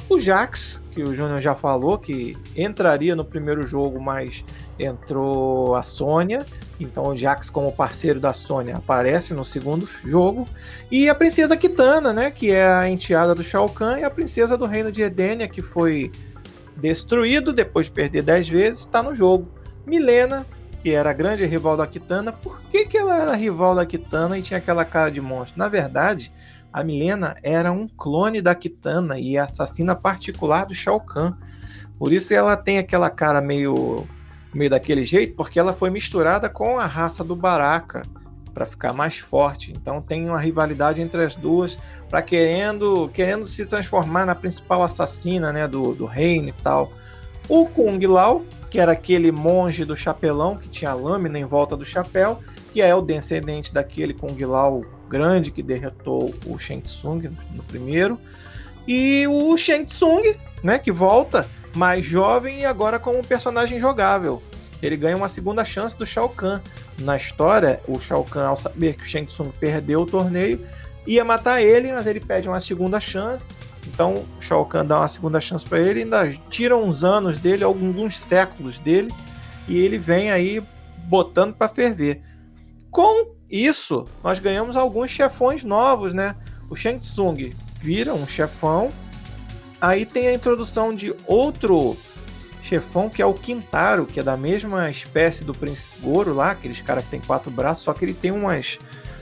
O 0.08 0.20
Jax, 0.20 0.80
que 0.92 1.02
o 1.02 1.14
Júnior 1.14 1.40
já 1.40 1.54
falou, 1.54 1.98
que 1.98 2.36
entraria 2.56 3.16
no 3.16 3.24
primeiro 3.24 3.66
jogo, 3.66 4.00
mas 4.00 4.44
entrou 4.78 5.74
a 5.74 5.82
Sônia. 5.82 6.46
Então 6.78 7.08
o 7.08 7.16
Jax, 7.16 7.50
como 7.50 7.72
parceiro 7.72 8.20
da 8.20 8.32
Sônia, 8.32 8.76
aparece 8.76 9.34
no 9.34 9.44
segundo 9.44 9.88
jogo. 10.04 10.48
E 10.90 11.08
a 11.08 11.14
princesa 11.14 11.56
Kitana, 11.56 12.12
né? 12.12 12.30
Que 12.30 12.52
é 12.52 12.66
a 12.66 12.88
enteada 12.88 13.34
do 13.34 13.42
Shao 13.42 13.68
Kahn 13.68 13.98
e 13.98 14.04
a 14.04 14.10
princesa 14.10 14.56
do 14.56 14.66
reino 14.66 14.92
de 14.92 15.02
Edenia, 15.02 15.48
que 15.48 15.60
foi 15.60 16.12
destruído 16.76 17.52
depois 17.52 17.86
de 17.86 17.92
perder 17.92 18.22
10 18.22 18.48
vezes, 18.48 18.80
está 18.80 19.02
no 19.02 19.14
jogo. 19.14 19.48
Milena, 19.84 20.46
que 20.82 20.90
era 20.90 21.10
a 21.10 21.12
grande 21.12 21.44
rival 21.46 21.76
da 21.76 21.86
Kitana, 21.86 22.32
por 22.32 22.60
que, 22.70 22.84
que 22.84 22.98
ela 22.98 23.16
era 23.16 23.34
rival 23.34 23.74
da 23.74 23.86
Kitana 23.86 24.38
e 24.38 24.42
tinha 24.42 24.58
aquela 24.58 24.84
cara 24.84 25.10
de 25.10 25.20
monstro? 25.20 25.58
Na 25.58 25.68
verdade, 25.68 26.32
a 26.76 26.84
Milena 26.84 27.34
era 27.42 27.72
um 27.72 27.88
clone 27.88 28.42
da 28.42 28.54
Kitana 28.54 29.18
e 29.18 29.38
assassina 29.38 29.96
particular 29.96 30.66
do 30.66 30.74
Shao 30.74 31.00
Kahn. 31.00 31.32
Por 31.98 32.12
isso 32.12 32.34
ela 32.34 32.54
tem 32.54 32.76
aquela 32.76 33.08
cara 33.08 33.40
meio 33.40 34.06
meio 34.52 34.68
daquele 34.68 35.02
jeito, 35.02 35.34
porque 35.34 35.58
ela 35.58 35.72
foi 35.72 35.88
misturada 35.88 36.50
com 36.50 36.78
a 36.78 36.84
raça 36.84 37.24
do 37.24 37.34
Baraka 37.34 38.02
para 38.52 38.66
ficar 38.66 38.92
mais 38.92 39.16
forte. 39.16 39.72
Então 39.72 40.02
tem 40.02 40.28
uma 40.28 40.38
rivalidade 40.38 41.00
entre 41.00 41.24
as 41.24 41.34
duas, 41.34 41.78
para 42.10 42.20
querendo 42.20 43.08
querendo 43.08 43.46
se 43.46 43.64
transformar 43.64 44.26
na 44.26 44.34
principal 44.34 44.82
assassina, 44.82 45.54
né, 45.54 45.66
do, 45.66 45.94
do 45.94 46.04
reino 46.04 46.50
e 46.50 46.54
tal. 46.62 46.92
O 47.48 47.64
Kung 47.64 48.06
Lao, 48.06 48.44
que 48.70 48.78
era 48.78 48.92
aquele 48.92 49.32
monge 49.32 49.82
do 49.86 49.96
chapelão 49.96 50.58
que 50.58 50.68
tinha 50.68 50.92
lâmina 50.92 51.38
em 51.38 51.44
volta 51.46 51.74
do 51.74 51.86
chapéu, 51.86 52.38
que 52.70 52.82
é 52.82 52.94
o 52.94 53.00
descendente 53.00 53.72
daquele 53.72 54.12
Kung 54.12 54.36
Lao 54.44 54.84
grande 55.08 55.50
que 55.50 55.62
derrotou 55.62 56.34
o 56.46 56.58
Shang 56.58 56.82
Tsung 56.82 57.30
no 57.54 57.62
primeiro. 57.64 58.18
E 58.86 59.26
o 59.26 59.56
Shang 59.56 59.84
Tsung, 59.84 60.34
né, 60.62 60.78
que 60.78 60.92
volta 60.92 61.48
mais 61.74 62.04
jovem 62.04 62.60
e 62.60 62.64
agora 62.64 62.98
como 62.98 63.26
personagem 63.26 63.78
jogável. 63.78 64.42
Ele 64.82 64.96
ganha 64.96 65.16
uma 65.16 65.28
segunda 65.28 65.64
chance 65.64 65.96
do 65.96 66.06
Shao 66.06 66.28
Kahn. 66.28 66.60
Na 66.98 67.16
história, 67.16 67.80
o 67.86 67.98
Shao 68.00 68.24
Kahn, 68.24 68.48
ao 68.48 68.56
saber 68.56 68.96
que 68.96 69.02
o 69.02 69.06
Shang 69.06 69.26
Tsung 69.26 69.50
perdeu 69.58 70.02
o 70.02 70.06
torneio, 70.06 70.60
ia 71.06 71.24
matar 71.24 71.62
ele, 71.62 71.92
mas 71.92 72.06
ele 72.06 72.20
pede 72.20 72.48
uma 72.48 72.60
segunda 72.60 73.00
chance. 73.00 73.54
Então, 73.86 74.24
o 74.38 74.42
Shao 74.42 74.64
Kahn 74.66 74.84
dá 74.84 74.98
uma 74.98 75.08
segunda 75.08 75.40
chance 75.40 75.64
para 75.64 75.78
ele, 75.78 76.02
ainda 76.02 76.28
tira 76.50 76.76
uns 76.76 77.04
anos 77.04 77.38
dele, 77.38 77.62
alguns 77.62 78.18
séculos 78.18 78.78
dele, 78.78 79.12
e 79.68 79.78
ele 79.78 79.98
vem 79.98 80.30
aí 80.30 80.62
botando 81.06 81.54
para 81.54 81.68
ferver. 81.68 82.22
Com 82.90 83.35
isso, 83.50 84.04
nós 84.22 84.38
ganhamos 84.38 84.76
alguns 84.76 85.10
chefões 85.10 85.64
novos, 85.64 86.12
né? 86.12 86.34
O 86.68 86.76
Shang 86.76 86.98
Tsung 86.98 87.54
vira 87.80 88.12
um 88.12 88.26
chefão 88.26 88.90
Aí 89.80 90.06
tem 90.06 90.28
a 90.28 90.34
introdução 90.34 90.92
de 90.94 91.14
outro 91.26 91.96
chefão 92.62 93.08
que 93.08 93.22
é 93.22 93.26
o 93.26 93.34
Quintaro, 93.34 94.06
que 94.06 94.18
é 94.18 94.22
da 94.22 94.36
mesma 94.36 94.90
espécie 94.90 95.44
do 95.44 95.54
Príncipe 95.54 96.00
Goro 96.00 96.34
lá, 96.34 96.52
aqueles 96.52 96.80
caras 96.80 97.04
que 97.04 97.10
tem 97.10 97.20
quatro 97.20 97.50
braços, 97.50 97.84
só 97.84 97.92
que 97.92 98.04
ele 98.04 98.14
tem 98.14 98.32
umas, 98.32 98.78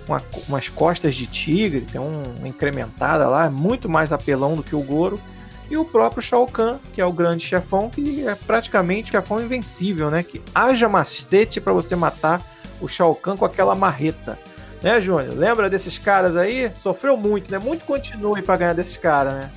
uma, 0.08 0.22
umas 0.48 0.68
costas 0.68 1.14
de 1.14 1.26
tigre, 1.26 1.82
tem 1.82 2.00
um, 2.00 2.22
uma 2.38 2.48
incrementada 2.48 3.28
lá, 3.28 3.46
é 3.46 3.50
muito 3.50 3.88
mais 3.88 4.12
apelão 4.12 4.56
do 4.56 4.62
que 4.62 4.74
o 4.74 4.80
Goro. 4.80 5.20
E 5.68 5.78
o 5.78 5.84
próprio 5.84 6.22
Shao 6.22 6.46
Kahn, 6.46 6.78
que 6.92 7.00
é 7.00 7.06
o 7.06 7.12
grande 7.12 7.44
chefão, 7.44 7.88
que 7.88 8.26
é 8.26 8.34
praticamente 8.34 9.08
o 9.08 9.12
chefão 9.12 9.42
invencível, 9.42 10.10
né? 10.10 10.22
Que 10.22 10.40
haja 10.54 10.90
macete 10.90 11.58
para 11.58 11.72
você 11.72 11.96
matar 11.96 12.42
o 12.84 12.88
Shao 12.88 13.14
Kahn 13.14 13.36
com 13.36 13.44
aquela 13.44 13.74
marreta. 13.74 14.38
Né, 14.82 15.00
Júnior? 15.00 15.34
Lembra 15.34 15.70
desses 15.70 15.96
caras 15.96 16.36
aí? 16.36 16.70
Sofreu 16.76 17.16
muito, 17.16 17.50
né? 17.50 17.58
Muito 17.58 17.84
continue 17.84 18.42
para 18.42 18.56
ganhar 18.58 18.72
desses 18.74 18.98
caras, 18.98 19.32
né? 19.32 19.50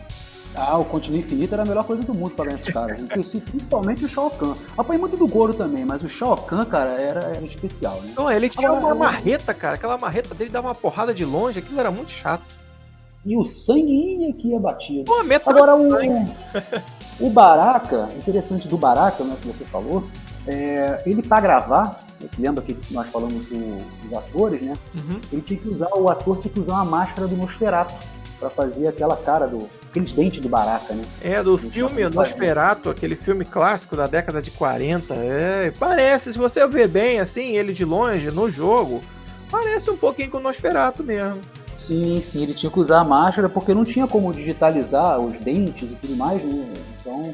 Ah, 0.55 0.77
o 0.77 0.85
Continue 0.85 1.19
Infinito 1.19 1.53
era 1.53 1.61
a 1.61 1.65
melhor 1.65 1.83
coisa 1.83 2.01
do 2.03 2.13
mundo 2.15 2.31
para 2.31 2.45
ganhar 2.45 2.57
esses 2.57 2.73
caras. 2.73 2.99
Principalmente 3.51 4.05
o 4.05 4.07
Shao 4.07 4.31
Kahn. 4.31 4.55
Apanhei 4.75 4.99
muito 4.99 5.15
do 5.15 5.27
Goro 5.27 5.53
também, 5.53 5.85
mas 5.85 6.03
o 6.03 6.09
Shao 6.09 6.35
Kahn, 6.35 6.65
cara, 6.65 6.99
era, 6.99 7.19
era 7.25 7.45
especial, 7.45 8.01
né? 8.01 8.13
Não, 8.15 8.31
ele 8.31 8.49
tinha 8.49 8.69
Agora, 8.69 8.85
uma 8.85 8.95
marreta, 8.95 9.53
cara. 9.53 9.75
Aquela 9.75 9.97
marreta 9.97 10.33
dele 10.33 10.49
dava 10.49 10.69
uma 10.69 10.75
porrada 10.75 11.13
de 11.13 11.23
longe, 11.23 11.59
aquilo 11.59 11.79
era 11.79 11.91
muito 11.91 12.11
chato. 12.11 12.43
E 13.23 13.37
o 13.37 13.45
sangue 13.45 14.33
aqui 14.33 14.55
é 14.55 14.59
batido. 14.59 15.03
Pô, 15.03 15.19
Agora 15.45 15.75
o, 15.75 15.91
o 17.19 17.29
Baraka, 17.29 18.09
interessante 18.17 18.67
do 18.67 18.77
Baraka, 18.77 19.23
né, 19.23 19.35
que 19.39 19.47
você 19.47 19.65
falou, 19.65 20.03
é, 20.47 21.03
ele 21.05 21.21
para 21.21 21.41
gravar, 21.41 22.06
lembra 22.37 22.63
que 22.63 22.77
nós 22.91 23.07
falamos 23.09 23.45
do, 23.45 24.03
dos 24.03 24.13
atores, 24.17 24.61
né? 24.61 24.73
Uhum. 24.95 25.19
Ele 25.31 25.41
tinha 25.41 25.59
que 25.59 25.67
usar, 25.67 25.89
o 25.93 26.09
ator 26.09 26.37
tinha 26.37 26.51
que 26.51 26.59
usar 26.59 26.73
uma 26.73 26.85
máscara 26.85 27.27
do 27.27 27.35
Nosferatu 27.35 27.93
para 28.39 28.49
fazer 28.49 28.87
aquela 28.87 29.17
cara 29.17 29.47
do 29.47 29.67
aqueles 29.89 30.11
dentes 30.11 30.39
do 30.39 30.49
Baraka, 30.49 30.93
né? 30.93 31.01
É, 31.21 31.41
do 31.41 31.57
filme 31.57 32.07
Nosferatu, 32.07 32.89
aquele 32.89 33.15
filme 33.15 33.43
clássico 33.43 33.95
da 33.95 34.07
década 34.07 34.41
de 34.41 34.51
40. 34.51 35.13
É, 35.15 35.73
parece, 35.79 36.33
se 36.33 36.39
você 36.39 36.67
ver 36.67 36.87
bem 36.87 37.19
assim, 37.19 37.55
ele 37.55 37.73
de 37.73 37.83
longe 37.83 38.29
no 38.29 38.49
jogo, 38.49 39.03
parece 39.49 39.89
um 39.89 39.97
pouquinho 39.97 40.29
com 40.29 40.37
o 40.37 40.41
Nosferatu 40.41 41.03
mesmo. 41.03 41.41
Sim, 41.79 42.19
sim, 42.21 42.43
ele 42.43 42.53
tinha 42.53 42.71
que 42.71 42.79
usar 42.79 42.99
a 42.99 43.03
máscara 43.03 43.47
porque 43.47 43.73
não 43.73 43.85
tinha 43.85 44.07
como 44.07 44.33
digitalizar 44.33 45.19
os 45.19 45.39
dentes 45.39 45.91
e 45.91 45.95
tudo 45.95 46.15
mais, 46.15 46.43
né? 46.43 46.65
Então, 46.99 47.33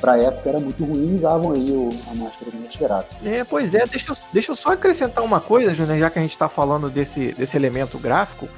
pra 0.00 0.18
época 0.18 0.48
era 0.48 0.60
muito 0.60 0.84
ruim, 0.84 1.16
usavam 1.16 1.52
aí 1.52 1.70
o, 1.70 1.90
a 2.10 2.14
máscara 2.14 2.50
do 2.50 2.58
Nosferatu. 2.58 3.08
É, 3.24 3.44
pois 3.44 3.74
é, 3.74 3.86
deixa, 3.86 4.16
deixa 4.32 4.52
eu 4.52 4.56
só 4.56 4.72
acrescentar 4.72 5.24
uma 5.24 5.40
coisa, 5.40 5.74
Júnior, 5.74 5.98
já 5.98 6.10
que 6.10 6.18
a 6.18 6.22
gente 6.22 6.36
tá 6.36 6.48
falando 6.48 6.88
desse, 6.90 7.32
desse 7.32 7.56
elemento 7.56 7.98
gráfico 7.98 8.48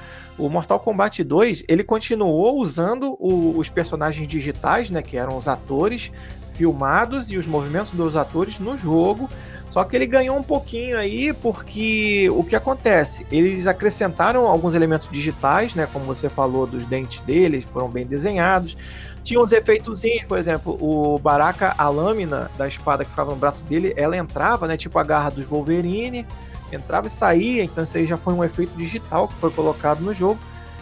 o 0.40 0.48
Mortal 0.48 0.81
Kombat 0.81 1.22
2 1.22 1.64
ele 1.68 1.85
continuou 1.85 2.59
usando 2.59 3.14
o, 3.20 3.59
os 3.59 3.68
personagens 3.68 4.26
digitais, 4.26 4.90
né, 4.90 5.03
que 5.03 5.16
eram 5.16 5.37
os 5.37 5.46
atores 5.46 6.11
filmados 6.55 7.31
e 7.31 7.37
os 7.37 7.46
movimentos 7.46 7.92
dos 7.92 8.16
atores 8.16 8.59
no 8.59 8.76
jogo. 8.76 9.29
Só 9.70 9.85
que 9.85 9.94
ele 9.94 10.07
ganhou 10.07 10.37
um 10.37 10.42
pouquinho 10.42 10.98
aí 10.98 11.33
porque 11.33 12.29
o 12.33 12.42
que 12.42 12.57
acontece? 12.57 13.26
Eles 13.31 13.66
acrescentaram 13.66 14.46
alguns 14.46 14.74
elementos 14.74 15.09
digitais, 15.11 15.74
né, 15.74 15.87
como 15.92 16.05
você 16.05 16.29
falou 16.29 16.66
dos 16.66 16.87
dentes 16.87 17.20
deles, 17.20 17.64
foram 17.64 17.88
bem 17.88 18.07
desenhados. 18.07 18.76
Tinha 19.23 19.41
uns 19.41 19.53
efeitos, 19.53 20.03
por 20.27 20.39
exemplo, 20.39 20.79
o 20.81 21.19
Baraka, 21.19 21.75
a 21.77 21.89
lâmina 21.89 22.51
da 22.57 22.67
espada 22.67 23.05
que 23.05 23.11
ficava 23.11 23.31
no 23.31 23.37
braço 23.37 23.63
dele, 23.65 23.93
ela 23.97 24.17
entrava, 24.17 24.67
né, 24.67 24.77
tipo 24.77 24.99
a 24.99 25.03
garra 25.03 25.31
dos 25.31 25.45
Wolverine 25.45 26.27
entrava 26.73 27.07
e 27.07 27.11
saía, 27.11 27.65
então 27.65 27.85
isso 27.85 27.97
aí 27.99 28.07
já 28.07 28.17
foi 28.17 28.33
um 28.33 28.45
efeito 28.45 28.77
digital 28.77 29.29
que 29.29 29.35
foi 29.35 29.51
colocado 29.51 30.01
no 30.01 30.15
jogo. 30.15 30.39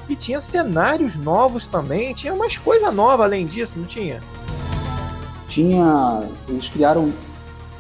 E 0.09 0.17
tinha 0.17 0.41
cenários 0.41 1.17
novos 1.17 1.67
também, 1.67 2.15
tinha 2.15 2.35
mais 2.35 2.57
coisa 2.57 2.91
nova 2.91 3.25
além 3.25 3.45
disso, 3.45 3.79
não 3.79 3.85
tinha? 3.85 4.21
Tinha. 5.47 6.23
Eles 6.49 6.69
criaram 6.71 7.13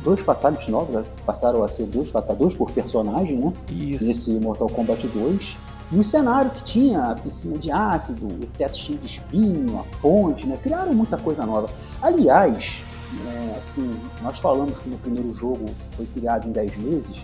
dois 0.02 0.20
fatalities 0.20 0.68
novos, 0.68 0.94
né? 0.94 1.04
passaram 1.24 1.62
a 1.62 1.68
ser 1.68 1.86
dois 1.86 2.10
fatalities 2.10 2.54
por 2.54 2.70
personagem, 2.70 3.36
né? 3.36 3.52
Isso. 3.70 4.04
Nesse 4.04 4.38
Mortal 4.38 4.68
Kombat 4.68 5.06
2. 5.06 5.56
E 5.90 5.98
o 5.98 6.04
cenário 6.04 6.50
que 6.50 6.62
tinha, 6.62 7.02
a 7.02 7.14
piscina 7.14 7.58
de 7.58 7.70
ácido, 7.70 8.26
o 8.26 8.46
teto 8.58 8.76
cheio 8.76 8.98
de 8.98 9.06
espinho, 9.06 9.78
a 9.78 9.84
ponte, 10.00 10.46
né? 10.46 10.58
Criaram 10.62 10.92
muita 10.92 11.16
coisa 11.16 11.46
nova. 11.46 11.70
Aliás, 12.02 12.84
é, 13.26 13.56
assim, 13.56 13.98
nós 14.22 14.38
falamos 14.38 14.80
que 14.80 14.88
no 14.88 14.98
primeiro 14.98 15.32
jogo 15.32 15.64
foi 15.88 16.04
criado 16.06 16.46
em 16.46 16.52
10 16.52 16.76
meses, 16.76 17.16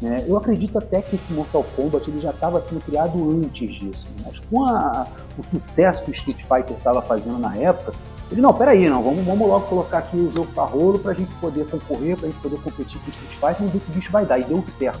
né? 0.00 0.24
Eu 0.28 0.36
acredito 0.36 0.78
até 0.78 1.02
que 1.02 1.16
esse 1.16 1.32
Mortal 1.32 1.64
Kombat 1.74 2.08
ele 2.08 2.20
já 2.20 2.30
estava 2.30 2.60
sendo 2.60 2.80
criado 2.82 3.18
antes 3.30 3.74
disso, 3.74 4.06
né? 4.18 4.26
mas 4.26 4.38
com 4.50 4.64
a, 4.64 5.06
o 5.38 5.42
sucesso 5.42 6.04
que 6.04 6.10
o 6.10 6.12
Street 6.12 6.42
Fighter 6.42 6.76
estava 6.76 7.02
fazendo 7.02 7.38
na 7.38 7.56
época, 7.56 7.92
ele, 8.30 8.40
não, 8.40 8.52
peraí, 8.54 8.88
não, 8.88 9.02
vamos, 9.02 9.24
vamos 9.24 9.46
logo 9.46 9.66
colocar 9.66 9.98
aqui 9.98 10.16
o 10.16 10.30
jogo 10.30 10.50
para 10.52 10.64
rolo 10.64 10.98
para 10.98 11.12
a 11.12 11.14
gente 11.14 11.32
poder 11.36 11.66
concorrer, 11.68 12.16
para 12.16 12.28
a 12.28 12.30
gente 12.30 12.40
poder 12.40 12.60
competir 12.62 13.00
com 13.00 13.06
o 13.06 13.10
Street 13.10 13.32
Fighter, 13.32 13.56
vamos 13.58 13.72
ver 13.72 13.80
que 13.80 13.90
o 13.90 13.94
bicho 13.94 14.12
vai 14.12 14.26
dar, 14.26 14.38
e 14.38 14.44
deu 14.44 14.64
certo. 14.64 15.00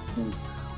Assim, 0.00 0.28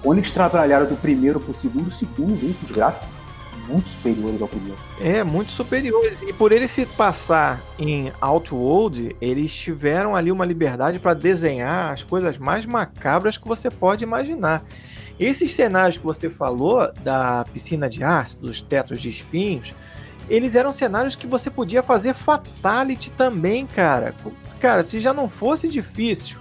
quando 0.03 0.19
eles 0.19 0.31
trabalharam 0.31 0.87
do 0.87 0.97
primeiro 0.97 1.39
para 1.41 1.51
o 1.51 1.55
segundo, 1.55 1.91
segundo 1.91 2.35
veio 2.35 2.55
com 2.55 2.67
os 2.67 2.71
gráficos 2.71 3.21
muito 3.69 3.91
superiores 3.91 4.43
ao 4.43 4.49
primeiro. 4.49 4.79
É, 5.01 5.23
muito 5.23 5.53
superiores. 5.53 6.23
E 6.23 6.33
por 6.33 6.51
ele 6.51 6.67
se 6.67 6.85
passar 6.87 7.63
em 7.79 8.13
Outworld, 8.21 9.15
eles 9.21 9.55
tiveram 9.55 10.17
ali 10.17 10.33
uma 10.33 10.45
liberdade 10.45 10.99
para 10.99 11.15
desenhar 11.15 11.93
as 11.93 12.03
coisas 12.03 12.37
mais 12.37 12.67
macabras 12.67 13.37
que 13.37 13.47
você 13.47 13.71
pode 13.71 14.03
imaginar. 14.03 14.65
Esses 15.19 15.53
cenários 15.53 15.99
que 15.99 16.05
você 16.05 16.29
falou, 16.29 16.91
da 17.05 17.45
piscina 17.53 17.89
de 17.89 18.03
aço, 18.03 18.41
dos 18.41 18.61
tetos 18.61 19.01
de 19.01 19.11
espinhos, 19.11 19.75
eles 20.29 20.55
eram 20.55 20.73
cenários 20.73 21.15
que 21.15 21.27
você 21.27 21.51
podia 21.51 21.83
fazer 21.83 22.15
fatality 22.15 23.13
também, 23.13 23.67
cara. 23.67 24.15
Cara, 24.59 24.83
se 24.83 25.01
já 25.01 25.13
não 25.13 25.29
fosse 25.29 25.69
difícil 25.69 26.40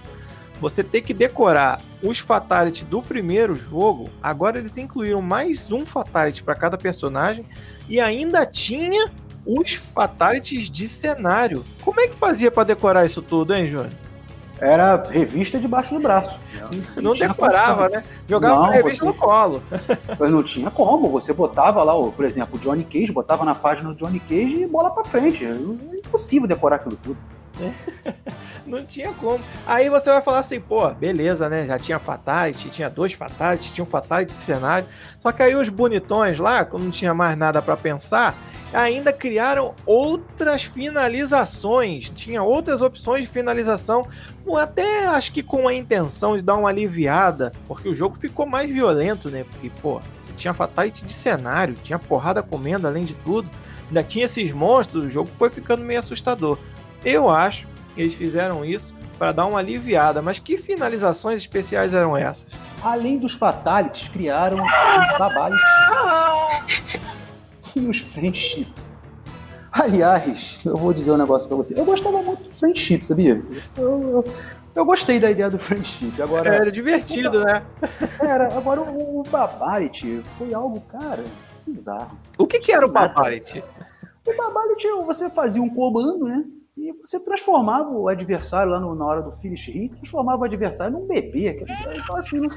você 0.60 0.84
ter 0.84 1.00
que 1.00 1.14
decorar 1.14 1.80
os 2.02 2.18
fatalities 2.18 2.84
do 2.84 3.00
primeiro 3.00 3.54
jogo, 3.54 4.10
agora 4.22 4.58
eles 4.58 4.76
incluíram 4.76 5.22
mais 5.22 5.72
um 5.72 5.86
fatality 5.86 6.42
para 6.42 6.54
cada 6.54 6.76
personagem 6.76 7.44
e 7.88 7.98
ainda 7.98 8.44
tinha 8.46 9.10
os 9.44 9.74
fatalities 9.74 10.70
de 10.70 10.86
cenário. 10.86 11.64
Como 11.82 12.00
é 12.00 12.08
que 12.08 12.14
fazia 12.14 12.50
para 12.50 12.64
decorar 12.64 13.04
isso 13.04 13.22
tudo, 13.22 13.54
hein, 13.54 13.66
Júnior? 13.66 13.90
Era 14.60 15.02
revista 15.08 15.58
debaixo 15.58 15.94
do 15.94 16.00
braço. 16.00 16.38
Não, 16.96 17.02
não 17.02 17.12
decorava, 17.14 17.88
condição. 17.88 18.02
né? 18.02 18.18
Jogava 18.28 18.66
não, 18.66 18.70
revista 18.70 19.06
você... 19.06 19.10
no 19.10 19.14
colo. 19.14 19.62
Mas 20.18 20.30
não 20.30 20.42
tinha 20.42 20.70
como. 20.70 21.08
Você 21.08 21.32
botava 21.32 21.82
lá, 21.82 21.94
por 21.94 22.24
exemplo, 22.26 22.56
o 22.56 22.58
Johnny 22.58 22.84
Cage, 22.84 23.10
botava 23.10 23.42
na 23.42 23.54
página 23.54 23.88
do 23.88 23.94
Johnny 23.94 24.20
Cage 24.20 24.60
e 24.60 24.66
bola 24.66 24.90
pra 24.90 25.02
frente. 25.02 25.46
É 25.46 25.56
impossível 25.96 26.46
decorar 26.46 26.76
aquilo 26.76 26.96
tudo. 27.02 27.16
não 28.66 28.84
tinha 28.84 29.12
como. 29.12 29.42
Aí 29.66 29.88
você 29.88 30.10
vai 30.10 30.22
falar 30.22 30.38
assim, 30.40 30.60
pô, 30.60 30.88
beleza, 30.90 31.48
né? 31.48 31.66
Já 31.66 31.78
tinha 31.78 31.98
Fatality, 31.98 32.70
tinha 32.70 32.88
dois 32.88 33.12
Fatality, 33.12 33.72
tinha 33.72 33.84
um 33.84 33.88
Fatality 33.88 34.32
cenário. 34.32 34.86
Só 35.20 35.32
que 35.32 35.42
aí 35.42 35.54
os 35.54 35.68
bonitões 35.68 36.38
lá, 36.38 36.64
quando 36.64 36.84
não 36.84 36.90
tinha 36.90 37.14
mais 37.14 37.36
nada 37.36 37.60
para 37.60 37.76
pensar, 37.76 38.34
ainda 38.72 39.12
criaram 39.12 39.74
outras 39.84 40.64
finalizações. 40.64 42.10
Tinha 42.10 42.42
outras 42.42 42.82
opções 42.82 43.22
de 43.22 43.28
finalização, 43.28 44.06
até 44.58 45.06
acho 45.06 45.32
que 45.32 45.42
com 45.42 45.68
a 45.68 45.74
intenção 45.74 46.36
de 46.36 46.42
dar 46.42 46.56
uma 46.56 46.68
aliviada, 46.68 47.52
porque 47.66 47.88
o 47.88 47.94
jogo 47.94 48.16
ficou 48.18 48.46
mais 48.46 48.70
violento, 48.70 49.30
né? 49.30 49.44
Porque, 49.44 49.70
pô, 49.82 50.00
tinha 50.36 50.54
fatality 50.54 51.04
de 51.04 51.12
cenário, 51.12 51.74
tinha 51.82 51.98
porrada 51.98 52.42
comendo 52.42 52.86
além 52.86 53.04
de 53.04 53.14
tudo, 53.14 53.48
ainda 53.88 54.02
tinha 54.02 54.24
esses 54.24 54.50
monstros, 54.52 55.04
o 55.04 55.10
jogo 55.10 55.30
foi 55.38 55.50
ficando 55.50 55.84
meio 55.84 55.98
assustador. 55.98 56.58
Eu 57.04 57.28
acho 57.28 57.66
que 57.94 58.02
eles 58.02 58.14
fizeram 58.14 58.64
isso 58.64 58.94
para 59.18 59.32
dar 59.32 59.46
uma 59.46 59.58
aliviada, 59.58 60.22
mas 60.22 60.38
que 60.38 60.56
finalizações 60.56 61.40
especiais 61.40 61.92
eram 61.92 62.16
essas? 62.16 62.48
Além 62.82 63.18
dos 63.18 63.34
fatalities, 63.34 64.08
criaram 64.08 64.62
os 64.62 65.18
babalities. 65.18 65.60
e 67.76 67.80
os 67.80 67.98
friendships. 67.98 68.92
Aliás, 69.72 70.58
eu 70.64 70.74
vou 70.74 70.92
dizer 70.92 71.12
um 71.12 71.16
negócio 71.16 71.46
pra 71.46 71.56
você. 71.56 71.78
Eu 71.78 71.84
gostava 71.84 72.20
muito 72.22 72.42
do 72.42 72.54
friendship, 72.54 73.02
sabia? 73.06 73.42
Eu, 73.76 74.02
eu, 74.02 74.24
eu 74.74 74.84
gostei 74.84 75.20
da 75.20 75.30
ideia 75.30 75.48
do 75.48 75.58
friendship. 75.58 76.20
Agora, 76.20 76.52
era 76.52 76.72
divertido, 76.72 77.44
né? 77.44 77.62
Era. 78.20 78.56
Agora, 78.56 78.80
o, 78.80 79.20
o 79.20 79.24
foi 80.38 80.52
algo, 80.52 80.80
cara, 80.82 81.22
bizarro. 81.64 82.18
O 82.36 82.46
que, 82.46 82.58
que 82.58 82.72
era 82.72 82.84
o 82.84 82.90
Babality? 82.90 83.62
O 84.26 84.36
Babality, 84.36 84.88
você 85.06 85.30
fazia 85.30 85.62
um 85.62 85.70
comando, 85.70 86.24
né? 86.24 86.44
E 86.80 86.94
você 87.04 87.20
transformava 87.20 87.90
o 87.90 88.08
adversário 88.08 88.72
lá 88.72 88.80
no, 88.80 88.94
na 88.94 89.04
hora 89.04 89.20
do 89.20 89.32
finish 89.32 89.66
hit, 89.66 89.94
transformava 89.96 90.40
o 90.40 90.44
adversário 90.44 90.98
num 90.98 91.06
bebê. 91.06 91.62
Então, 91.92 92.16
assim, 92.16 92.40
não, 92.40 92.48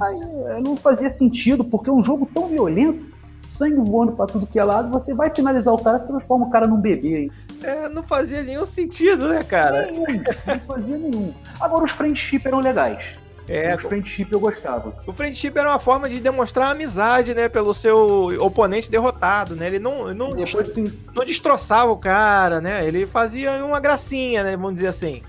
aí, 0.00 0.62
não 0.62 0.76
fazia 0.76 1.10
sentido, 1.10 1.64
porque 1.64 1.90
é 1.90 1.92
um 1.92 2.04
jogo 2.04 2.30
tão 2.32 2.46
violento 2.46 3.10
sangue 3.40 3.76
voando 3.76 4.12
pra 4.12 4.26
tudo 4.26 4.46
que 4.46 4.58
é 4.58 4.64
lado, 4.64 4.90
você 4.90 5.14
vai 5.14 5.34
finalizar 5.34 5.72
o 5.72 5.82
cara, 5.82 5.98
você 5.98 6.06
transforma 6.06 6.46
o 6.46 6.50
cara 6.50 6.66
num 6.66 6.76
bebê, 6.76 7.22
hein? 7.22 7.32
É, 7.62 7.88
não 7.88 8.02
fazia 8.02 8.42
nenhum 8.42 8.64
sentido, 8.64 9.28
né, 9.28 9.42
cara? 9.42 9.86
Nenhum, 9.86 10.22
não 10.46 10.60
fazia 10.60 10.98
nenhum. 10.98 11.32
Agora, 11.58 11.84
os 11.84 11.90
friendship 11.90 12.42
eram 12.44 12.60
legais. 12.60 13.02
É, 13.50 13.74
os 13.74 13.82
friendship 13.82 14.28
eu 14.30 14.38
gostava. 14.38 14.94
O 15.04 15.12
friendship 15.12 15.58
era 15.58 15.70
uma 15.70 15.80
forma 15.80 16.08
de 16.08 16.20
demonstrar 16.20 16.70
amizade, 16.70 17.34
né, 17.34 17.48
pelo 17.48 17.74
seu 17.74 18.28
oponente 18.40 18.88
derrotado, 18.88 19.56
né? 19.56 19.66
Ele 19.66 19.80
não, 19.80 20.14
não, 20.14 20.30
tem... 20.72 20.96
não 21.12 21.24
destroçava 21.24 21.90
o 21.90 21.96
cara, 21.96 22.60
né? 22.60 22.86
Ele 22.86 23.08
fazia 23.08 23.64
uma 23.64 23.80
gracinha, 23.80 24.44
né, 24.44 24.56
vamos 24.56 24.74
dizer 24.74 24.86
assim. 24.86 25.20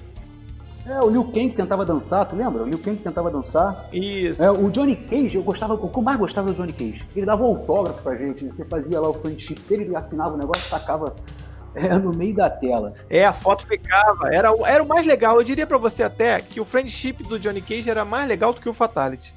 É, 0.85 0.99
o 1.01 1.09
Liu 1.09 1.23
Kang 1.25 1.49
tentava 1.49 1.83
dançar, 1.83 2.27
tu 2.27 2.35
lembra? 2.35 2.61
O 2.61 2.67
Liu 2.67 2.77
Kang 2.77 2.97
tentava 2.97 3.31
dançar. 3.31 3.87
Isso. 3.91 4.43
É, 4.43 4.51
o 4.51 4.69
Johnny 4.69 4.95
Cage, 4.95 5.35
eu 5.35 5.43
gostava, 5.43 5.73
o 5.73 5.89
que 5.89 5.97
eu 5.97 6.03
mais 6.03 6.19
gostava 6.19 6.51
do 6.51 6.55
Johnny 6.55 6.73
Cage. 6.73 7.03
Ele 7.15 7.25
dava 7.25 7.43
um 7.43 7.47
autógrafo 7.47 8.03
pra 8.03 8.15
gente, 8.15 8.45
você 8.45 8.63
fazia 8.65 8.99
lá 8.99 9.09
o 9.09 9.15
friendship 9.15 9.59
dele, 9.67 9.85
ele 9.85 9.95
assinava 9.95 10.35
o 10.35 10.37
negócio 10.37 10.63
e 10.67 10.69
tacava 10.69 11.15
é, 11.75 11.97
no 11.97 12.11
meio 12.13 12.35
da 12.35 12.49
tela. 12.49 12.93
É, 13.09 13.25
a 13.25 13.33
foto 13.33 13.65
ficava. 13.65 14.33
Era, 14.33 14.49
era 14.65 14.83
o 14.83 14.87
mais 14.87 15.05
legal. 15.05 15.37
Eu 15.37 15.43
diria 15.43 15.65
para 15.65 15.77
você 15.77 16.03
até 16.03 16.39
que 16.39 16.59
o 16.59 16.65
friendship 16.65 17.23
do 17.23 17.39
Johnny 17.39 17.61
Cage 17.61 17.89
era 17.89 18.05
mais 18.05 18.27
legal 18.27 18.53
do 18.53 18.61
que 18.61 18.69
o 18.69 18.73
Fatality. 18.73 19.33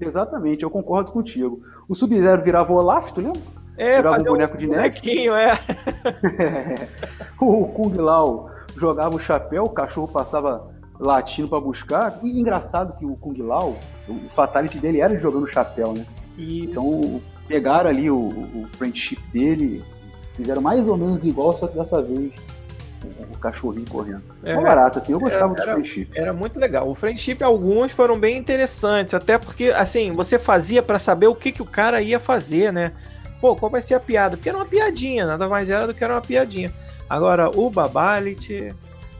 Exatamente, 0.00 0.62
eu 0.62 0.70
concordo 0.70 1.12
contigo. 1.12 1.62
O 1.88 1.94
Sub-Zero 1.94 2.42
virava 2.42 2.72
o 2.72 2.76
Olaf, 2.76 3.12
tu 3.12 3.20
lembra? 3.20 3.40
É, 3.76 3.96
virava 3.96 4.20
um 4.20 4.24
boneco 4.24 4.56
de 4.56 4.66
neve. 4.66 5.00
É. 5.28 6.42
é. 6.42 6.88
O 7.40 7.66
Kung 7.68 7.94
Lao 7.96 8.50
jogava 8.76 9.14
o 9.14 9.18
chapéu, 9.18 9.64
o 9.64 9.70
cachorro 9.70 10.08
passava 10.08 10.70
latindo 10.98 11.48
para 11.48 11.60
buscar. 11.60 12.18
E 12.22 12.40
engraçado 12.40 12.96
que 12.98 13.04
o 13.04 13.16
Kung 13.16 13.36
Lao, 13.42 13.76
o 14.08 14.28
fatality 14.34 14.78
dele 14.78 15.00
era 15.00 15.18
jogando 15.18 15.46
chapéu, 15.46 15.92
né? 15.92 16.06
Isso. 16.36 16.70
Então 16.70 17.22
pegaram 17.48 17.90
ali 17.90 18.10
o, 18.10 18.16
o 18.16 18.68
friendship 18.76 19.20
dele, 19.32 19.82
fizeram 20.40 20.62
mais 20.62 20.88
ou 20.88 20.96
menos 20.96 21.24
igual, 21.24 21.54
só 21.54 21.66
que 21.66 21.76
dessa 21.76 22.00
vez 22.02 22.32
o, 23.30 23.38
cachorrinho 23.38 23.86
correndo. 23.88 24.22
É 24.42 24.52
uma 24.54 24.62
barata, 24.62 24.98
assim, 24.98 25.12
eu 25.12 25.20
gostava 25.20 25.54
era, 25.54 25.54
do 25.54 25.62
friendship. 25.62 26.08
Era 26.14 26.32
muito 26.32 26.58
legal. 26.58 26.88
O 26.88 26.94
friendship, 26.94 27.42
alguns 27.42 27.92
foram 27.92 28.18
bem 28.18 28.36
interessantes, 28.36 29.14
até 29.14 29.38
porque, 29.38 29.70
assim, 29.70 30.12
você 30.12 30.38
fazia 30.38 30.82
para 30.82 30.98
saber 30.98 31.26
o 31.26 31.34
que, 31.34 31.52
que 31.52 31.62
o 31.62 31.66
cara 31.66 32.02
ia 32.02 32.20
fazer, 32.20 32.72
né? 32.72 32.92
Pô, 33.40 33.56
qual 33.56 33.70
vai 33.70 33.80
ser 33.80 33.94
a 33.94 34.00
piada? 34.00 34.36
Porque 34.36 34.48
era 34.48 34.58
uma 34.58 34.66
piadinha, 34.66 35.26
nada 35.26 35.48
mais 35.48 35.70
era 35.70 35.86
do 35.86 35.94
que 35.94 36.04
era 36.04 36.14
uma 36.14 36.20
piadinha. 36.20 36.72
Agora, 37.08 37.50
o 37.50 37.70
Babalit. 37.70 38.74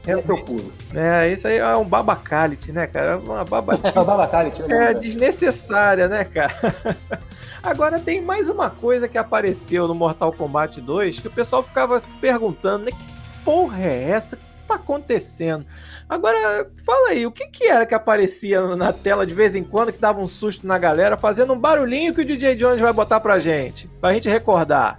É, 0.05 0.11
Esse 0.13 0.31
é 0.31 0.33
o 0.33 0.43
pulo. 0.43 0.71
É, 0.93 1.31
isso 1.31 1.47
aí 1.47 1.57
é 1.57 1.75
um 1.75 1.85
babacality, 1.85 2.71
né, 2.71 2.87
cara? 2.87 3.11
É 3.11 3.15
uma 3.15 3.43
babalit. 3.43 3.85
é 3.89 3.91
babacality, 3.91 4.63
É 4.71 4.93
desnecessária, 4.93 6.07
né, 6.07 6.23
cara? 6.23 6.53
Agora 7.63 7.99
tem 7.99 8.21
mais 8.21 8.49
uma 8.49 8.71
coisa 8.71 9.07
que 9.07 9.19
apareceu 9.19 9.87
no 9.87 9.93
Mortal 9.93 10.33
Kombat 10.33 10.81
2 10.81 11.19
que 11.19 11.27
o 11.27 11.31
pessoal 11.31 11.61
ficava 11.61 11.99
se 11.99 12.11
perguntando, 12.15 12.85
né? 12.85 12.91
Que 12.91 13.43
porra 13.45 13.83
é 13.83 14.09
essa? 14.09 14.35
O 14.35 14.39
que 14.39 14.45
tá 14.67 14.75
acontecendo? 14.75 15.65
Agora, 16.09 16.69
fala 16.83 17.09
aí, 17.09 17.25
o 17.25 17.31
que 17.31 17.45
que 17.47 17.65
era 17.65 17.85
que 17.85 17.93
aparecia 17.93 18.75
na 18.75 18.91
tela 18.91 19.27
de 19.27 19.35
vez 19.35 19.53
em 19.53 19.63
quando 19.63 19.93
que 19.93 19.99
dava 19.99 20.19
um 20.19 20.27
susto 20.27 20.65
na 20.65 20.79
galera, 20.79 21.17
fazendo 21.17 21.53
um 21.53 21.59
barulhinho 21.59 22.15
que 22.15 22.21
o 22.21 22.25
DJ 22.25 22.55
Jones 22.55 22.81
vai 22.81 22.91
botar 22.91 23.19
pra 23.19 23.39
gente? 23.39 23.87
Pra 23.99 24.13
gente 24.13 24.27
recordar. 24.27 24.97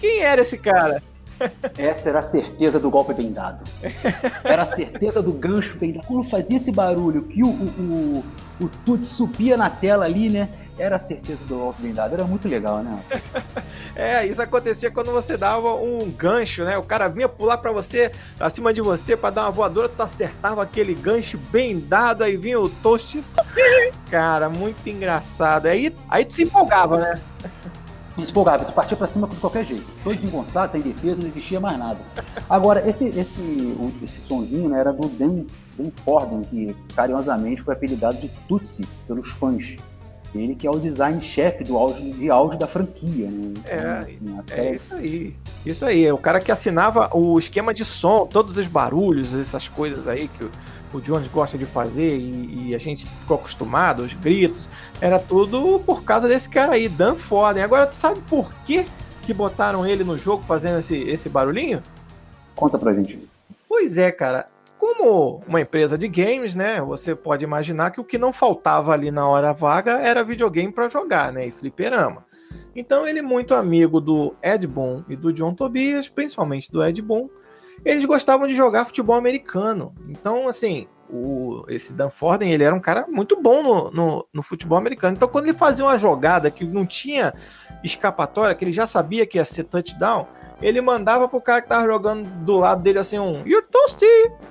Quem 0.00 0.22
era 0.22 0.42
esse 0.42 0.58
cara? 0.58 1.00
Essa 1.76 2.08
era 2.08 2.18
a 2.20 2.22
certeza 2.22 2.78
do 2.78 2.90
golpe 2.90 3.12
bem 3.12 3.32
dado. 3.32 3.64
Era 4.44 4.62
a 4.62 4.66
certeza 4.66 5.22
do 5.22 5.32
gancho 5.32 5.76
bem 5.78 5.92
dado. 5.92 6.06
Quando 6.06 6.28
fazia 6.28 6.56
esse 6.56 6.72
barulho 6.72 7.22
que 7.22 7.42
o, 7.42 7.48
o, 7.48 8.24
o, 8.60 8.64
o 8.64 8.68
Tut 8.84 9.06
subia 9.06 9.56
na 9.56 9.68
tela 9.68 10.04
ali, 10.04 10.28
né? 10.28 10.48
Era 10.78 10.96
a 10.96 10.98
certeza 10.98 11.44
do 11.44 11.56
golpe 11.56 11.82
bem 11.82 11.92
dado. 11.92 12.14
Era 12.14 12.24
muito 12.24 12.48
legal, 12.48 12.82
né? 12.82 13.02
É, 13.94 14.26
isso 14.26 14.42
acontecia 14.42 14.90
quando 14.90 15.10
você 15.10 15.36
dava 15.36 15.74
um 15.74 16.10
gancho, 16.10 16.64
né? 16.64 16.76
O 16.76 16.82
cara 16.82 17.08
vinha 17.08 17.28
pular 17.28 17.56
para 17.58 17.72
você, 17.72 18.12
acima 18.38 18.72
de 18.72 18.80
você, 18.80 19.16
para 19.16 19.30
dar 19.30 19.42
uma 19.42 19.50
voadora, 19.50 19.88
tu 19.88 20.02
acertava 20.02 20.62
aquele 20.62 20.94
gancho 20.94 21.38
bem 21.50 21.80
dado, 21.80 22.22
aí 22.22 22.36
vinha 22.36 22.60
o 22.60 22.68
toast. 22.68 23.22
Cara, 24.10 24.48
muito 24.48 24.86
engraçado. 24.88 25.66
Aí, 25.66 25.94
aí 26.08 26.24
tu 26.24 26.34
se 26.34 26.42
empolgava, 26.42 26.98
né? 26.98 27.20
Empolgava, 28.18 28.64
tu 28.64 28.72
partia 28.72 28.96
pra 28.96 29.06
cima 29.06 29.26
de 29.28 29.36
qualquer 29.36 29.64
jeito. 29.64 29.84
Todos 30.02 30.24
engonçados, 30.24 30.72
sem 30.72 30.80
defesa, 30.80 31.20
não 31.20 31.28
existia 31.28 31.60
mais 31.60 31.78
nada. 31.78 31.98
Agora, 32.48 32.88
esse, 32.88 33.06
esse, 33.08 33.76
esse 34.02 34.20
sonzinho 34.20 34.68
né, 34.68 34.80
era 34.80 34.92
do 34.92 35.08
Dan, 35.08 35.44
Dan 35.78 35.90
Forden, 35.92 36.42
que 36.42 36.74
carinhosamente 36.94 37.62
foi 37.62 37.74
apelidado 37.74 38.18
de 38.18 38.28
Tutsi 38.48 38.86
pelos 39.06 39.28
fãs. 39.28 39.76
Ele 40.34 40.54
que 40.54 40.66
é 40.66 40.70
o 40.70 40.78
design-chefe 40.78 41.64
do 41.64 41.76
áudio, 41.76 42.12
de 42.12 42.30
áudio 42.30 42.58
da 42.58 42.66
franquia, 42.66 43.30
né? 43.30 43.54
Então, 43.56 43.74
é, 43.74 43.98
assim, 43.98 44.36
é 44.54 44.74
isso 44.74 44.94
aí. 44.94 45.36
Isso 45.64 45.84
aí, 45.84 46.04
é 46.04 46.12
o 46.12 46.18
cara 46.18 46.40
que 46.40 46.52
assinava 46.52 47.08
o 47.14 47.38
esquema 47.38 47.72
de 47.72 47.84
som, 47.84 48.26
todos 48.26 48.58
os 48.58 48.66
barulhos, 48.66 49.32
essas 49.34 49.68
coisas 49.68 50.06
aí 50.06 50.28
que 50.28 50.46
o 50.92 51.00
Jones 51.00 51.28
gosta 51.28 51.58
de 51.58 51.66
fazer 51.66 52.16
e, 52.16 52.68
e, 52.68 52.74
a 52.74 52.78
gente 52.78 53.06
ficou 53.06 53.36
acostumado, 53.36 54.04
os 54.04 54.12
gritos, 54.14 54.68
era 55.00 55.18
tudo 55.18 55.80
por 55.80 56.04
causa 56.04 56.28
desse 56.28 56.48
cara 56.48 56.74
aí, 56.74 56.88
Dan 56.88 57.16
Foden. 57.16 57.62
Agora, 57.62 57.86
tu 57.86 57.94
sabe 57.94 58.20
por 58.28 58.52
que, 58.64 58.86
que 59.22 59.34
botaram 59.34 59.86
ele 59.86 60.04
no 60.04 60.16
jogo 60.16 60.42
fazendo 60.44 60.78
esse, 60.78 60.96
esse 60.96 61.28
barulhinho? 61.28 61.82
Conta 62.54 62.78
pra 62.78 62.94
gente. 62.94 63.18
Pois 63.68 63.98
é, 63.98 64.10
cara. 64.10 64.48
Como 64.78 65.42
uma 65.46 65.60
empresa 65.60 65.98
de 65.98 66.06
games, 66.06 66.54
né? 66.54 66.80
Você 66.80 67.14
pode 67.14 67.44
imaginar 67.44 67.90
que 67.90 68.00
o 68.00 68.04
que 68.04 68.18
não 68.18 68.32
faltava 68.32 68.92
ali 68.92 69.10
na 69.10 69.26
hora 69.26 69.52
vaga 69.52 69.92
era 69.92 70.22
videogame 70.22 70.72
para 70.72 70.88
jogar, 70.88 71.32
né? 71.32 71.46
E 71.46 71.50
fliperama. 71.50 72.24
Então 72.74 73.06
ele, 73.06 73.22
muito 73.22 73.54
amigo 73.54 74.00
do 74.00 74.34
Ed 74.42 74.66
Boon 74.66 75.02
e 75.08 75.16
do 75.16 75.32
John 75.32 75.54
Tobias, 75.54 76.08
principalmente 76.08 76.70
do 76.70 76.84
Ed 76.84 77.00
Boon, 77.00 77.28
eles 77.86 78.04
gostavam 78.04 78.48
de 78.48 78.54
jogar 78.54 78.84
futebol 78.84 79.14
americano. 79.14 79.94
Então, 80.08 80.48
assim, 80.48 80.88
o, 81.08 81.64
esse 81.68 81.92
Dan 81.92 82.10
Forden, 82.10 82.52
ele 82.52 82.64
era 82.64 82.74
um 82.74 82.80
cara 82.80 83.06
muito 83.08 83.40
bom 83.40 83.62
no, 83.62 83.90
no, 83.92 84.28
no, 84.32 84.42
futebol 84.42 84.76
americano. 84.76 85.16
Então, 85.16 85.28
quando 85.28 85.46
ele 85.46 85.56
fazia 85.56 85.84
uma 85.84 85.96
jogada 85.96 86.50
que 86.50 86.64
não 86.64 86.84
tinha 86.84 87.32
escapatória, 87.84 88.56
que 88.56 88.64
ele 88.64 88.72
já 88.72 88.88
sabia 88.88 89.24
que 89.24 89.38
ia 89.38 89.44
ser 89.44 89.62
touchdown, 89.62 90.26
ele 90.60 90.80
mandava 90.80 91.28
pro 91.28 91.40
cara 91.40 91.62
que 91.62 91.68
tava 91.68 91.86
jogando 91.86 92.28
do 92.44 92.56
lado 92.56 92.82
dele 92.82 92.98
assim 92.98 93.20
um 93.20 93.46
You're 93.46 93.64
toasty! 93.70 94.04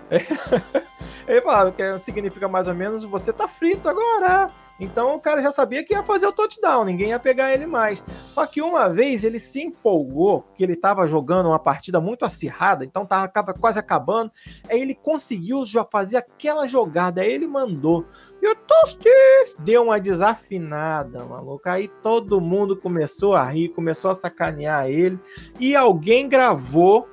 ele 1.27 1.41
falava 1.41 1.73
que 1.73 1.99
significa 1.99 2.47
mais 2.47 2.69
ou 2.69 2.73
menos 2.73 3.03
você 3.03 3.33
tá 3.33 3.49
frito 3.49 3.89
agora. 3.89 4.49
Então 4.79 5.15
o 5.15 5.19
cara 5.19 5.41
já 5.41 5.51
sabia 5.51 5.83
que 5.83 5.93
ia 5.93 6.03
fazer 6.03 6.27
o 6.27 6.33
touchdown, 6.33 6.83
ninguém 6.83 7.09
ia 7.09 7.19
pegar 7.19 7.53
ele 7.53 7.65
mais. 7.65 8.03
Só 8.31 8.45
que 8.45 8.61
uma 8.61 8.89
vez 8.89 9.23
ele 9.23 9.39
se 9.39 9.61
empolgou, 9.61 10.45
que 10.55 10.63
ele 10.63 10.73
estava 10.73 11.07
jogando 11.07 11.47
uma 11.47 11.59
partida 11.59 12.01
muito 12.01 12.25
acirrada, 12.25 12.83
então 12.83 13.03
estava 13.03 13.53
quase 13.53 13.79
acabando. 13.79 14.31
Aí 14.69 14.81
ele 14.81 14.93
conseguiu 14.93 15.63
já 15.65 15.85
fazer 15.85 16.17
aquela 16.17 16.67
jogada, 16.67 17.21
aí 17.21 17.31
ele 17.31 17.47
mandou. 17.47 18.05
E 18.41 18.47
o 18.47 18.55
Toasties 18.55 19.55
deu 19.59 19.83
uma 19.83 19.99
desafinada, 19.99 21.23
maluco. 21.23 21.67
Aí 21.67 21.87
todo 21.87 22.41
mundo 22.41 22.75
começou 22.75 23.33
a 23.33 23.43
rir, 23.45 23.69
começou 23.69 24.11
a 24.11 24.15
sacanear 24.15 24.87
ele. 24.87 25.17
E 25.59 25.75
alguém 25.75 26.27
gravou, 26.27 27.09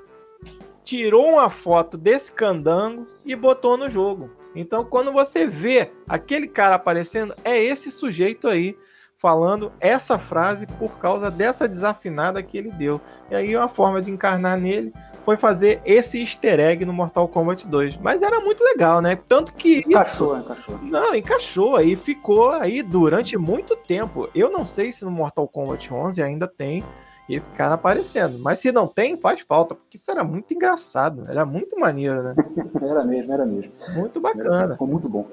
tirou 0.85 1.35
uma 1.35 1.49
foto 1.49 1.97
desse 1.97 2.33
candango 2.33 3.07
e 3.25 3.37
botou 3.37 3.79
no 3.79 3.89
jogo. 3.89 4.42
Então, 4.55 4.85
quando 4.85 5.13
você 5.13 5.47
vê 5.47 5.91
aquele 6.09 6.47
cara 6.47 6.75
aparecendo, 6.75 7.35
é 7.45 7.63
esse 7.63 7.91
sujeito 7.91 8.49
aí 8.49 8.77
falando 9.17 9.73
essa 9.81 10.19
frase 10.19 10.67
por 10.67 10.99
causa 10.99 11.31
dessa 11.31 11.69
desafinada 11.69 12.43
que 12.43 12.59
ele 12.59 12.71
deu. 12.71 13.01
E 13.31 13.35
aí, 13.35 13.57
uma 13.57 13.69
forma 13.69 14.03
de 14.03 14.11
encarnar 14.11 14.59
nele 14.59 14.93
foi 15.25 15.37
fazer 15.37 15.81
esse 15.85 16.21
easter 16.21 16.59
egg 16.59 16.85
no 16.85 16.93
Mortal 16.93 17.29
Kombat 17.29 17.67
2. 17.67 17.97
Mas 17.99 18.21
era 18.21 18.41
muito 18.41 18.63
legal, 18.65 19.01
né? 19.01 19.17
Tanto 19.29 19.55
que. 19.55 19.79
Encaixou, 19.87 20.37
isso... 20.37 20.45
encaixou. 20.45 20.79
Não, 20.83 21.15
encaixou. 21.15 21.77
Aí 21.77 21.97
ficou 21.97 22.51
aí 22.51 22.83
durante 22.83 23.37
muito 23.39 23.77
tempo. 23.77 24.29
Eu 24.35 24.51
não 24.51 24.65
sei 24.65 24.93
se 24.93 25.05
no 25.05 25.11
Mortal 25.11 25.47
Kombat 25.49 25.93
11 25.93 26.23
ainda 26.23 26.47
tem 26.49 26.85
esse 27.29 27.51
cara 27.51 27.75
aparecendo. 27.75 28.39
Mas 28.39 28.59
se 28.59 28.73
não 28.73 28.87
tem, 28.87 29.17
faz 29.17 29.41
falta, 29.43 29.75
porque 29.75 29.97
isso 29.97 30.11
era 30.11 30.25
muito 30.25 30.53
engraçado, 30.55 31.25
era 31.29 31.45
muito 31.45 31.79
maneiro, 31.79 32.23
né? 32.23 32.35
era 32.83 33.05
mesmo, 33.05 33.33
era 33.33 33.47
mesmo. 33.47 33.73
Muito 33.95 34.21
bacana. 34.21 34.73
Ficou 34.73 34.89
muito 34.89 35.09
bom. 35.09 35.27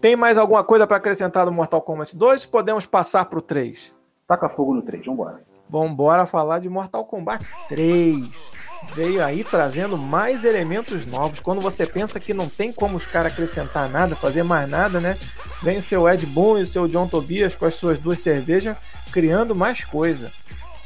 Tem 0.00 0.16
mais 0.16 0.36
alguma 0.36 0.62
coisa 0.62 0.86
para 0.86 0.96
acrescentar 0.96 1.46
no 1.46 1.52
Mortal 1.52 1.80
Kombat 1.80 2.16
2? 2.16 2.46
Podemos 2.46 2.86
passar 2.86 3.24
pro 3.26 3.40
3. 3.40 3.94
Taca 4.26 4.48
fogo 4.48 4.74
no 4.74 4.82
3, 4.82 5.06
vambora. 5.06 5.40
Vambora 5.68 6.26
falar 6.26 6.58
de 6.58 6.68
Mortal 6.68 7.04
Kombat 7.04 7.50
3. 7.68 8.52
Veio 8.94 9.24
aí 9.24 9.42
trazendo 9.42 9.96
mais 9.96 10.44
elementos 10.44 11.06
novos. 11.06 11.40
Quando 11.40 11.60
você 11.60 11.86
pensa 11.86 12.20
que 12.20 12.34
não 12.34 12.48
tem 12.48 12.70
como 12.70 12.98
os 12.98 13.06
caras 13.06 13.32
acrescentar 13.32 13.88
nada, 13.88 14.14
fazer 14.14 14.42
mais 14.42 14.68
nada, 14.68 15.00
né? 15.00 15.16
Vem 15.62 15.78
o 15.78 15.82
seu 15.82 16.06
Ed 16.06 16.26
Boon 16.26 16.58
e 16.58 16.62
o 16.62 16.66
seu 16.66 16.86
John 16.86 17.08
Tobias 17.08 17.54
com 17.54 17.64
as 17.64 17.74
suas 17.74 17.98
duas 17.98 18.18
cervejas, 18.18 18.76
criando 19.10 19.54
mais 19.54 19.84
coisa 19.84 20.30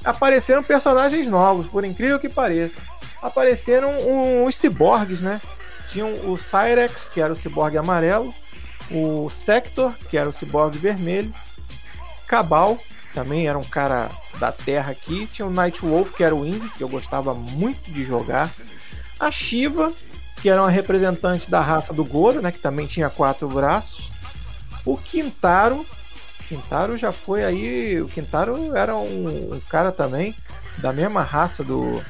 apareceram 0.04 0.62
personagens 0.62 1.26
novos, 1.26 1.66
por 1.66 1.84
incrível 1.84 2.18
que 2.18 2.28
pareça. 2.28 2.80
Apareceram 3.22 3.90
uns 4.44 4.56
ciborgues, 4.56 5.20
né? 5.20 5.40
Tinham 5.90 6.10
o 6.30 6.36
Cyrex, 6.36 7.08
que 7.08 7.20
era 7.20 7.32
o 7.32 7.36
ciborgue 7.36 7.78
amarelo, 7.78 8.32
o 8.90 9.28
Sector, 9.30 9.92
que 10.08 10.16
era 10.16 10.28
o 10.28 10.32
ciborgue 10.32 10.78
vermelho, 10.78 11.32
Cabal, 12.26 12.78
também 13.14 13.48
era 13.48 13.58
um 13.58 13.64
cara 13.64 14.10
da 14.38 14.52
Terra 14.52 14.92
aqui, 14.92 15.26
tinha 15.26 15.46
o 15.46 15.50
Nightwolf, 15.50 16.14
que 16.14 16.22
era 16.22 16.34
o 16.34 16.46
Indy, 16.46 16.68
que 16.76 16.84
eu 16.84 16.88
gostava 16.88 17.34
muito 17.34 17.90
de 17.90 18.04
jogar, 18.04 18.50
a 19.18 19.30
Shiva, 19.30 19.92
que 20.40 20.48
era 20.48 20.62
uma 20.62 20.70
representante 20.70 21.50
da 21.50 21.60
raça 21.60 21.92
do 21.92 22.04
Goro, 22.04 22.40
né, 22.40 22.52
que 22.52 22.58
também 22.58 22.86
tinha 22.86 23.10
quatro 23.10 23.48
braços, 23.48 24.10
o 24.84 24.96
Quintaro, 24.96 25.84
Quintaro 26.48 26.96
já 26.96 27.12
foi 27.12 27.44
aí. 27.44 28.00
O 28.00 28.06
Quintaro 28.06 28.74
era 28.74 28.96
um, 28.96 29.54
um 29.54 29.60
cara 29.68 29.92
também 29.92 30.34
da 30.78 30.92
mesma 30.92 31.22
raça 31.22 31.62
do, 31.62 32.02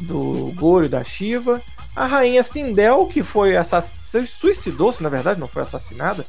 do 0.00 0.52
Goro 0.56 0.86
e 0.86 0.88
da 0.88 1.04
Shiva. 1.04 1.60
A 1.94 2.06
rainha 2.06 2.42
Sindel, 2.42 3.06
que 3.06 3.22
foi 3.22 3.52
suicidou-se, 4.26 5.02
na 5.02 5.10
verdade, 5.10 5.38
não 5.38 5.46
foi 5.46 5.62
assassinada. 5.62 6.24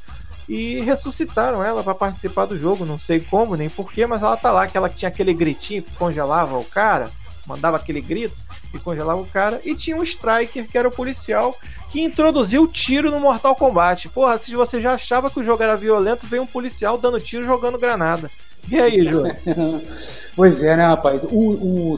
E 0.48 0.82
ressuscitaram 0.82 1.64
ela 1.64 1.82
para 1.82 1.96
participar 1.96 2.46
do 2.46 2.60
jogo. 2.60 2.86
Não 2.86 3.00
sei 3.00 3.22
como 3.22 3.56
nem 3.56 3.70
porquê, 3.70 4.06
mas 4.06 4.22
ela 4.22 4.36
tá 4.36 4.52
lá. 4.52 4.68
Que 4.68 4.78
tinha 4.96 5.10
aquele 5.10 5.34
gritinho 5.34 5.84
que 5.84 5.96
congelava 5.96 6.58
o 6.58 6.66
cara, 6.66 7.10
mandava 7.48 7.78
aquele 7.78 8.02
grito 8.02 8.36
e 8.74 8.80
congelava 8.80 9.22
o 9.22 9.26
cara. 9.26 9.62
E 9.64 9.76
tinha 9.76 9.96
um 9.96 10.04
Striker, 10.04 10.68
que 10.68 10.78
era 10.78 10.88
o 10.88 10.92
policial, 10.92 11.58
que 11.92 12.02
introduziu 12.02 12.64
o 12.64 12.68
tiro 12.68 13.12
no 13.12 13.20
Mortal 13.20 13.56
Kombat. 13.56 14.10
Porra, 14.10 14.38
se 14.38 14.56
você 14.56 14.80
já 14.80 14.94
achava 14.94 15.30
que 15.30 15.40
o 15.40 15.44
jogo 15.44 15.62
era 15.62 15.78
violento, 15.78 16.26
veio 16.26 16.44
um 16.44 16.48
policial 16.48 16.98
dando 16.98 17.20
tiro 17.20 17.46
jogando 17.46 17.78
granada. 17.78 18.30
E 18.70 18.80
aí, 18.80 19.06
Júlio? 19.06 19.36
pois 20.36 20.64
é, 20.64 20.76
né, 20.76 20.86
rapaz? 20.86 21.24
O, 21.24 21.28
o 21.30 21.94
o 21.94 21.98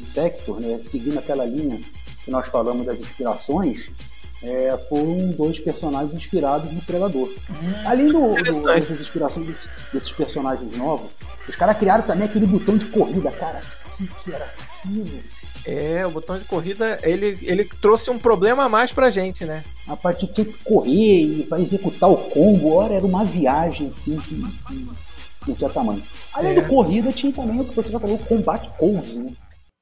Sector, 0.00 0.60
né, 0.60 0.78
seguindo 0.82 1.18
aquela 1.18 1.44
linha 1.44 1.80
que 2.24 2.30
nós 2.30 2.48
falamos 2.48 2.86
das 2.86 3.00
inspirações, 3.00 3.90
é, 4.42 4.78
foram 4.88 5.30
dois 5.30 5.58
personagens 5.58 6.14
inspirados 6.14 6.72
no 6.72 6.80
Predador. 6.82 7.28
Hum, 7.50 7.72
Além 7.84 8.12
do, 8.12 8.34
do, 8.34 8.62
dessas 8.62 9.00
inspirações 9.00 9.46
desses, 9.46 9.68
desses 9.92 10.12
personagens 10.12 10.76
novos, 10.76 11.10
os 11.48 11.56
caras 11.56 11.76
criaram 11.76 12.04
também 12.04 12.26
aquele 12.26 12.46
botão 12.46 12.76
de 12.76 12.86
corrida, 12.86 13.30
cara. 13.32 13.60
O 13.94 13.96
que, 13.96 14.06
que 14.22 14.32
era 14.32 14.44
aquilo? 14.44 15.22
É, 15.72 16.04
o 16.04 16.10
botão 16.10 16.36
de 16.36 16.44
corrida, 16.46 16.98
ele, 17.00 17.38
ele 17.42 17.64
trouxe 17.64 18.10
um 18.10 18.18
problema 18.18 18.64
a 18.64 18.68
mais 18.68 18.90
pra 18.90 19.08
gente, 19.08 19.44
né? 19.44 19.62
A 19.86 19.94
parte 19.94 20.26
de 20.26 20.44
correr 20.64 21.22
e 21.22 21.46
vai 21.48 21.62
executar 21.62 22.10
o 22.10 22.16
combo, 22.16 22.74
ora, 22.74 22.94
era 22.94 23.06
uma 23.06 23.24
viagem, 23.24 23.86
assim, 23.86 24.18
que, 24.18 24.34
que 24.66 24.86
não 25.46 25.54
tinha 25.54 25.70
tamanho. 25.70 26.02
Além 26.34 26.58
é. 26.58 26.60
do 26.60 26.66
corrida, 26.66 27.12
tinha 27.12 27.32
também 27.32 27.60
o 27.60 27.64
que 27.64 27.76
você 27.76 27.88
já 27.88 28.00
falou, 28.00 28.16
o 28.16 28.24
combate 28.24 28.68
codes, 28.76 29.14
né? 29.14 29.32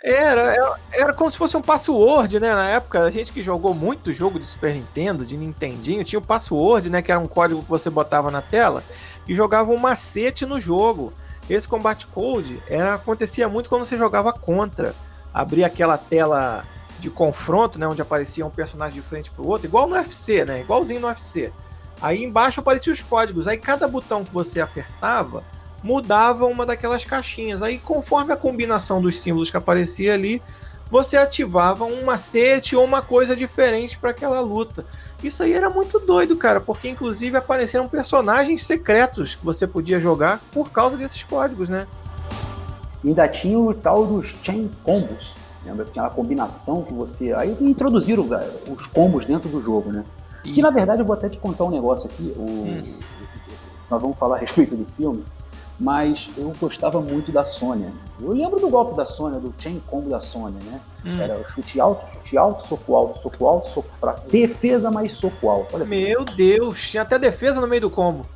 Era, 0.05 0.43
era, 0.43 0.77
era 0.93 1.15
como 1.15 1.33
se 1.33 1.39
fosse 1.39 1.57
um 1.57 1.63
password, 1.63 2.39
né? 2.39 2.55
Na 2.55 2.69
época, 2.69 3.05
a 3.05 3.11
gente 3.11 3.33
que 3.33 3.43
jogou 3.43 3.75
muito 3.75 4.13
jogo 4.13 4.39
de 4.39 4.45
Super 4.45 4.75
Nintendo, 4.75 5.25
de 5.25 5.39
Nintendinho, 5.39 6.05
tinha 6.05 6.19
o 6.19 6.25
password, 6.25 6.91
né? 6.91 7.01
Que 7.01 7.11
era 7.11 7.19
um 7.19 7.27
código 7.27 7.63
que 7.63 7.71
você 7.71 7.89
botava 7.89 8.31
na 8.31 8.43
tela 8.43 8.85
e 9.27 9.35
jogava 9.35 9.73
um 9.73 9.79
macete 9.79 10.45
no 10.45 10.61
jogo. 10.61 11.15
Esse 11.49 11.67
combate 11.67 12.07
code 12.07 12.63
era, 12.69 12.95
acontecia 12.95 13.49
muito 13.49 13.71
quando 13.71 13.87
você 13.87 13.97
jogava 13.97 14.35
contra 14.35 14.95
abrir 15.39 15.63
aquela 15.63 15.97
tela 15.97 16.65
de 16.99 17.09
confronto, 17.09 17.79
né, 17.79 17.87
onde 17.87 18.03
aparecia 18.03 18.45
um 18.45 18.51
personagem 18.51 19.01
de 19.01 19.07
frente 19.07 19.31
pro 19.31 19.47
outro, 19.47 19.69
igual 19.69 19.87
no 19.87 19.95
UFC, 19.95 20.45
né, 20.45 20.63
igualzinho 20.63 21.01
no 21.01 21.07
UFC. 21.07 21.53
Aí 22.03 22.25
embaixo 22.25 22.59
apareciam 22.59 22.93
os 22.93 23.01
códigos, 23.03 23.47
aí 23.47 23.57
cada 23.57 23.87
botão 23.87 24.25
que 24.25 24.35
você 24.35 24.61
apertava 24.61 25.45
mudava 25.81 26.45
uma 26.45 26.67
daquelas 26.67 27.05
caixinhas. 27.05 27.63
Aí 27.63 27.79
conforme 27.79 28.33
a 28.33 28.37
combinação 28.37 29.01
dos 29.01 29.21
símbolos 29.21 29.49
que 29.49 29.57
aparecia 29.57 30.13
ali, 30.13 30.43
você 30.91 31.17
ativava 31.17 31.85
um 31.85 32.05
macete 32.05 32.75
ou 32.75 32.85
uma 32.85 33.01
coisa 33.01 33.37
diferente 33.37 33.97
para 33.97 34.11
aquela 34.11 34.41
luta. 34.41 34.85
Isso 35.23 35.45
aí 35.45 35.53
era 35.53 35.71
muito 35.71 36.01
doido, 36.01 36.37
cara, 36.37 36.61
porque 36.61 36.89
inclusive 36.89 37.37
apareceram 37.37 37.89
personagens 37.89 38.67
secretos 38.67 39.37
que 39.37 39.45
você 39.45 39.69
podia 39.69 40.01
jogar 40.01 40.41
por 40.51 40.73
causa 40.73 40.97
desses 40.97 41.23
códigos, 41.23 41.69
né? 41.69 41.87
E 43.05 43.09
ainda 43.09 43.29
tinha 43.29 43.59
o 43.59 43.73
tal 43.73 44.07
dos 44.07 44.35
chain 44.43 44.71
combos. 44.83 45.35
Lembra 45.65 45.85
tinha 45.87 46.05
uma 46.05 46.11
combinação 46.11 46.83
que 46.83 46.93
você. 46.93 47.33
Aí 47.33 47.57
introduziram 47.61 48.27
os 48.71 48.87
combos 48.87 49.25
dentro 49.25 49.49
do 49.49 49.63
jogo, 49.63 49.91
né? 49.91 50.05
E... 50.45 50.53
Que 50.53 50.63
na 50.63 50.71
verdade 50.71 51.03
eu 51.03 51.07
vou 51.07 51.15
até 51.15 51.29
te 51.29 51.39
contar 51.39 51.65
um 51.65 51.71
negócio 51.71 52.09
aqui. 52.09 52.33
O... 52.37 52.43
Hum. 52.43 52.99
Nós 53.91 54.03
vamos 54.03 54.19
falar 54.19 54.37
a 54.37 54.39
respeito 54.41 54.77
do 54.77 54.87
filme, 54.97 55.25
mas 55.79 56.29
eu 56.37 56.53
gostava 56.61 57.01
muito 57.01 57.33
da 57.33 57.45
Sônia. 57.45 57.93
Eu 58.21 58.33
lembro 58.33 58.61
do 58.61 58.69
golpe 58.69 58.97
da 58.97 59.07
Sônia, 59.07 59.39
do 59.39 59.55
chain 59.59 59.81
combo 59.87 60.11
da 60.11 60.21
Sônia, 60.21 60.61
né? 60.65 60.81
Hum. 61.05 61.21
Era 61.21 61.45
chute 61.45 61.81
alto, 61.81 62.07
chute 62.07 62.37
alto, 62.37 62.67
soco 62.67 62.95
alto, 62.95 63.19
soco 63.19 63.47
alto, 63.47 63.69
soco 63.69 63.89
fraco. 63.95 64.29
Defesa 64.29 64.91
mais 64.91 65.13
soco 65.13 65.49
alto. 65.49 65.77
Olha 65.77 65.85
Meu 65.85 66.25
Deus, 66.25 66.91
tinha 66.91 67.03
até 67.03 67.19
defesa 67.19 67.61
no 67.61 67.67
meio 67.67 67.83
do 67.83 67.91
combo. 67.91 68.27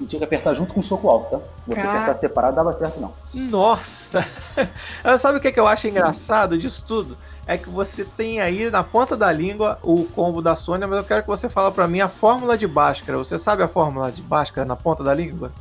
E 0.00 0.06
tinha 0.06 0.18
que 0.18 0.24
apertar 0.24 0.54
junto 0.54 0.74
com 0.74 0.80
o 0.80 0.82
soco 0.82 1.08
alto, 1.08 1.30
tá? 1.30 1.38
Se 1.58 1.66
você 1.66 1.80
Car... 1.80 1.94
apertar 1.94 2.16
separado, 2.16 2.56
dava 2.56 2.72
certo 2.72 3.00
não. 3.00 3.12
Nossa! 3.32 4.26
Sabe 5.18 5.38
o 5.38 5.40
que, 5.40 5.52
que 5.52 5.60
eu 5.60 5.66
acho 5.66 5.86
engraçado 5.86 6.58
disso 6.58 6.84
tudo? 6.86 7.16
É 7.46 7.58
que 7.58 7.68
você 7.68 8.04
tem 8.04 8.40
aí 8.40 8.70
na 8.70 8.82
ponta 8.82 9.16
da 9.16 9.30
língua 9.30 9.78
o 9.82 10.04
combo 10.04 10.40
da 10.40 10.56
Sônia, 10.56 10.88
mas 10.88 10.98
eu 10.98 11.04
quero 11.04 11.22
que 11.22 11.28
você 11.28 11.48
fale 11.48 11.72
para 11.72 11.86
mim 11.86 12.00
a 12.00 12.08
fórmula 12.08 12.56
de 12.56 12.66
Bhaskara. 12.66 13.18
Você 13.18 13.38
sabe 13.38 13.62
a 13.62 13.68
fórmula 13.68 14.10
de 14.10 14.22
Bhaskara 14.22 14.66
na 14.66 14.74
ponta 14.74 15.04
da 15.04 15.14
língua? 15.14 15.52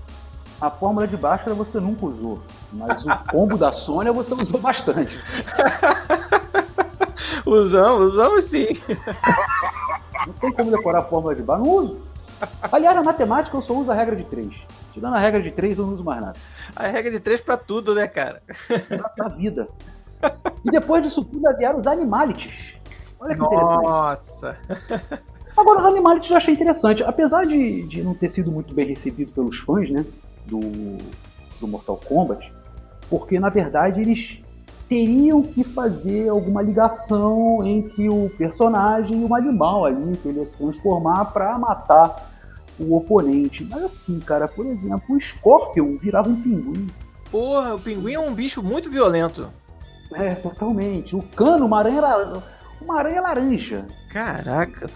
A 0.61 0.71
fórmula 0.71 1.05
de 1.05 1.17
Bhaskara 1.17 1.53
você 1.53 1.79
nunca 1.79 2.05
usou, 2.05 2.39
mas 2.71 3.05
o 3.05 3.17
combo 3.29 3.57
da 3.57 3.73
Sônia 3.73 4.13
você 4.13 4.33
usou 4.33 4.61
bastante. 4.61 5.21
usamos, 7.45 8.13
usamos 8.13 8.45
sim. 8.45 8.81
Não 10.25 10.33
tem 10.35 10.53
como 10.53 10.71
decorar 10.71 10.99
a 10.99 11.03
fórmula 11.03 11.35
de 11.35 11.43
Bhaskara, 11.43 11.67
não 11.67 11.75
uso. 11.75 12.12
Aliás, 12.71 12.95
na 12.95 13.03
matemática 13.03 13.55
eu 13.55 13.61
só 13.61 13.73
uso 13.73 13.91
a 13.91 13.95
regra 13.95 14.15
de 14.15 14.23
3. 14.23 14.65
Tirando 14.91 15.15
a 15.15 15.19
regra 15.19 15.41
de 15.41 15.51
3, 15.51 15.77
eu 15.77 15.85
não 15.85 15.93
uso 15.93 16.03
mais 16.03 16.21
nada. 16.21 16.37
A 16.75 16.87
regra 16.87 17.11
de 17.11 17.19
3 17.19 17.41
pra 17.41 17.57
tudo, 17.57 17.95
né, 17.95 18.07
cara? 18.07 18.41
Pra, 18.87 19.09
pra 19.09 19.27
vida. 19.29 19.67
E 20.63 20.71
depois 20.71 21.03
disso 21.03 21.23
tudo 21.25 21.57
vieram 21.57 21.77
os 21.77 21.87
animalities. 21.87 22.77
Olha 23.19 23.35
que 23.35 23.41
Nossa. 23.41 23.53
interessante. 23.53 23.83
Nossa! 23.83 24.57
Agora, 25.55 25.79
os 25.79 25.85
animalities 25.85 26.31
eu 26.31 26.37
achei 26.37 26.53
interessante. 26.53 27.03
Apesar 27.03 27.45
de, 27.45 27.83
de 27.83 28.03
não 28.03 28.13
ter 28.13 28.29
sido 28.29 28.51
muito 28.51 28.73
bem 28.73 28.87
recebido 28.87 29.31
pelos 29.31 29.59
fãs, 29.59 29.89
né? 29.89 30.05
Do, 30.45 30.59
do 31.59 31.67
Mortal 31.67 31.97
Kombat, 32.05 32.51
porque 33.09 33.39
na 33.39 33.49
verdade 33.49 34.01
eles 34.01 34.43
teriam 34.89 35.41
que 35.41 35.63
fazer 35.63 36.27
alguma 36.29 36.61
ligação 36.61 37.63
entre 37.63 38.09
o 38.09 38.29
personagem 38.37 39.21
e 39.21 39.25
o 39.25 39.33
animal 39.33 39.85
ali, 39.85 40.17
que 40.17 40.27
ele 40.27 40.39
ia 40.39 40.45
se 40.45 40.57
transformar 40.57 41.25
para 41.25 41.57
matar 41.57 42.32
o 42.79 42.95
oponente. 42.95 43.63
Mas 43.63 43.83
assim, 43.83 44.19
cara, 44.19 44.47
por 44.47 44.65
exemplo, 44.65 45.15
o 45.15 45.19
Scorpion 45.19 45.97
virava 45.97 46.29
um 46.29 46.41
pinguim. 46.41 46.87
Porra, 47.31 47.75
o 47.75 47.79
pinguim 47.79 48.13
é 48.13 48.19
um 48.19 48.33
bicho 48.33 48.61
muito 48.61 48.89
violento. 48.89 49.49
É, 50.13 50.35
totalmente. 50.35 51.15
O 51.15 51.21
cano, 51.21 51.65
uma 51.65 51.79
aranha, 51.79 52.01
uma 52.81 52.99
aranha 52.99 53.21
laranja. 53.21 53.87
Caraca. 54.11 54.89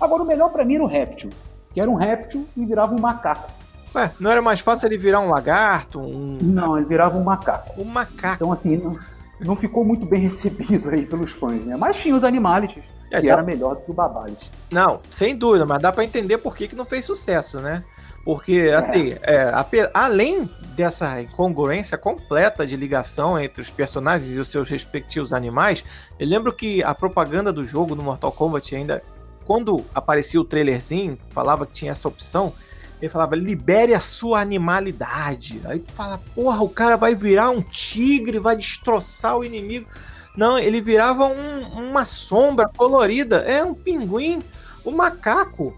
Agora, 0.00 0.22
o 0.22 0.26
melhor 0.26 0.50
para 0.50 0.64
mim 0.64 0.74
era 0.74 0.84
o 0.84 0.88
réptil. 0.88 1.30
Que 1.72 1.80
era 1.80 1.90
um 1.90 1.94
réptil 1.94 2.46
e 2.56 2.66
virava 2.66 2.94
um 2.94 3.00
macaco. 3.00 3.50
Ué, 3.94 4.10
não 4.18 4.30
era 4.30 4.40
mais 4.40 4.60
fácil 4.60 4.88
ele 4.88 4.96
virar 4.96 5.20
um 5.20 5.28
lagarto? 5.28 6.00
Um... 6.00 6.38
Não, 6.40 6.76
ele 6.76 6.86
virava 6.86 7.16
um 7.16 7.22
macaco. 7.22 7.80
Um 7.80 7.84
macaco. 7.84 8.36
Então, 8.36 8.50
assim, 8.50 8.78
não, 8.78 8.98
não 9.38 9.54
ficou 9.54 9.84
muito 9.84 10.06
bem 10.06 10.20
recebido 10.22 10.90
aí 10.90 11.06
pelos 11.06 11.30
fãs, 11.30 11.64
né? 11.64 11.76
Mas 11.76 12.00
tinha 12.00 12.14
os 12.14 12.24
animalities, 12.24 12.84
é, 13.12 13.20
que 13.20 13.26
dá... 13.26 13.34
era 13.34 13.42
melhor 13.42 13.76
do 13.76 13.82
que 13.82 13.90
o 13.90 13.94
Babalis. 13.94 14.50
Não, 14.70 15.00
sem 15.10 15.36
dúvida, 15.36 15.66
mas 15.66 15.80
dá 15.80 15.92
para 15.92 16.04
entender 16.04 16.38
por 16.38 16.56
que, 16.56 16.68
que 16.68 16.76
não 16.76 16.84
fez 16.84 17.04
sucesso, 17.04 17.60
né? 17.60 17.84
Porque, 18.24 18.72
assim, 18.74 19.14
é. 19.22 19.52
É, 19.52 19.90
além 19.92 20.48
dessa 20.76 21.20
incongruência 21.20 21.98
completa 21.98 22.64
de 22.64 22.76
ligação 22.76 23.38
entre 23.38 23.60
os 23.60 23.68
personagens 23.68 24.36
e 24.36 24.38
os 24.38 24.48
seus 24.48 24.70
respectivos 24.70 25.32
animais, 25.32 25.84
eu 26.18 26.26
lembro 26.26 26.52
que 26.52 26.82
a 26.84 26.94
propaganda 26.94 27.52
do 27.52 27.64
jogo 27.64 27.94
no 27.96 28.02
Mortal 28.02 28.30
Kombat 28.30 28.76
ainda, 28.76 29.02
quando 29.44 29.84
aparecia 29.92 30.40
o 30.40 30.44
trailerzinho, 30.44 31.18
falava 31.30 31.66
que 31.66 31.72
tinha 31.72 31.90
essa 31.90 32.06
opção, 32.06 32.52
ele 33.00 33.10
falava, 33.10 33.34
libere 33.34 33.92
a 33.92 34.00
sua 34.00 34.40
animalidade. 34.40 35.60
Aí 35.64 35.80
tu 35.80 35.90
fala, 35.92 36.20
porra, 36.36 36.62
o 36.62 36.68
cara 36.68 36.96
vai 36.96 37.16
virar 37.16 37.50
um 37.50 37.60
tigre, 37.60 38.38
vai 38.38 38.56
destroçar 38.56 39.36
o 39.36 39.44
inimigo. 39.44 39.88
Não, 40.36 40.58
ele 40.58 40.80
virava 40.80 41.26
um, 41.26 41.90
uma 41.90 42.04
sombra 42.04 42.68
colorida. 42.68 43.38
É 43.38 43.62
um 43.62 43.74
pinguim, 43.74 44.42
um 44.84 44.92
macaco. 44.92 45.74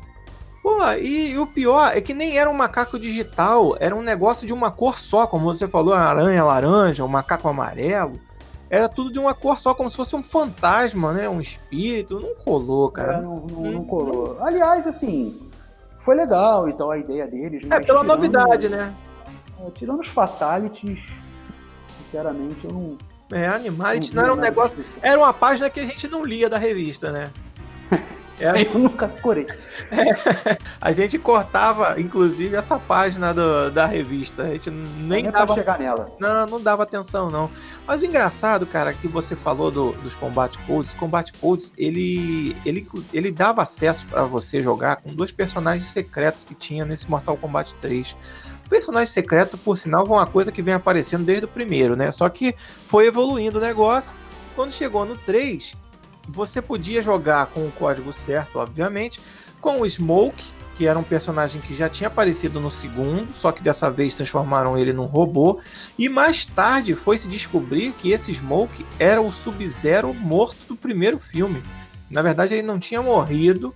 Pô, 0.63 0.83
e, 0.93 1.33
e, 1.33 1.39
o 1.39 1.47
pior 1.47 1.95
é 1.95 2.01
que 2.01 2.15
nem 2.15 2.39
era 2.39 2.49
um 2.49 2.55
macaco 2.55 2.99
digital, 2.99 3.77
era 3.79 3.95
um 3.95 4.01
negócio 4.01 4.47
de 4.47 4.53
uma 4.53 4.71
cor 4.71 4.99
só, 4.99 5.27
como 5.27 5.45
você 5.45 5.69
falou, 5.69 5.93
aranha 5.93 6.43
laranja, 6.43 7.05
um 7.05 7.09
macaco 7.09 7.47
amarelo. 7.49 8.19
Era 8.71 8.89
tudo 8.89 9.13
de 9.13 9.19
uma 9.19 9.35
cor 9.35 9.59
só, 9.59 9.75
como 9.75 9.91
se 9.91 9.97
fosse 9.97 10.17
um 10.17 10.23
fantasma, 10.23 11.13
né? 11.13 11.29
Um 11.29 11.41
espírito. 11.41 12.19
Não 12.19 12.35
colou, 12.45 12.91
cara. 12.91 13.19
É, 13.19 13.21
não, 13.21 13.41
não, 13.41 13.71
não, 13.73 13.85
colou. 13.85 14.39
Aliás, 14.41 14.87
assim, 14.87 15.49
foi 16.01 16.15
legal 16.15 16.69
então 16.69 16.91
a 16.91 16.99
ideia 16.99 17.29
deles. 17.29 17.65
É, 17.65 17.69
pela 17.69 17.83
tirando, 17.83 18.07
novidade, 18.07 18.69
né? 18.69 18.95
É, 19.61 19.71
tirando 19.71 20.01
os 20.01 20.09
fatalities, 20.09 21.13
sinceramente, 21.99 22.65
eu 22.65 22.73
não. 22.73 22.99
É, 23.35 23.49
Animality 23.49 24.15
não, 24.15 24.23
não 24.23 24.23
era 24.23 24.39
um 24.39 24.41
negócio. 24.41 24.79
Era 25.03 25.19
uma 25.19 25.35
página 25.35 25.69
que 25.69 25.81
a 25.81 25.85
gente 25.85 26.07
não 26.07 26.25
lia 26.25 26.49
da 26.49 26.57
revista, 26.57 27.11
né? 27.11 27.33
Eu 28.41 28.79
nunca 28.79 29.09
corei. 29.09 29.47
É, 29.91 30.57
a 30.81 30.93
gente 30.93 31.19
cortava, 31.19 32.01
inclusive, 32.01 32.57
essa 32.57 32.79
página 32.79 33.35
do, 33.35 33.71
da 33.71 33.87
revista. 33.87 34.45
A 34.45 34.51
gente 34.51 34.71
nem 34.71 35.27
é 35.27 35.33
dava. 35.33 35.55
chegar 35.55 35.79
nela. 35.79 36.13
Não, 36.19 36.47
não 36.47 36.61
dava 36.61 36.83
atenção, 36.85 37.29
não. 37.29 37.51
Mas 37.87 38.03
o 38.03 38.07
engraçado, 38.07 38.67
cara, 38.67 38.93
que 38.93 39.09
você 39.09 39.35
falou 39.37 39.71
do, 39.71 39.93
dos 39.95 40.15
Combat 40.15 40.57
Codes, 40.67 40.95
Combat 40.95 41.33
Codes, 41.41 41.73
ele, 41.77 42.57
ele, 42.65 42.87
ele 43.13 43.31
dava 43.31 43.63
acesso 43.63 44.07
para 44.07 44.23
você 44.25 44.63
jogar 44.63 44.97
com 44.97 45.13
dois 45.15 45.33
personagens 45.33 45.89
secretos 45.89 46.45
que 46.45 46.55
tinha 46.55 46.85
nesse 46.85 47.11
Mortal 47.11 47.37
Kombat 47.37 47.75
3. 47.81 48.17
Personagem 48.69 49.13
secreto, 49.13 49.59
por 49.59 49.77
sinal, 49.77 50.07
é 50.07 50.11
uma 50.11 50.27
coisa 50.27 50.51
que 50.51 50.63
vem 50.63 50.75
aparecendo 50.75 51.25
desde 51.25 51.45
o 51.45 51.49
primeiro, 51.49 51.97
né? 51.97 52.11
Só 52.11 52.29
que 52.29 52.55
foi 52.59 53.07
evoluindo 53.07 53.59
o 53.59 53.61
negócio. 53.61 54.13
Quando 54.55 54.73
chegou 54.73 55.05
no 55.05 55.17
3, 55.17 55.77
você 56.29 56.63
podia 56.63 57.03
jogar 57.03 57.47
com 57.47 57.61
o 57.61 57.73
código 57.73 58.13
certo, 58.13 58.59
obviamente, 58.59 59.21
com 59.61 59.81
o 59.81 59.89
Smoke, 59.89 60.45
que 60.77 60.87
era 60.87 60.99
um 60.99 61.03
personagem 61.03 61.61
que 61.61 61.75
já 61.75 61.89
tinha 61.89 62.09
aparecido 62.09 62.59
no 62.59 62.71
segundo, 62.71 63.33
só 63.35 63.53
que 63.53 63.63
dessa 63.63 63.91
vez 63.91 64.15
transformaram 64.15 64.77
ele 64.77 64.93
num 64.93 65.05
robô. 65.05 65.61
E 65.99 66.09
mais 66.09 66.45
tarde 66.45 66.95
foi 66.95 67.17
se 67.17 67.29
descobrir 67.29 67.93
que 67.93 68.11
esse 68.11 68.35
Smoke 68.35 68.85
era 68.99 69.21
o 69.21 69.31
Sub-Zero 69.31 70.13
morto 70.15 70.59
do 70.69 70.77
primeiro 70.77 71.19
filme. 71.19 71.63
Na 72.11 72.23
verdade, 72.23 72.55
ele 72.55 72.67
não 72.67 72.79
tinha 72.79 73.03
morrido, 73.03 73.73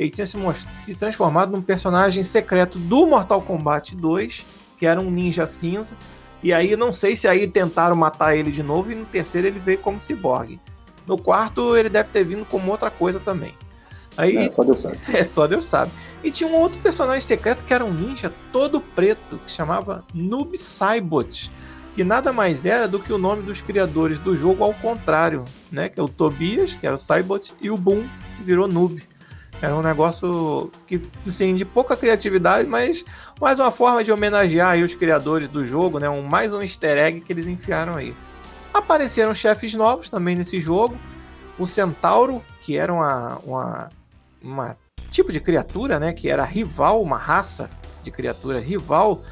ele 0.00 0.08
tinha 0.08 0.26
se, 0.26 0.38
se 0.80 0.94
transformado 0.94 1.52
num 1.52 1.60
personagem 1.60 2.22
secreto 2.22 2.78
do 2.78 3.04
Mortal 3.06 3.42
Kombat 3.42 3.94
2, 3.94 4.46
que 4.78 4.86
era 4.86 4.98
um 4.98 5.10
ninja 5.10 5.46
cinza. 5.46 5.92
E 6.42 6.54
aí 6.54 6.74
não 6.74 6.90
sei 6.90 7.14
se 7.14 7.28
aí 7.28 7.46
tentaram 7.46 7.94
matar 7.94 8.34
ele 8.34 8.50
de 8.50 8.62
novo 8.62 8.90
e 8.90 8.94
no 8.94 9.04
terceiro 9.04 9.48
ele 9.48 9.58
veio 9.58 9.76
como 9.76 10.00
ciborgue. 10.00 10.58
No 11.06 11.18
quarto, 11.18 11.76
ele 11.76 11.90
deve 11.90 12.08
ter 12.08 12.24
vindo 12.24 12.46
como 12.46 12.70
outra 12.70 12.90
coisa 12.90 13.20
também. 13.20 13.52
Aí, 14.16 14.38
é, 14.38 14.50
só 14.50 14.64
Deus 14.64 14.80
sabe. 14.80 14.98
É, 15.12 15.22
só 15.22 15.46
Deus 15.46 15.66
sabe. 15.66 15.92
E 16.24 16.30
tinha 16.30 16.48
um 16.48 16.54
outro 16.56 16.78
personagem 16.78 17.20
secreto 17.20 17.62
que 17.62 17.74
era 17.74 17.84
um 17.84 17.92
ninja 17.92 18.32
todo 18.50 18.80
preto, 18.80 19.38
que 19.44 19.52
chamava 19.52 20.02
Noob 20.14 20.56
Saibot. 20.56 21.50
Que 21.94 22.02
nada 22.02 22.32
mais 22.32 22.64
era 22.64 22.88
do 22.88 22.98
que 22.98 23.12
o 23.12 23.18
nome 23.18 23.42
dos 23.42 23.60
criadores 23.60 24.18
do 24.18 24.34
jogo 24.34 24.64
ao 24.64 24.72
contrário, 24.72 25.44
né? 25.70 25.90
Que 25.90 26.00
é 26.00 26.02
o 26.02 26.08
Tobias, 26.08 26.72
que 26.72 26.86
era 26.86 26.96
o 26.96 26.98
Saibot, 26.98 27.52
e 27.60 27.70
o 27.70 27.76
Boom, 27.76 28.02
que 28.38 28.44
virou 28.44 28.66
Noob. 28.66 29.02
Era 29.62 29.74
um 29.74 29.82
negócio 29.82 30.70
que, 30.86 31.02
assim, 31.26 31.54
de 31.54 31.66
pouca 31.66 31.94
criatividade, 31.94 32.66
mas 32.66 33.04
mais 33.38 33.58
uma 33.58 33.70
forma 33.70 34.02
de 34.02 34.10
homenagear 34.10 34.78
os 34.78 34.94
criadores 34.94 35.48
do 35.48 35.66
jogo, 35.66 35.98
né? 35.98 36.08
Um, 36.08 36.22
mais 36.22 36.54
um 36.54 36.62
easter 36.62 36.96
egg 36.96 37.20
que 37.20 37.30
eles 37.30 37.46
enfiaram 37.46 37.96
aí. 37.96 38.14
Apareceram 38.72 39.34
chefes 39.34 39.74
novos 39.74 40.08
também 40.08 40.34
nesse 40.34 40.60
jogo. 40.62 40.96
O 41.58 41.66
Centauro, 41.66 42.42
que 42.62 42.78
era 42.78 42.90
uma, 42.90 43.38
uma, 43.44 43.90
uma 44.42 44.76
tipo 45.10 45.30
de 45.30 45.40
criatura, 45.40 46.00
né? 46.00 46.14
Que 46.14 46.30
era 46.30 46.44
rival, 46.44 47.02
uma 47.02 47.18
raça 47.18 47.68
de 48.02 48.10
criatura 48.10 48.60
rival 48.60 49.22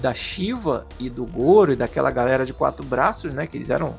da 0.00 0.14
Shiva 0.14 0.86
e 1.00 1.10
do 1.10 1.26
Goro 1.26 1.72
e 1.72 1.76
daquela 1.76 2.12
galera 2.12 2.46
de 2.46 2.52
quatro 2.52 2.84
braços, 2.84 3.34
né? 3.34 3.48
Que 3.48 3.56
eles 3.56 3.68
eram 3.68 3.96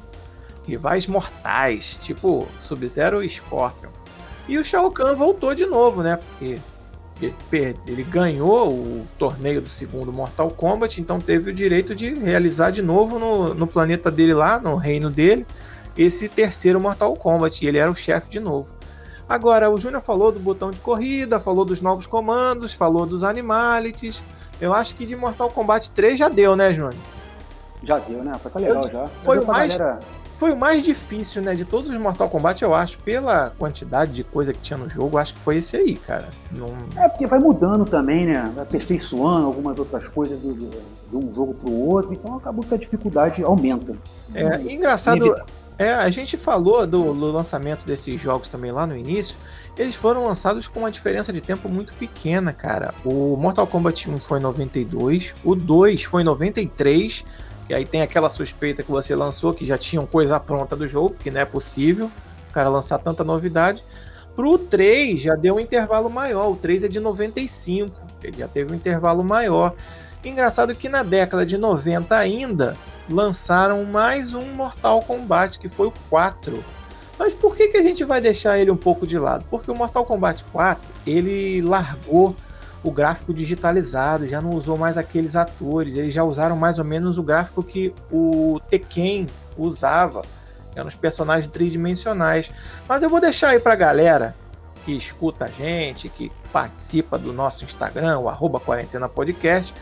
rivais 0.65 1.07
mortais, 1.07 1.99
tipo 2.01 2.47
Sub-Zero 2.61 3.21
e 3.21 3.29
Scorpion. 3.29 3.89
E 4.47 4.57
o 4.57 4.63
Shao 4.63 4.91
Kahn 4.91 5.15
voltou 5.15 5.55
de 5.55 5.65
novo, 5.65 6.03
né? 6.03 6.17
Porque 6.17 6.59
ele 7.85 8.03
ganhou 8.03 8.69
o 8.69 9.07
torneio 9.17 9.61
do 9.61 9.69
segundo 9.69 10.11
Mortal 10.11 10.49
Kombat, 10.49 10.99
então 10.99 11.19
teve 11.19 11.51
o 11.51 11.53
direito 11.53 11.95
de 11.95 12.13
realizar 12.13 12.71
de 12.71 12.81
novo 12.81 13.17
no, 13.17 13.53
no 13.53 13.67
planeta 13.67 14.11
dele 14.11 14.33
lá, 14.33 14.59
no 14.59 14.75
reino 14.75 15.09
dele, 15.09 15.45
esse 15.97 16.27
terceiro 16.27 16.81
Mortal 16.81 17.15
Kombat, 17.15 17.63
e 17.63 17.67
ele 17.67 17.77
era 17.77 17.89
o 17.89 17.95
chefe 17.95 18.29
de 18.29 18.39
novo. 18.39 18.73
Agora, 19.29 19.71
o 19.71 19.79
Júnior 19.79 20.01
falou 20.01 20.31
do 20.31 20.39
botão 20.39 20.69
de 20.69 20.79
corrida, 20.79 21.39
falou 21.39 21.63
dos 21.63 21.79
novos 21.79 22.05
comandos, 22.05 22.73
falou 22.73 23.05
dos 23.05 23.23
animalities. 23.23 24.21
Eu 24.59 24.73
acho 24.73 24.95
que 24.95 25.05
de 25.05 25.15
Mortal 25.15 25.49
Kombat 25.49 25.91
3 25.91 26.19
já 26.19 26.27
deu, 26.27 26.55
né, 26.55 26.73
Júnior? 26.73 26.95
Já 27.83 27.99
deu, 27.99 28.23
né? 28.23 28.33
Foi 28.41 28.61
legal 28.61 28.83
já. 28.91 29.07
Foi 29.23 29.39
o 29.39 29.47
mais. 29.47 29.75
Galera 29.75 29.99
foi 30.43 30.51
o 30.51 30.57
mais 30.57 30.83
difícil, 30.83 31.41
né? 31.41 31.55
De 31.55 31.63
todos 31.63 31.89
os 31.89 31.97
Mortal 31.97 32.29
Kombat, 32.29 32.61
eu 32.61 32.75
acho, 32.75 32.97
pela 32.97 33.51
quantidade 33.51 34.11
de 34.11 34.25
coisa 34.25 34.51
que 34.51 34.59
tinha 34.59 34.77
no 34.77 34.89
jogo, 34.89 35.17
acho 35.17 35.33
que 35.33 35.39
foi 35.39 35.59
esse 35.59 35.77
aí, 35.77 35.95
cara. 35.95 36.27
Não... 36.51 36.67
É, 37.01 37.07
porque 37.07 37.25
vai 37.25 37.39
mudando 37.39 37.85
também, 37.85 38.25
né? 38.25 38.53
Aperfeiçoando 38.61 39.47
algumas 39.47 39.79
outras 39.79 40.09
coisas 40.09 40.41
de, 40.41 40.53
de, 40.53 40.67
de 40.67 41.15
um 41.15 41.33
jogo 41.33 41.53
pro 41.53 41.71
outro, 41.71 42.11
então 42.11 42.35
acabou 42.35 42.61
que 42.61 42.73
a 42.73 42.77
dificuldade 42.77 43.41
aumenta. 43.41 43.95
É, 44.35 44.57
engraçado. 44.69 45.33
É, 45.79 45.93
a 45.93 46.09
gente 46.09 46.35
falou 46.35 46.85
do, 46.85 47.13
do, 47.13 47.31
lançamento 47.31 47.85
desses 47.85 48.19
jogos 48.21 48.49
também 48.49 48.69
lá 48.69 48.85
no 48.85 48.97
início. 48.97 49.37
Eles 49.77 49.95
foram 49.95 50.25
lançados 50.25 50.67
com 50.67 50.81
uma 50.81 50.91
diferença 50.91 51.31
de 51.31 51.39
tempo 51.39 51.69
muito 51.69 51.93
pequena, 51.93 52.51
cara. 52.51 52.93
O 53.05 53.37
Mortal 53.37 53.65
Kombat 53.65 54.09
1 54.09 54.19
foi 54.19 54.39
em 54.39 54.41
92, 54.41 55.33
o 55.41 55.55
2 55.55 56.03
foi 56.03 56.21
em 56.21 56.25
93 56.25 57.23
que 57.66 57.74
aí 57.74 57.86
tem 57.86 58.01
aquela 58.01 58.30
suspeita 58.30 58.84
que 58.84 58.91
você 58.91 59.16
lançou, 59.16 59.53
que 59.53 59.66
já 59.66 59.78
tinham 59.78 60.05
coisa 60.05 60.39
pronta 60.39 60.76
do 60.76 60.88
jogo, 60.88 61.16
que 61.20 61.32
não 61.32 61.41
é 61.41 61.45
possível 61.45 62.09
o 62.49 62.53
cara 62.53 62.70
lançar 62.70 62.99
tanta 62.99 63.24
novidade. 63.24 63.84
Pro 64.36 64.57
3 64.57 65.22
já 65.22 65.36
deu 65.36 65.55
um 65.55 65.59
intervalo 65.59 66.09
maior, 66.09 66.51
o 66.51 66.55
3 66.55 66.86
é 66.86 66.88
de 66.88 66.99
95, 66.99 67.95
ele 68.24 68.38
já 68.38 68.47
teve 68.47 68.72
um 68.72 68.76
intervalo 68.76 69.24
maior. 69.24 69.74
Engraçado 70.24 70.74
que 70.74 70.88
na 70.88 71.03
década 71.03 71.45
de 71.45 71.57
90 71.57 72.16
ainda 72.16 72.78
lançaram 73.09 73.84
mais 73.84 74.34
um 74.34 74.53
Mortal 74.53 75.01
Kombat, 75.01 75.59
que 75.59 75.68
foi 75.68 75.88
o 75.88 75.93
4. 76.09 76.64
Mas 77.20 77.34
por 77.34 77.55
que, 77.55 77.68
que 77.68 77.78
a 77.78 77.84
gente 77.84 78.03
vai 78.03 78.22
deixar 78.22 78.57
ele 78.57 78.72
um 78.72 78.78
pouco 78.78 79.05
de 79.05 79.20
lado? 79.20 79.45
Porque 79.49 79.70
o 79.70 79.76
Mortal 79.76 80.05
Kombat 80.05 80.43
4 80.45 80.84
ele 81.05 81.61
largou 81.61 82.36
o 82.84 82.91
gráfico 82.91 83.34
digitalizado, 83.34 84.27
já 84.27 84.41
não 84.41 84.51
usou 84.51 84.77
mais 84.77 84.97
aqueles 84.97 85.36
atores, 85.36 85.95
eles 85.95 86.13
já 86.13 86.23
usaram 86.23 86.55
mais 86.55 86.77
ou 86.79 86.86
menos 86.86 87.17
o 87.17 87.23
gráfico 87.23 87.63
que 87.63 87.93
o 88.11 88.59
Tekken 88.69 89.27
usava, 89.57 90.23
eram 90.75 90.88
os 90.88 90.95
personagens 90.95 91.51
tridimensionais. 91.51 92.51
Mas 92.88 93.01
eu 93.01 93.09
vou 93.09 93.21
deixar 93.21 93.49
aí 93.49 93.59
pra 93.59 93.75
galera 93.75 94.36
que 94.84 94.91
escuta 94.91 95.45
a 95.45 95.47
gente, 95.47 96.09
que 96.09 96.29
participa 96.51 97.17
do 97.17 97.31
nosso 97.31 97.63
Instagram, 97.63 98.19
o 98.19 98.27
arroba 98.27 98.59
quarentena 98.59 99.07
podcast, 99.07 99.73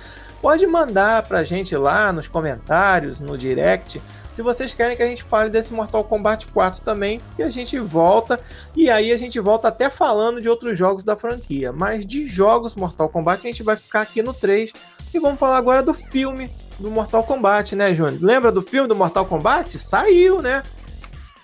pode 0.41 0.66
mandar 0.68 1.24
pra 1.24 1.43
gente 1.43 1.76
lá 1.76 2.14
nos 2.14 2.28
comentários, 2.28 3.20
no 3.20 3.36
direct, 3.38 4.02
se 4.42 4.44
vocês 4.44 4.74
querem 4.74 4.98
que 4.98 5.04
a 5.04 5.08
gente 5.08 5.22
fale 5.22 5.52
desse 5.52 5.72
Mortal 5.72 6.04
Kombat 6.04 6.48
4 6.48 6.82
também, 6.82 7.22
que 7.36 7.44
a 7.44 7.50
gente 7.52 7.78
volta 7.78 8.39
e 8.76 8.89
aí 8.89 9.12
a 9.12 9.18
gente 9.18 9.39
volta 9.39 9.68
até 9.68 9.88
falando 9.88 10.42
de 10.42 10.50
outros 10.50 10.76
jogos 10.76 11.04
da 11.04 11.16
franquia, 11.16 11.72
mas 11.72 12.04
de 12.04 12.26
jogos 12.26 12.74
Mortal 12.74 13.08
Kombat 13.08 13.46
a 13.46 13.52
gente 13.52 13.62
vai 13.62 13.76
ficar 13.76 14.02
aqui 14.02 14.24
no 14.24 14.34
3 14.34 14.74
e 15.14 15.20
vamos 15.20 15.39
falar 15.39 15.58
agora 15.58 15.84
do 15.84 15.94
filme 15.94 16.50
do 16.80 16.89
Mortal 16.89 17.24
Kombat, 17.24 17.76
né, 17.76 17.94
Júnior? 17.94 18.18
Lembra 18.20 18.52
do 18.52 18.64
filme 18.64 18.88
do 18.88 18.96
Mortal 18.96 19.28
Kombat? 19.28 19.78
Saiu, 19.78 20.42
né? 20.42 20.64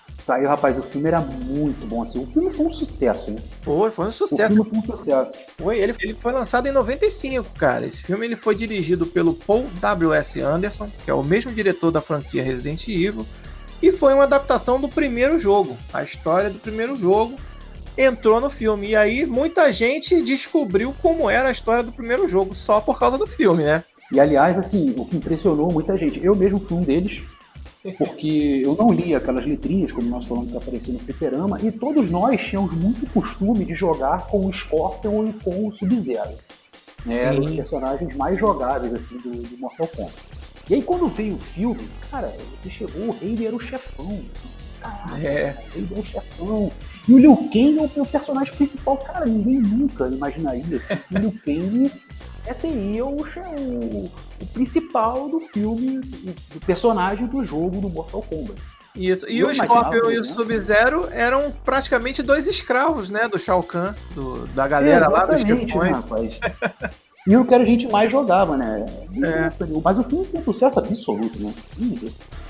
Saiu, 0.08 0.48
rapaz, 0.48 0.78
o 0.78 0.82
filme 0.82 1.08
era 1.08 1.20
muito 1.20 1.86
bom. 1.86 2.02
Assim. 2.02 2.22
O 2.22 2.26
filme 2.26 2.50
foi 2.50 2.66
um 2.66 2.70
sucesso, 2.70 3.30
né? 3.30 3.42
Foi, 3.62 3.90
foi 3.90 4.06
um 4.06 4.12
sucesso. 4.12 4.52
O 4.60 4.64
filme 4.64 4.70
foi 4.70 4.94
um 4.94 4.96
sucesso. 4.96 5.34
Foi, 5.58 5.78
ele, 5.78 5.94
ele 6.00 6.14
foi 6.14 6.32
lançado 6.32 6.66
em 6.66 6.72
95, 6.72 7.50
cara. 7.58 7.86
Esse 7.86 8.02
filme 8.02 8.24
ele 8.24 8.36
foi 8.36 8.54
dirigido 8.54 9.06
pelo 9.06 9.34
Paul 9.34 9.66
W.S. 9.80 10.40
Anderson, 10.40 10.90
que 11.04 11.10
é 11.10 11.14
o 11.14 11.22
mesmo 11.22 11.52
diretor 11.52 11.90
da 11.90 12.00
franquia 12.00 12.42
Resident 12.42 12.88
Evil, 12.88 13.26
e 13.82 13.92
foi 13.92 14.14
uma 14.14 14.24
adaptação 14.24 14.80
do 14.80 14.88
primeiro 14.88 15.38
jogo. 15.38 15.76
A 15.92 16.02
história 16.02 16.48
do 16.48 16.58
primeiro 16.58 16.96
jogo 16.96 17.38
entrou 17.96 18.40
no 18.40 18.48
filme. 18.48 18.88
E 18.88 18.96
aí 18.96 19.26
muita 19.26 19.70
gente 19.72 20.22
descobriu 20.22 20.94
como 21.02 21.28
era 21.28 21.48
a 21.48 21.52
história 21.52 21.82
do 21.82 21.92
primeiro 21.92 22.26
jogo, 22.26 22.54
só 22.54 22.80
por 22.80 22.98
causa 22.98 23.18
do 23.18 23.26
filme, 23.26 23.62
né? 23.62 23.84
E 24.10 24.18
aliás, 24.18 24.58
assim, 24.58 24.94
o 24.96 25.04
que 25.04 25.18
impressionou 25.18 25.70
muita 25.70 25.98
gente, 25.98 26.24
eu 26.24 26.34
mesmo 26.34 26.58
fui 26.58 26.78
um 26.78 26.82
deles, 26.82 27.22
porque 27.96 28.60
eu 28.64 28.74
não 28.74 28.92
li 28.92 29.14
aquelas 29.14 29.46
letrinhas, 29.46 29.92
como 29.92 30.08
nós 30.08 30.24
falamos 30.26 30.50
que 30.50 30.56
aparecia 30.56 30.92
no 30.92 31.00
fliperama, 31.00 31.60
e 31.62 31.70
todos 31.70 32.10
nós 32.10 32.40
tínhamos 32.40 32.72
muito 32.72 33.08
costume 33.12 33.64
de 33.64 33.74
jogar 33.74 34.26
com 34.26 34.46
o 34.46 34.52
Scorpion 34.52 35.28
e 35.28 35.32
com 35.34 35.68
o 35.68 35.74
Sub-Zero. 35.74 36.36
Né? 37.04 37.22
Eram 37.22 37.44
os 37.44 37.52
personagens 37.52 38.14
mais 38.16 38.38
jogáveis 38.40 38.92
assim, 38.94 39.16
do, 39.18 39.30
do, 39.30 39.58
Mortal 39.58 39.86
Kombat. 39.88 40.14
E 40.68 40.74
aí 40.74 40.82
quando 40.82 41.06
veio 41.06 41.34
o 41.34 41.38
filme, 41.38 41.88
cara, 42.10 42.34
você 42.54 42.68
chegou, 42.68 43.08
o 43.08 43.18
Rei 43.18 43.46
era 43.46 43.54
o 43.54 43.60
chefão. 43.60 44.20
Assim, 44.82 45.26
é. 45.26 45.54
o 45.74 45.74
Rei 45.74 45.86
era 45.90 46.00
o 46.00 46.04
chefão. 46.04 46.72
E 47.08 47.14
o 47.14 47.18
Liu 47.18 47.36
Kang 47.36 47.78
é 47.96 48.02
o 48.02 48.06
personagem 48.06 48.54
principal. 48.54 48.98
Cara, 48.98 49.24
ninguém 49.24 49.60
nunca 49.60 50.08
imaginaria 50.08 50.76
assim, 50.76 50.96
que 50.96 51.14
o 51.14 51.18
Liu 51.18 51.34
Kang 51.42 51.90
seria 52.54 53.04
o, 53.04 53.22
o, 53.22 54.10
o 54.40 54.46
principal 54.52 55.28
do 55.28 55.40
filme, 55.40 56.00
do 56.00 56.60
personagem 56.64 57.26
do 57.26 57.42
jogo 57.42 57.80
do 57.80 57.88
Mortal 57.88 58.22
Kombat. 58.22 58.60
Isso. 58.98 59.30
E 59.30 59.38
eu 59.38 59.48
o 59.48 59.54
Scorpion 59.54 60.10
e 60.10 60.18
o 60.18 60.24
Sub-Zero 60.24 61.08
eram 61.12 61.52
praticamente 61.64 62.22
dois 62.22 62.48
escravos, 62.48 63.10
né, 63.10 63.28
do 63.28 63.38
Shao 63.38 63.62
Kahn, 63.62 63.94
do, 64.14 64.46
da 64.48 64.66
galera 64.66 65.08
lá 65.08 65.24
dos. 65.24 65.42
Rapaz. 65.44 66.40
e 67.26 67.36
o 67.36 67.44
que 67.44 67.54
a 67.54 67.64
gente 67.64 67.86
mais 67.86 68.10
jogava, 68.10 68.56
né? 68.56 68.86
É. 69.22 69.48
Mas 69.84 69.98
o 69.98 70.02
filme 70.02 70.24
foi 70.26 70.40
um 70.40 70.44
sucesso 70.44 70.80
absoluto, 70.80 71.40
né? 71.40 71.54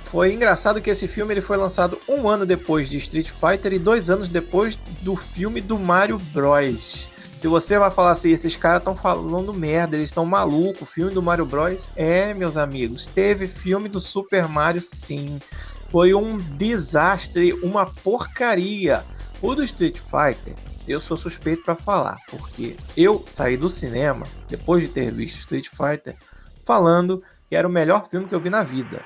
Foi 0.06 0.32
engraçado 0.32 0.80
que 0.80 0.88
esse 0.88 1.06
filme 1.06 1.34
ele 1.34 1.42
foi 1.42 1.58
lançado 1.58 1.98
um 2.08 2.26
ano 2.26 2.46
depois 2.46 2.88
de 2.88 2.96
Street 2.96 3.28
Fighter 3.28 3.74
e 3.74 3.78
dois 3.78 4.08
anos 4.08 4.30
depois 4.30 4.78
do 5.02 5.14
filme 5.14 5.60
do 5.60 5.78
Mario 5.78 6.18
Bros. 6.32 7.10
Se 7.38 7.46
você 7.46 7.78
vai 7.78 7.88
falar 7.88 8.10
assim, 8.10 8.32
esses 8.32 8.56
caras 8.56 8.80
estão 8.80 8.96
falando 8.96 9.54
merda, 9.54 9.94
eles 9.94 10.08
estão 10.08 10.26
malucos, 10.26 10.90
filme 10.90 11.14
do 11.14 11.22
Mario 11.22 11.46
Bros. 11.46 11.88
É, 11.94 12.34
meus 12.34 12.56
amigos, 12.56 13.06
teve 13.06 13.46
filme 13.46 13.88
do 13.88 14.00
Super 14.00 14.48
Mario 14.48 14.82
sim. 14.82 15.38
Foi 15.88 16.12
um 16.14 16.36
desastre, 16.36 17.52
uma 17.62 17.86
porcaria. 17.86 19.04
O 19.40 19.54
do 19.54 19.62
Street 19.62 19.98
Fighter, 19.98 20.54
eu 20.88 20.98
sou 20.98 21.16
suspeito 21.16 21.62
para 21.62 21.76
falar, 21.76 22.18
porque 22.28 22.76
eu 22.96 23.22
saí 23.24 23.56
do 23.56 23.70
cinema, 23.70 24.26
depois 24.48 24.82
de 24.82 24.88
ter 24.88 25.12
visto 25.12 25.38
Street 25.38 25.68
Fighter, 25.68 26.16
falando 26.64 27.22
que 27.48 27.54
era 27.54 27.68
o 27.68 27.70
melhor 27.70 28.08
filme 28.10 28.26
que 28.26 28.34
eu 28.34 28.40
vi 28.40 28.50
na 28.50 28.64
vida. 28.64 29.00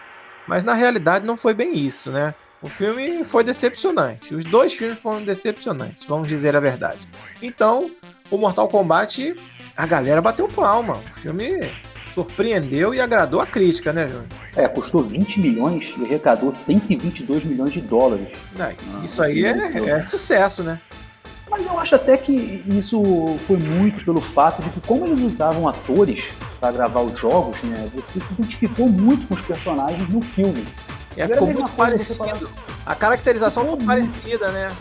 Mas 0.49 0.64
na 0.64 0.72
realidade 0.72 1.26
não 1.26 1.37
foi 1.37 1.53
bem 1.53 1.78
isso, 1.78 2.11
né? 2.11 2.35
O 2.62 2.68
filme 2.68 3.24
foi 3.24 3.45
decepcionante. 3.45 4.35
Os 4.35 4.45
dois 4.45 4.72
filmes 4.72 4.99
foram 5.01 5.22
decepcionantes, 5.22 6.05
vamos 6.05 6.28
dizer 6.28 6.57
a 6.57 6.61
verdade. 6.61 7.07
Então, 7.43 7.91
o 8.37 8.39
Mortal 8.39 8.68
Kombat, 8.68 9.37
a 9.76 9.87
galera 9.87 10.20
bateu 10.20 10.49
palma. 10.49 10.95
O 10.95 11.20
filme 11.20 11.70
surpreendeu 12.14 12.95
e 12.95 13.01
agradou 13.01 13.41
a 13.41 13.47
crítica, 13.47 13.93
né, 13.93 14.09
Júnior? 14.09 14.26
É, 14.57 14.68
custou 14.68 15.03
20 15.03 15.41
milhões 15.41 15.93
e 15.99 16.05
arrecadou 16.05 16.53
122 16.53 17.45
milhões 17.45 17.72
de 17.72 17.80
dólares. 17.80 18.28
É, 18.59 18.74
isso 19.05 19.22
aí 19.22 19.45
é, 19.45 19.91
é, 19.91 20.07
sucesso, 20.07 20.62
né? 20.62 20.80
Mas 21.51 21.66
eu 21.66 21.78
acho 21.78 21.95
até 21.95 22.16
que 22.16 22.64
isso 22.66 23.03
foi 23.41 23.59
muito 23.59 24.03
pelo 24.05 24.22
fato 24.22 24.62
de 24.62 24.70
que, 24.70 24.80
como 24.80 25.05
eles 25.05 25.20
usavam 25.20 25.68
atores 25.68 26.24
para 26.59 26.72
gravar 26.72 27.03
os 27.03 27.18
jogos, 27.18 27.62
né, 27.62 27.91
você 27.95 28.20
se 28.20 28.33
identificou 28.33 28.89
muito 28.89 29.26
com 29.26 29.35
os 29.35 29.41
personagens 29.43 30.09
no 30.09 30.22
filme. 30.22 30.64
É, 31.14 31.28
ficou 31.28 31.53
muito 31.53 31.70
parecido. 31.72 32.49
A 32.87 32.95
caracterização 32.95 33.64
ficou 33.64 33.78
parecida, 33.85 34.51
né? 34.51 34.72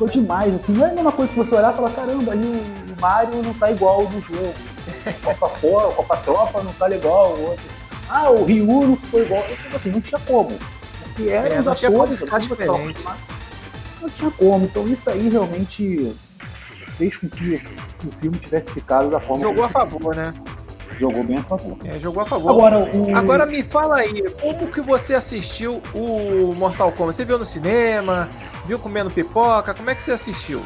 Ficou 0.00 0.08
demais, 0.08 0.54
assim, 0.54 0.72
não 0.72 0.86
é 0.86 0.90
a 0.90 0.94
mesma 0.94 1.12
coisa 1.12 1.30
que 1.30 1.38
você 1.38 1.54
olhar 1.54 1.72
e 1.72 1.76
falar, 1.76 1.90
caramba, 1.90 2.32
ali 2.32 2.46
o 2.46 3.00
Mario 3.00 3.42
não 3.42 3.52
tá 3.52 3.70
igual 3.70 4.08
no 4.08 4.20
jogo. 4.22 4.54
Copa 5.22 5.48
fora, 5.48 5.94
Copa 5.94 6.16
Tropa 6.18 6.62
não 6.62 6.72
tá 6.72 6.90
igual 6.90 7.34
o 7.34 7.50
outro. 7.50 7.64
Ah, 8.08 8.30
o 8.30 8.44
Ryu 8.44 8.66
não 8.66 8.96
ficou 8.96 9.22
igual. 9.22 9.44
Então, 9.48 9.76
assim, 9.76 9.90
não 9.90 10.00
tinha 10.00 10.20
como. 10.20 10.58
Porque 11.02 11.28
eram 11.28 11.54
é, 11.54 11.60
os 11.60 11.68
atores, 11.68 12.20
não 14.00 14.08
tinha 14.08 14.30
como. 14.30 14.64
Então 14.64 14.88
isso 14.88 15.10
aí 15.10 15.28
realmente 15.28 16.16
fez 16.92 17.16
com 17.16 17.28
que 17.28 17.62
o 18.04 18.10
filme 18.10 18.38
tivesse 18.38 18.72
ficado 18.72 19.10
da 19.10 19.20
forma 19.20 19.42
Jogou 19.42 19.64
a 19.64 19.68
favor, 19.68 20.16
né? 20.16 20.32
Jogou 20.98 21.24
bem 21.24 21.38
a 21.38 21.42
favor. 21.42 21.76
É, 21.84 21.98
jogou 21.98 22.22
a 22.22 22.26
favor. 22.26 22.50
Agora, 22.50 22.78
o... 22.78 23.16
Agora 23.16 23.46
me 23.46 23.62
fala 23.62 23.96
aí, 23.96 24.22
como 24.40 24.66
que 24.66 24.80
você 24.80 25.14
assistiu 25.14 25.80
o 25.94 26.54
Mortal 26.54 26.92
Kombat? 26.92 27.16
Você 27.16 27.24
viu 27.24 27.38
no 27.38 27.44
cinema? 27.44 28.28
Viu 28.66 28.78
comendo 28.78 29.10
pipoca? 29.10 29.72
Como 29.72 29.88
é 29.88 29.94
que 29.94 30.02
você 30.02 30.12
assistiu? 30.12 30.62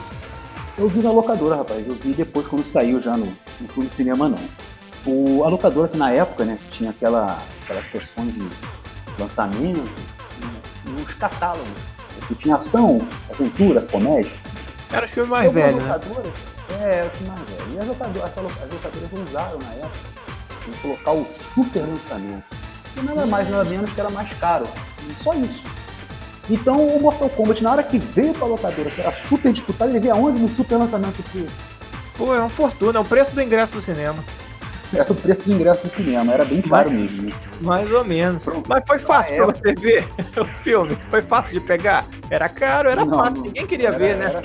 Eu 0.77 0.89
vi 0.89 1.01
na 1.01 1.12
locadora, 1.12 1.57
rapaz. 1.57 1.87
Eu 1.87 1.95
vi 1.95 2.12
depois 2.12 2.49
quando 2.49 2.66
saiu 2.66 3.01
já 3.01 3.16
no, 3.16 3.27
não 3.61 3.68
fui 3.68 3.85
no 3.85 3.91
cinema 3.91 4.29
não. 4.29 4.39
O, 5.07 5.45
a 5.45 5.49
locadora 5.49 5.89
que 5.89 5.97
na 5.97 6.11
época, 6.11 6.45
né, 6.45 6.59
tinha 6.70 6.91
aquela, 6.91 7.39
aquelas 7.62 7.87
sessões 7.87 8.35
de 8.35 8.49
lançamento, 9.18 9.89
os 11.01 11.14
catálogos. 11.14 11.66
Que 12.27 12.35
tinha 12.35 12.57
ação, 12.57 13.07
aventura, 13.31 13.83
comédia. 13.83 14.33
Era 14.91 15.07
o 15.07 15.09
filme 15.09 15.31
mais 15.31 15.53
velho, 15.53 15.77
né? 15.77 16.01
É, 16.81 17.09
filme 17.11 17.33
mais 17.33 17.49
velho. 17.49 17.75
E 17.75 17.79
as 17.79 17.87
locadoras, 17.87 18.31
as 18.31 18.37
locadoras 18.37 19.29
usaram 19.29 19.59
na 19.59 19.75
época 19.75 20.25
em 20.69 20.73
colocar 20.81 21.12
o 21.12 21.27
super 21.31 21.81
lançamento. 21.81 22.45
E 22.97 23.03
nada 23.03 23.27
mais, 23.27 23.49
nada 23.49 23.65
menos 23.65 23.91
que 23.93 24.01
era 24.01 24.11
mais 24.11 24.33
caro. 24.35 24.67
E 25.09 25.19
só 25.19 25.35
isso. 25.35 25.62
Então 26.49 26.87
o 26.87 27.01
Mortal 27.01 27.31
Kombat, 27.31 27.62
na 27.62 27.73
hora 27.73 27.83
que 27.83 27.99
veio 27.99 28.35
pra 28.35 28.47
locadora, 28.47 28.91
que 28.91 29.01
era 29.01 29.12
super 29.12 29.53
disputado, 29.53 29.91
ele 29.91 30.01
veio 30.01 30.15
aonde 30.15 30.39
no 30.39 30.49
super 30.49 30.77
lançamento 30.77 31.23
que. 31.31 31.47
Pô, 32.17 32.35
é 32.35 32.39
uma 32.39 32.51
fortuna, 32.51 32.99
é 32.99 33.03
o 33.03 33.05
preço 33.05 33.35
do 33.35 33.43
ingresso 33.43 33.75
do 33.75 33.83
cinema. 33.83 34.23
Era 34.93 35.05
o 35.11 35.15
preço 35.15 35.45
do 35.45 35.53
ingresso 35.53 35.85
do 35.85 35.91
cinema, 35.91 36.33
era 36.33 36.45
bem 36.45 36.61
caro 36.62 36.91
mais, 36.91 37.01
mesmo. 37.01 37.23
Né? 37.23 37.33
Mais 37.61 37.91
ou 37.91 38.05
menos. 38.05 38.45
Pronto. 38.45 38.69
Mas 38.69 38.83
foi 38.87 38.99
fácil 38.99 39.43
ah, 39.43 39.47
pra 39.47 39.55
você 39.55 39.75
ver 39.75 40.07
o 40.37 40.45
filme? 40.45 40.97
Foi 41.11 41.23
fácil 41.23 41.59
de 41.59 41.67
pegar? 41.67 42.05
Era 42.31 42.49
caro, 42.49 42.89
era 42.89 43.05
não, 43.05 43.19
fácil, 43.19 43.37
não, 43.37 43.43
ninguém 43.45 43.67
queria 43.67 43.89
era, 43.89 43.99
ver, 43.99 44.17
né? 44.17 44.45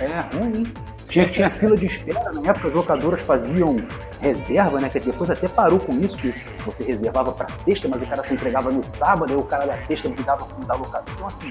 Era, 0.00 0.12
é 0.12 0.36
ruim. 0.36 0.72
Tinha, 1.08 1.26
tinha 1.26 1.48
fila 1.48 1.74
de 1.74 1.86
espera, 1.86 2.30
na 2.32 2.50
época 2.50 2.68
as 2.68 2.74
locadoras 2.74 3.22
faziam 3.22 3.82
reserva, 4.20 4.78
né? 4.78 4.90
Que 4.90 5.00
depois 5.00 5.30
até 5.30 5.48
parou 5.48 5.80
com 5.80 5.92
isso, 6.00 6.18
que 6.18 6.34
você 6.66 6.84
reservava 6.84 7.32
para 7.32 7.48
sexta, 7.54 7.88
mas 7.88 8.02
o 8.02 8.06
cara 8.06 8.22
se 8.22 8.34
entregava 8.34 8.70
no 8.70 8.84
sábado, 8.84 9.32
e 9.32 9.36
o 9.36 9.42
cara 9.42 9.64
da 9.66 9.78
sexta 9.78 10.06
não 10.08 10.16
dava 10.16 10.44
com 10.44 10.60
da 10.60 10.74
locadora. 10.74 11.10
Então 11.16 11.26
assim. 11.26 11.50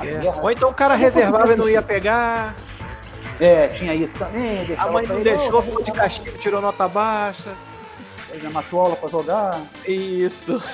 É. 0.00 0.40
Ou 0.40 0.50
então 0.50 0.70
o 0.70 0.74
cara 0.74 0.94
reservava 0.94 1.52
e 1.52 1.56
não 1.56 1.68
ia 1.68 1.82
pegar. 1.82 2.54
É, 3.40 3.66
tinha 3.68 3.94
isso 3.94 4.16
também. 4.16 4.66
A 4.76 4.86
mãe 4.92 5.06
não 5.06 5.22
deixou, 5.22 5.60
ficou 5.60 5.82
de 5.82 5.90
castigo, 5.90 6.38
tirou 6.38 6.60
nota 6.60 6.86
baixa. 6.86 7.52
Aí 8.30 8.38
já 8.38 8.50
matou 8.50 8.80
aula 8.80 8.94
pra 8.94 9.08
jogar. 9.08 9.60
Isso. 9.86 10.62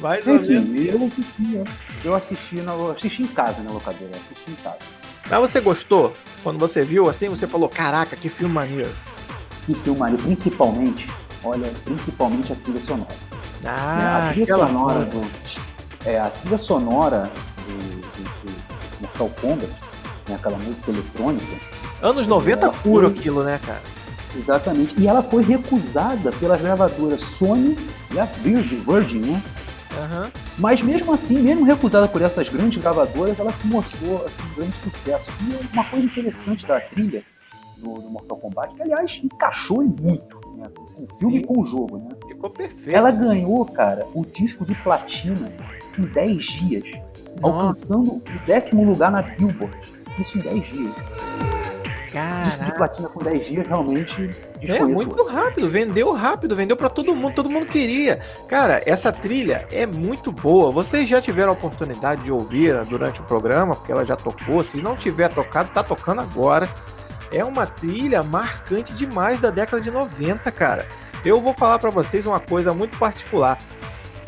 Mais 0.00 0.26
Enfim, 0.26 0.56
ou 0.56 0.62
menos. 0.62 0.94
Eu 0.94 1.04
assisti, 1.06 1.64
eu 2.04 2.14
assisti, 2.14 2.54
na, 2.56 2.72
eu 2.72 2.90
assisti 2.90 3.22
em 3.22 3.26
casa 3.26 3.62
na 3.62 3.70
locadora, 3.70 4.10
assisti 4.16 4.50
em 4.50 4.54
casa. 4.54 4.99
Mas 5.30 5.40
você 5.40 5.60
gostou? 5.60 6.12
Quando 6.42 6.58
você 6.58 6.82
viu 6.82 7.08
assim, 7.08 7.28
você 7.28 7.46
falou, 7.46 7.68
caraca, 7.68 8.16
que 8.16 8.28
filme 8.28 8.52
maneiro. 8.52 8.90
Que 9.64 9.74
filme 9.74 10.00
maneiro, 10.00 10.22
principalmente, 10.24 11.08
olha, 11.44 11.70
principalmente 11.84 12.52
a 12.52 12.56
trilha 12.56 12.80
sonora. 12.80 13.14
Ah, 13.64 14.28
a 14.28 14.32
trilha 14.32 14.46
sonora 14.56 15.04
do, 15.04 15.30
é, 16.04 16.18
a 16.18 16.30
trilha 16.30 16.58
sonora 16.58 17.30
do, 17.66 18.00
do, 18.00 18.52
do 18.52 19.00
Mortal 19.00 19.30
Kombat, 19.40 19.72
né, 20.28 20.34
aquela 20.34 20.58
música 20.58 20.90
eletrônica. 20.90 21.46
Anos 22.02 22.26
90 22.26 22.68
puro 22.82 23.08
foi... 23.08 23.18
aquilo, 23.18 23.44
né, 23.44 23.60
cara? 23.64 23.82
Exatamente. 24.36 24.94
E 24.98 25.06
ela 25.06 25.22
foi 25.22 25.44
recusada 25.44 26.32
pelas 26.32 26.60
gravadoras 26.60 27.22
Sony 27.22 27.76
e 28.12 28.18
a 28.18 28.24
Virgin, 28.24 28.78
Virgin 28.78 29.18
né? 29.20 29.42
Uhum. 29.92 30.30
Mas 30.58 30.80
mesmo 30.82 31.12
assim, 31.12 31.40
mesmo 31.40 31.64
recusada 31.64 32.06
por 32.06 32.22
essas 32.22 32.48
grandes 32.48 32.80
gravadoras, 32.80 33.38
ela 33.38 33.52
se 33.52 33.66
mostrou 33.66 34.24
assim, 34.26 34.42
um 34.44 34.54
grande 34.54 34.76
sucesso. 34.76 35.32
E 35.40 35.74
uma 35.74 35.84
coisa 35.84 36.06
interessante 36.06 36.66
da 36.66 36.80
trilha 36.80 37.22
do, 37.78 37.94
do 37.94 38.10
Mortal 38.10 38.38
Kombat, 38.38 38.74
que 38.74 38.82
aliás 38.82 39.20
encaixou 39.22 39.82
muito 39.82 40.40
né? 40.60 40.70
O 40.76 41.18
filme 41.18 41.42
com 41.42 41.60
o 41.60 41.64
jogo, 41.64 41.98
né? 41.98 42.10
Ficou 42.28 42.50
perfeito. 42.50 42.90
Ela 42.90 43.10
ganhou, 43.10 43.64
cara, 43.64 44.06
o 44.14 44.24
disco 44.24 44.64
de 44.64 44.74
platina 44.74 45.50
em 45.98 46.02
10 46.02 46.46
dias, 46.46 46.84
Nossa. 47.40 47.56
alcançando 47.56 48.16
o 48.16 48.46
décimo 48.46 48.84
lugar 48.84 49.10
na 49.10 49.22
Billboard. 49.22 49.76
Isso 50.18 50.38
em 50.38 50.42
10 50.42 50.68
dias. 50.68 50.94
Caraca. 52.12 52.74
platina 52.76 53.08
com 53.08 53.20
10 53.20 53.46
dias 53.46 53.68
realmente 53.68 54.30
É 54.62 54.80
muito 54.80 55.26
rápido, 55.26 55.68
vendeu 55.68 56.12
rápido, 56.12 56.56
vendeu 56.56 56.76
pra 56.76 56.88
todo 56.88 57.14
mundo, 57.14 57.34
todo 57.34 57.50
mundo 57.50 57.66
queria. 57.66 58.20
Cara, 58.48 58.82
essa 58.84 59.12
trilha 59.12 59.66
é 59.70 59.86
muito 59.86 60.32
boa. 60.32 60.70
Vocês 60.72 61.08
já 61.08 61.20
tiveram 61.20 61.50
a 61.50 61.52
oportunidade 61.52 62.22
de 62.22 62.32
ouvir 62.32 62.84
durante 62.86 63.20
o 63.20 63.24
programa, 63.24 63.74
porque 63.74 63.92
ela 63.92 64.04
já 64.04 64.16
tocou. 64.16 64.62
Se 64.64 64.78
não 64.78 64.96
tiver 64.96 65.28
tocado, 65.28 65.70
tá 65.70 65.82
tocando 65.82 66.20
agora. 66.20 66.68
É 67.32 67.44
uma 67.44 67.64
trilha 67.64 68.22
marcante 68.24 68.92
demais 68.92 69.38
da 69.38 69.50
década 69.50 69.80
de 69.80 69.90
90, 69.90 70.50
cara. 70.50 70.88
Eu 71.24 71.40
vou 71.40 71.54
falar 71.54 71.78
pra 71.78 71.90
vocês 71.90 72.26
uma 72.26 72.40
coisa 72.40 72.74
muito 72.74 72.98
particular. 72.98 73.58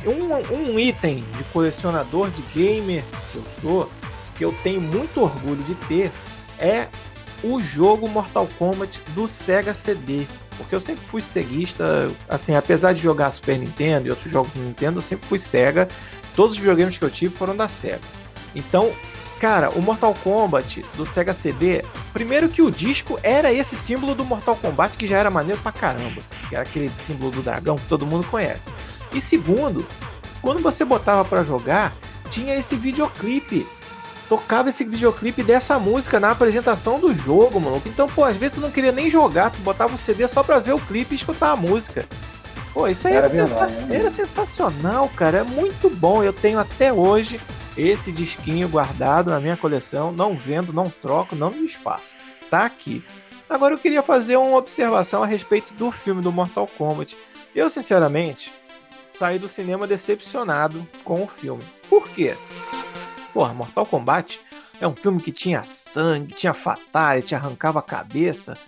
Um, 0.07 0.55
um 0.55 0.79
item 0.79 1.25
de 1.37 1.45
colecionador 1.45 2.31
de 2.31 2.43
gamer 2.43 3.05
que 3.31 3.39
eu 3.39 3.45
sou, 3.61 3.91
que 4.37 4.45
eu 4.45 4.55
tenho 4.63 4.81
muito 4.81 5.21
orgulho 5.21 5.63
de 5.65 5.75
ter, 5.75 6.13
é 6.59 6.87
o 7.43 7.61
jogo 7.61 8.09
Mortal 8.09 8.49
Kombat 8.59 9.01
do 9.15 9.27
Sega 9.27 9.75
CD. 9.75 10.27
Porque 10.57 10.75
eu 10.75 10.81
sempre 10.81 11.05
fui 11.07 11.23
ceguista, 11.23 12.11
assim, 12.29 12.55
apesar 12.55 12.93
de 12.93 13.03
jogar 13.03 13.31
Super 13.31 13.59
Nintendo 13.59 14.07
e 14.07 14.11
outros 14.11 14.31
jogos 14.31 14.53
do 14.53 14.61
Nintendo, 14.61 14.99
eu 14.99 15.03
sempre 15.03 15.27
fui 15.27 15.39
Sega. 15.39 15.89
Todos 16.37 16.53
os 16.53 16.59
videogames 16.59 16.99
que 16.99 17.05
eu 17.05 17.11
tive 17.11 17.35
foram 17.35 17.57
da 17.57 17.69
Sega. 17.69 18.01
Então, 18.55 18.93
cara, 19.41 19.71
o 19.71 19.81
Mortal 19.81 20.15
Kombat 20.23 20.85
do 20.95 21.07
Sega 21.07 21.33
CD, 21.33 21.85
primeiro 22.13 22.49
que 22.49 22.63
o 22.63 22.71
disco 22.71 23.19
era 23.23 23.53
esse 23.53 23.77
símbolo 23.77 24.15
do 24.15 24.25
Mortal 24.25 24.57
Kombat 24.57 24.97
que 24.97 25.07
já 25.07 25.19
era 25.19 25.31
maneiro 25.31 25.61
pra 25.61 25.73
caramba, 25.73 26.21
que 26.49 26.55
era 26.55 26.65
aquele 26.65 26.91
símbolo 26.99 27.31
do 27.31 27.43
dragão 27.43 27.77
que 27.77 27.87
todo 27.87 28.07
mundo 28.07 28.27
conhece. 28.29 28.71
E 29.13 29.21
segundo, 29.21 29.87
quando 30.41 30.63
você 30.63 30.85
botava 30.85 31.25
pra 31.25 31.43
jogar, 31.43 31.95
tinha 32.31 32.57
esse 32.57 32.77
videoclipe 32.77 33.67
tocava 34.33 34.71
esse 34.71 34.83
videoclipe 34.83 35.43
dessa 35.43 35.79
música 35.79 36.19
na 36.19 36.31
apresentação 36.31 36.99
do 36.99 37.15
jogo, 37.15 37.61
maluco. 37.61 37.87
Então, 37.87 38.09
pô, 38.09 38.25
às 38.25 38.35
vezes 38.35 38.55
tu 38.55 38.63
não 38.63 38.71
queria 38.71 38.91
nem 38.91 39.11
jogar, 39.11 39.51
tu 39.51 39.59
botava 39.59 39.95
o 39.95 39.99
CD 39.99 40.27
só 40.27 40.43
pra 40.43 40.59
ver 40.59 40.73
o 40.73 40.79
clipe 40.79 41.13
e 41.15 41.17
escutar 41.17 41.51
a 41.51 41.57
música. 41.57 42.07
Pô, 42.73 42.89
isso 42.89 43.07
aí 43.07 43.13
era, 43.15 43.27
Era 43.27 43.35
sensa- 43.35 43.67
né? 43.67 43.89
era 43.97 44.11
sensacional, 44.11 45.07
cara. 45.11 45.41
É 45.41 45.43
muito 45.43 45.91
bom. 45.91 46.23
Eu 46.25 46.33
tenho 46.33 46.59
até 46.59 46.91
hoje 46.91 47.39
esse 47.77 48.11
disquinho 48.11 48.71
guardado 48.71 49.31
na 49.31 49.39
minha 49.39 49.55
coleção. 49.59 50.11
Não 50.13 50.35
vendo, 50.35 50.73
não 50.73 50.89
troco, 50.89 51.37
não 51.37 51.51
me 51.51 51.67
desfaço. 51.67 52.15
Tá 52.49 52.65
aqui. 52.65 53.05
Agora 53.51 53.75
eu 53.75 53.79
queria 53.79 54.03
fazer 54.03 54.39
uma 54.39 54.57
observação 54.57 55.23
a 55.23 55.27
respeito 55.27 55.75
do 55.75 55.91
filme 55.91 56.23
do 56.23 56.33
Mortal 56.33 56.67
Kombat. 56.79 57.15
Eu, 57.55 57.69
sinceramente, 57.69 58.51
saí 59.13 59.39
do 59.39 59.47
cinema 59.49 59.87
decepcionado 59.87 60.87
com 61.05 61.23
o 61.23 61.29
filme. 61.29 61.63
Por 61.91 62.09
quê? 62.09 62.35
Porra, 63.33 63.55
Mortal 63.55 63.87
Kombat 63.87 64.41
é 64.81 64.87
um 64.87 64.95
filme 64.95 65.21
que 65.21 65.33
tinha 65.33 65.65
sangue, 65.65 66.35
tinha 66.35 66.53
fatality, 66.53 67.35
arrancava 67.35 67.79
a 67.79 67.83
cabeça. 67.83 68.59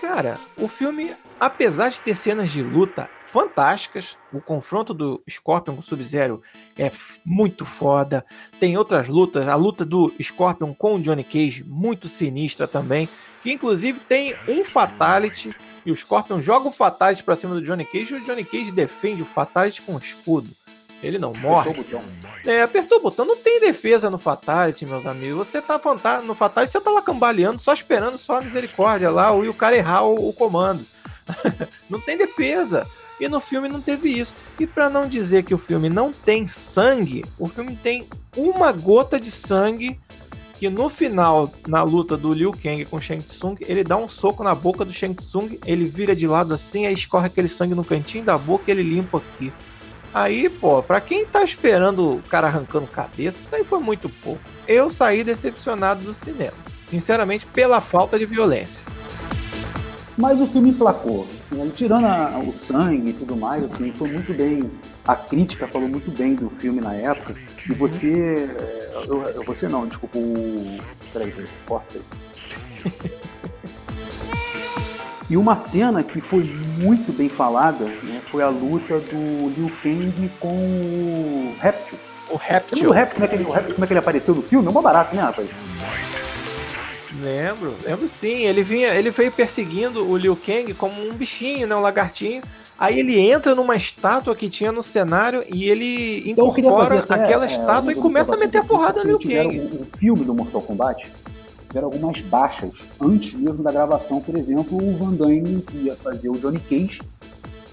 Cara, 0.00 0.38
o 0.56 0.66
filme, 0.68 1.14
apesar 1.38 1.90
de 1.90 2.00
ter 2.00 2.14
cenas 2.14 2.50
de 2.50 2.62
luta 2.62 3.08
fantásticas, 3.26 4.16
o 4.32 4.40
confronto 4.40 4.94
do 4.94 5.22
Scorpion 5.28 5.74
com 5.74 5.80
o 5.80 5.84
Sub-Zero 5.84 6.42
é 6.78 6.90
muito 7.24 7.64
foda. 7.66 8.24
Tem 8.58 8.76
outras 8.76 9.06
lutas, 9.06 9.46
a 9.46 9.54
luta 9.54 9.84
do 9.84 10.12
Scorpion 10.20 10.74
com 10.74 10.94
o 10.94 11.00
Johnny 11.00 11.24
Cage, 11.24 11.62
muito 11.62 12.08
sinistra 12.08 12.66
também, 12.66 13.08
que 13.42 13.52
inclusive 13.52 14.00
tem 14.00 14.34
um 14.48 14.64
fatality 14.64 15.54
e 15.84 15.90
o 15.90 15.96
Scorpion 15.96 16.40
joga 16.40 16.68
o 16.68 16.72
fatality 16.72 17.22
pra 17.22 17.36
cima 17.36 17.54
do 17.54 17.62
Johnny 17.62 17.84
Cage 17.84 18.14
e 18.14 18.16
o 18.16 18.24
Johnny 18.24 18.44
Cage 18.44 18.72
defende 18.72 19.22
o 19.22 19.26
fatality 19.26 19.82
com 19.82 19.94
o 19.94 19.98
escudo. 19.98 20.50
Ele 21.02 21.18
não 21.18 21.32
morre. 21.34 21.70
Apertou 21.70 21.98
o 21.98 22.02
botão. 22.02 22.52
É, 22.52 22.62
apertou 22.62 22.98
o 22.98 23.02
botão. 23.02 23.24
Não 23.24 23.36
tem 23.36 23.60
defesa 23.60 24.10
no 24.10 24.18
Fatality, 24.18 24.86
meus 24.86 25.06
amigos. 25.06 25.46
Você 25.46 25.62
tá 25.62 25.80
no 26.24 26.34
Fatality, 26.34 26.72
você 26.72 26.80
tá 26.80 26.90
lá 26.90 27.02
cambaleando, 27.02 27.58
só 27.58 27.72
esperando 27.72 28.18
só 28.18 28.38
a 28.38 28.40
misericórdia 28.40 29.10
lá, 29.10 29.34
e 29.36 29.48
o 29.48 29.54
cara 29.54 29.76
errar 29.76 30.02
o, 30.02 30.28
o 30.28 30.32
comando. 30.32 30.84
não 31.88 32.00
tem 32.00 32.16
defesa. 32.16 32.86
E 33.20 33.28
no 33.28 33.40
filme 33.40 33.68
não 33.68 33.80
teve 33.80 34.08
isso. 34.08 34.34
E 34.58 34.66
pra 34.66 34.88
não 34.88 35.08
dizer 35.08 35.44
que 35.44 35.54
o 35.54 35.58
filme 35.58 35.88
não 35.88 36.12
tem 36.12 36.46
sangue, 36.46 37.24
o 37.38 37.48
filme 37.48 37.76
tem 37.76 38.06
uma 38.36 38.70
gota 38.70 39.18
de 39.18 39.30
sangue 39.30 39.98
que 40.58 40.68
no 40.68 40.88
final, 40.88 41.52
na 41.68 41.84
luta 41.84 42.16
do 42.16 42.32
Liu 42.32 42.50
Kang 42.50 42.84
com 42.84 42.96
o 42.96 43.00
Shang 43.00 43.22
Tsung, 43.22 43.56
ele 43.60 43.84
dá 43.84 43.96
um 43.96 44.08
soco 44.08 44.42
na 44.42 44.56
boca 44.56 44.84
do 44.84 44.92
Shang 44.92 45.14
Tsung, 45.14 45.56
ele 45.64 45.84
vira 45.84 46.16
de 46.16 46.26
lado 46.26 46.52
assim, 46.52 46.84
aí 46.84 46.94
escorre 46.94 47.26
aquele 47.26 47.46
sangue 47.46 47.76
no 47.76 47.84
cantinho 47.84 48.24
da 48.24 48.36
boca 48.36 48.64
e 48.66 48.72
ele 48.72 48.82
limpa 48.82 49.18
aqui. 49.18 49.52
Aí, 50.12 50.48
pô, 50.48 50.82
pra 50.82 51.00
quem 51.00 51.24
tá 51.26 51.42
esperando 51.44 52.14
o 52.16 52.22
cara 52.22 52.46
arrancando 52.46 52.86
cabeça, 52.86 53.38
isso 53.44 53.54
aí 53.54 53.64
foi 53.64 53.78
muito 53.78 54.08
pouco. 54.08 54.40
Eu 54.66 54.88
saí 54.90 55.22
decepcionado 55.22 56.04
do 56.04 56.12
cinema. 56.14 56.52
Sinceramente, 56.90 57.44
pela 57.46 57.80
falta 57.80 58.18
de 58.18 58.24
violência. 58.24 58.84
Mas 60.16 60.40
o 60.40 60.46
filme 60.46 60.70
emplacou. 60.70 61.28
Assim, 61.42 61.60
ele 61.60 61.70
tirando 61.70 62.06
a- 62.06 62.38
o 62.44 62.52
sangue 62.52 63.10
e 63.10 63.12
tudo 63.12 63.36
mais, 63.36 63.64
assim, 63.64 63.92
foi 63.92 64.10
muito 64.10 64.32
bem. 64.34 64.68
A 65.06 65.14
crítica 65.14 65.68
falou 65.68 65.88
muito 65.88 66.10
bem 66.10 66.34
do 66.34 66.48
filme 66.50 66.80
na 66.80 66.94
época. 66.94 67.34
E 67.68 67.72
você. 67.74 68.48
é, 68.58 69.02
eu- 69.06 69.44
você 69.44 69.68
não, 69.68 69.86
desculpa, 69.86 70.18
o. 70.18 70.78
Peraí, 71.12 71.30
peraí, 71.30 71.48
força 71.66 71.98
aí. 71.98 72.92
E 75.30 75.36
uma 75.36 75.56
cena 75.56 76.02
que 76.02 76.20
foi 76.22 76.42
muito 76.78 77.12
bem 77.12 77.28
falada 77.28 77.84
né, 77.84 78.22
foi 78.24 78.42
a 78.42 78.48
luta 78.48 78.98
do 78.98 79.48
Liu 79.50 79.70
Kang 79.82 80.30
com 80.40 80.48
o 80.48 81.54
Reptil. 81.60 81.98
O 82.30 82.36
Reptil. 82.36 82.84
do 82.84 82.90
Reptil, 82.90 83.14
como 83.14 83.24
é, 83.24 83.28
que 83.28 83.34
ele, 83.34 83.44
o 83.44 83.50
Reptil, 83.50 83.74
como 83.74 83.84
é 83.84 83.86
que 83.86 83.92
ele 83.92 84.00
apareceu 84.00 84.34
no 84.34 84.42
filme? 84.42 84.68
É 84.68 84.70
mó 84.70 84.80
barato, 84.80 85.14
né, 85.14 85.20
rapaz? 85.22 85.48
Lembro, 87.20 87.74
lembro 87.84 88.08
sim. 88.08 88.44
Ele 88.46 88.62
vinha, 88.62 88.94
ele 88.94 89.10
veio 89.10 89.30
perseguindo 89.30 90.08
o 90.08 90.16
Liu 90.16 90.36
Kang 90.36 90.72
como 90.74 91.06
um 91.06 91.12
bichinho, 91.12 91.66
né, 91.66 91.76
um 91.76 91.80
lagartinho. 91.80 92.42
Aí 92.78 92.98
ele 93.00 93.18
entra 93.18 93.56
numa 93.56 93.74
estátua 93.74 94.36
que 94.36 94.48
tinha 94.48 94.70
no 94.70 94.82
cenário 94.82 95.44
e 95.52 95.68
ele 95.68 96.30
Então 96.30 96.46
incorpora 96.46 97.00
até, 97.00 97.14
aquela 97.14 97.44
é, 97.44 97.50
estátua 97.50 97.90
e 97.90 97.96
uma 97.96 98.02
começa 98.02 98.34
a 98.34 98.38
meter 98.38 98.58
a 98.58 98.60
aqui, 98.60 98.68
porrada 98.68 99.00
no 99.00 99.10
Liu 99.10 99.18
tiveram 99.18 99.50
Kang. 99.50 99.76
O, 99.76 99.82
o 99.82 99.84
filme 99.84 100.24
do 100.24 100.32
Mortal 100.32 100.62
Kombat 100.62 101.10
tiveram 101.68 101.86
algumas 101.86 102.20
baixas 102.22 102.72
antes 103.00 103.34
mesmo 103.34 103.62
da 103.62 103.70
gravação. 103.70 104.20
Por 104.20 104.36
exemplo, 104.36 104.76
o 104.76 104.96
Van 104.96 105.12
Damme, 105.12 105.62
que 105.62 105.76
ia 105.78 105.94
fazer 105.96 106.28
o 106.30 106.38
Johnny 106.38 106.58
Cage, 106.60 107.00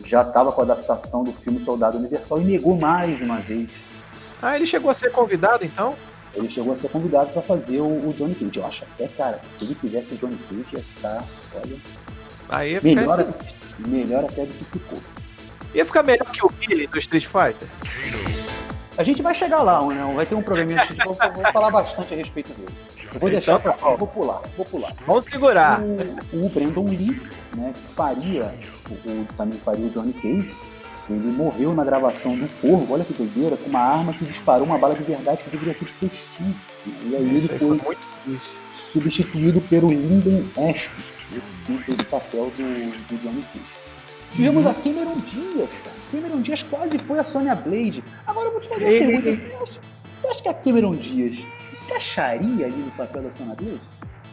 já 0.03 0.21
estava 0.21 0.51
com 0.51 0.61
a 0.61 0.63
adaptação 0.65 1.23
do 1.23 1.31
filme 1.31 1.59
Soldado 1.59 1.97
Universal 1.97 2.41
e 2.41 2.45
negou 2.45 2.77
mais 2.79 3.21
uma 3.21 3.37
vez. 3.39 3.69
Ah, 4.41 4.55
ele 4.55 4.65
chegou 4.65 4.91
a 4.91 4.93
ser 4.93 5.11
convidado 5.11 5.65
então? 5.65 5.95
Ele 6.33 6.49
chegou 6.49 6.73
a 6.73 6.77
ser 6.77 6.89
convidado 6.89 7.31
para 7.31 7.41
fazer 7.41 7.79
o, 7.79 8.09
o 8.09 8.13
Johnny 8.13 8.35
Cage. 8.35 8.59
Eu 8.59 8.65
acho 8.65 8.83
até, 8.83 9.07
cara, 9.07 9.39
se 9.49 9.63
ele 9.63 9.75
fizesse 9.75 10.13
o 10.13 10.17
Johnny 10.17 10.37
Cage, 10.49 10.65
ia 10.73 10.79
ficar, 10.81 11.23
olha, 11.55 11.75
Aí 12.49 12.73
ia 12.73 12.81
ficar, 12.81 12.95
melhor, 13.01 13.19
esse- 13.21 13.89
melhor 13.89 14.25
até 14.25 14.45
do 14.45 14.53
que 14.53 14.65
ficou. 14.65 14.99
ia 15.73 15.85
ficar 15.85 16.03
melhor 16.03 16.29
que 16.29 16.45
o 16.45 16.49
Billy 16.49 16.85
do 16.87 16.99
Street 16.99 17.25
Fighter. 17.25 17.67
A 18.97 19.03
gente 19.03 19.21
vai 19.21 19.33
chegar 19.33 19.61
lá, 19.61 19.81
né? 19.87 20.13
Vai 20.13 20.25
ter 20.25 20.35
um 20.35 20.41
programinha 20.41 20.85
que 20.85 20.93
eu 21.01 21.05
vou, 21.13 21.17
vou 21.33 21.51
falar 21.51 21.71
bastante 21.71 22.13
a 22.13 22.17
respeito 22.17 22.51
dele. 22.53 22.71
Eu 23.13 23.19
vou 23.19 23.29
deixar 23.29 23.59
Então, 23.59 23.73
pra. 23.73 23.95
Vou 23.95 24.07
pular, 24.07 24.41
vou 24.57 24.65
pular. 24.65 24.93
Vamos 25.05 25.25
segurar. 25.25 25.81
O, 26.33 26.45
o 26.45 26.49
Brandon 26.49 26.85
Lee, 26.85 27.21
né, 27.55 27.73
que 27.73 27.93
faria, 27.93 28.53
o, 28.89 28.93
o- 28.93 29.25
também 29.37 29.59
faria 29.59 29.85
o 29.85 29.89
Johnny 29.89 30.13
Cage, 30.13 30.53
ele 31.09 31.27
morreu 31.31 31.73
na 31.73 31.83
gravação 31.85 32.35
do 32.37 32.47
Corvo, 32.59 32.93
olha 32.93 33.05
que 33.05 33.13
doideira, 33.13 33.55
com 33.55 33.69
uma 33.69 33.79
arma 33.79 34.11
que 34.13 34.25
disparou 34.25 34.65
uma 34.65 34.77
bala 34.77 34.95
de 34.95 35.03
verdade 35.03 35.43
que 35.43 35.49
deveria 35.51 35.73
ser 35.73 35.85
de 35.85 35.91
festim. 35.93 36.55
E 37.03 37.15
aí 37.15 37.21
ele 37.23 37.37
Isso 37.37 37.51
aí 37.51 37.59
foi 37.59 37.77
foi 37.77 37.95
substituído 38.73 39.61
pelo 39.61 39.89
Lyndon 39.89 40.43
Ashby. 40.69 41.03
Esse 41.37 41.53
sim 41.53 41.77
fez 41.79 41.99
o 41.99 42.05
papel 42.05 42.51
do, 42.57 43.07
do 43.07 43.17
Johnny 43.17 43.41
Cage. 43.43 43.65
Tivemos 44.33 44.65
a 44.65 44.73
Cameron 44.73 45.15
Diaz, 45.17 45.69
cara. 45.83 45.95
Cameron 46.11 46.41
Diaz 46.41 46.63
quase 46.63 46.97
foi 46.97 47.19
a 47.19 47.23
Sonya 47.23 47.55
Blade. 47.55 48.03
Agora 48.27 48.47
eu 48.47 48.51
vou 48.51 48.61
te 48.61 48.67
fazer 48.69 48.83
uma 48.85 48.91
pergunta. 49.07 49.35
Você 49.35 49.47
acha, 49.61 49.79
você 50.17 50.27
acha 50.27 50.41
que 50.43 50.49
a 50.49 50.53
Cameron 50.53 50.95
Diaz 50.95 51.37
encaixaria 51.85 52.65
ali 52.65 52.75
no 52.77 52.91
papel 52.91 53.21
da 53.23 53.29
Blade? 53.55 53.79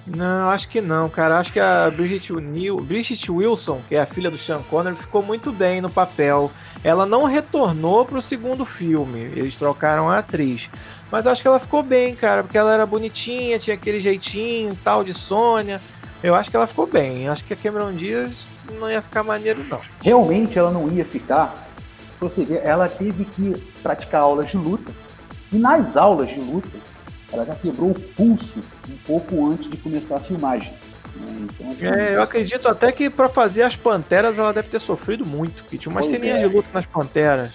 Não, 0.05 0.49
acho 0.51 0.69
que 0.69 0.81
não, 0.81 1.09
cara. 1.09 1.39
Acho 1.39 1.53
que 1.53 1.61
a 1.61 1.89
Bridget, 1.89 2.33
Nil- 2.33 2.81
Bridget 2.81 3.31
Wilson, 3.31 3.81
que 3.89 3.95
é 3.95 4.01
a 4.01 4.07
filha 4.07 4.31
do 4.31 4.37
Sean 4.39 4.61
Connery, 4.69 4.97
ficou 4.97 5.23
muito 5.23 5.53
bem 5.53 5.81
no 5.81 5.89
papel. 5.89 6.51
Ela 6.83 7.07
não 7.07 7.25
retornou 7.25 8.05
pro 8.05 8.21
segundo 8.21 8.65
filme. 8.65 9.21
Eles 9.21 9.55
trocaram 9.55 10.09
a 10.11 10.19
atriz. 10.19 10.69
Mas 11.11 11.25
acho 11.27 11.41
que 11.43 11.47
ela 11.47 11.61
ficou 11.61 11.85
bem, 11.85 12.17
cara, 12.17 12.43
porque 12.43 12.59
ela 12.59 12.73
era 12.73 12.85
bonitinha, 12.85 13.59
tinha 13.61 13.75
aquele 13.75 14.01
jeitinho 14.01 14.77
tal 14.83 15.05
de 15.05 15.15
Sônia. 15.15 15.81
Eu 16.21 16.35
acho 16.35 16.51
que 16.51 16.57
ela 16.57 16.67
ficou 16.67 16.87
bem. 16.87 17.29
Acho 17.29 17.45
que 17.45 17.53
a 17.53 17.57
Cameron 17.57 17.93
Diaz 17.93 18.49
não 18.81 18.91
ia 18.91 19.03
ficar 19.03 19.23
maneiro, 19.23 19.65
não. 19.69 19.79
realmente 20.03 20.59
ela 20.59 20.73
não 20.73 20.89
ia 20.89 21.05
ficar. 21.05 21.55
Você 22.19 22.45
ver, 22.45 22.63
ela 22.65 22.89
teve 22.89 23.25
que 23.25 23.53
praticar 23.83 24.23
aulas 24.23 24.49
de 24.51 24.57
luta. 24.57 24.93
E 25.53 25.57
nas 25.59 25.97
aulas 25.97 26.29
de 26.29 26.41
luta, 26.41 26.69
ela 27.33 27.45
já 27.45 27.55
quebrou 27.55 27.91
o 27.91 27.95
pulso 27.95 28.61
um 28.89 28.97
pouco 29.07 29.51
antes 29.51 29.71
de 29.71 29.77
começar 29.77 30.17
a 30.17 30.21
filmagem. 30.21 30.73
né? 31.17 31.47
Então, 31.55 31.71
assim, 31.71 31.87
É, 31.89 32.17
eu 32.17 32.23
acredito 32.23 32.69
até 32.69 32.91
que 32.93 33.09
pra 33.11 33.29
fazer 33.29 33.63
as 33.63 33.77
panteras 33.77 34.39
ela 34.39 34.53
deve 34.53 34.69
ter 34.69 34.81
sofrido 34.81 35.25
muito, 35.27 35.63
porque 35.63 35.79
tinha 35.79 35.91
umas 35.93 36.07
Pois 36.07 36.19
ceninhas 36.19 36.39
é. 36.43 36.49
de 36.49 36.55
luta 36.55 36.69
nas 36.73 36.87
panteras. 36.87 37.51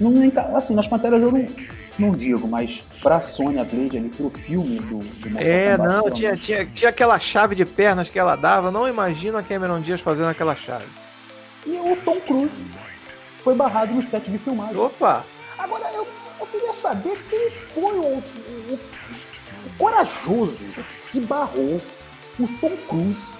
Não, 0.00 0.24
enca- 0.24 0.50
assim, 0.56 0.74
nas 0.74 0.88
Panteras 0.88 1.22
eu 1.22 1.30
não, 1.30 1.46
não 1.96 2.10
digo, 2.10 2.48
mas 2.48 2.82
pra 3.00 3.22
Sonya 3.22 3.62
Blade 3.62 3.96
ali, 3.98 4.08
pro 4.08 4.28
filme 4.28 4.80
do, 4.80 4.98
do 4.98 5.38
É, 5.38 5.76
Kombat, 5.76 5.88
não, 5.94 6.10
tinha, 6.10 6.36
tinha, 6.36 6.66
tinha 6.66 6.90
aquela 6.90 7.16
chave 7.20 7.54
de 7.54 7.64
pernas 7.64 8.08
que 8.08 8.18
ela 8.18 8.34
dava. 8.34 8.72
Não 8.72 8.88
imagino 8.88 9.38
a 9.38 9.42
Cameron 9.44 9.80
Diaz 9.80 10.00
fazendo 10.00 10.28
aquela 10.30 10.56
chave. 10.56 10.86
E 11.64 11.76
o 11.78 11.94
Tom 12.04 12.18
Cruise 12.22 12.66
foi 13.44 13.54
barrado 13.54 13.94
no 13.94 14.02
set 14.02 14.28
de 14.28 14.36
filmagem. 14.38 14.76
Opa! 14.76 15.24
Agora, 15.56 15.84
eu, 15.94 16.04
eu 16.40 16.46
queria 16.46 16.72
saber 16.72 17.18
quem 17.28 17.50
foi 17.50 17.96
o, 17.98 18.18
o- 18.18 18.74
o 18.74 19.78
corajoso 19.78 20.66
que 21.10 21.20
barrou 21.20 21.80
o 22.38 22.48
Tom 22.60 22.76
Cruise 22.88 23.32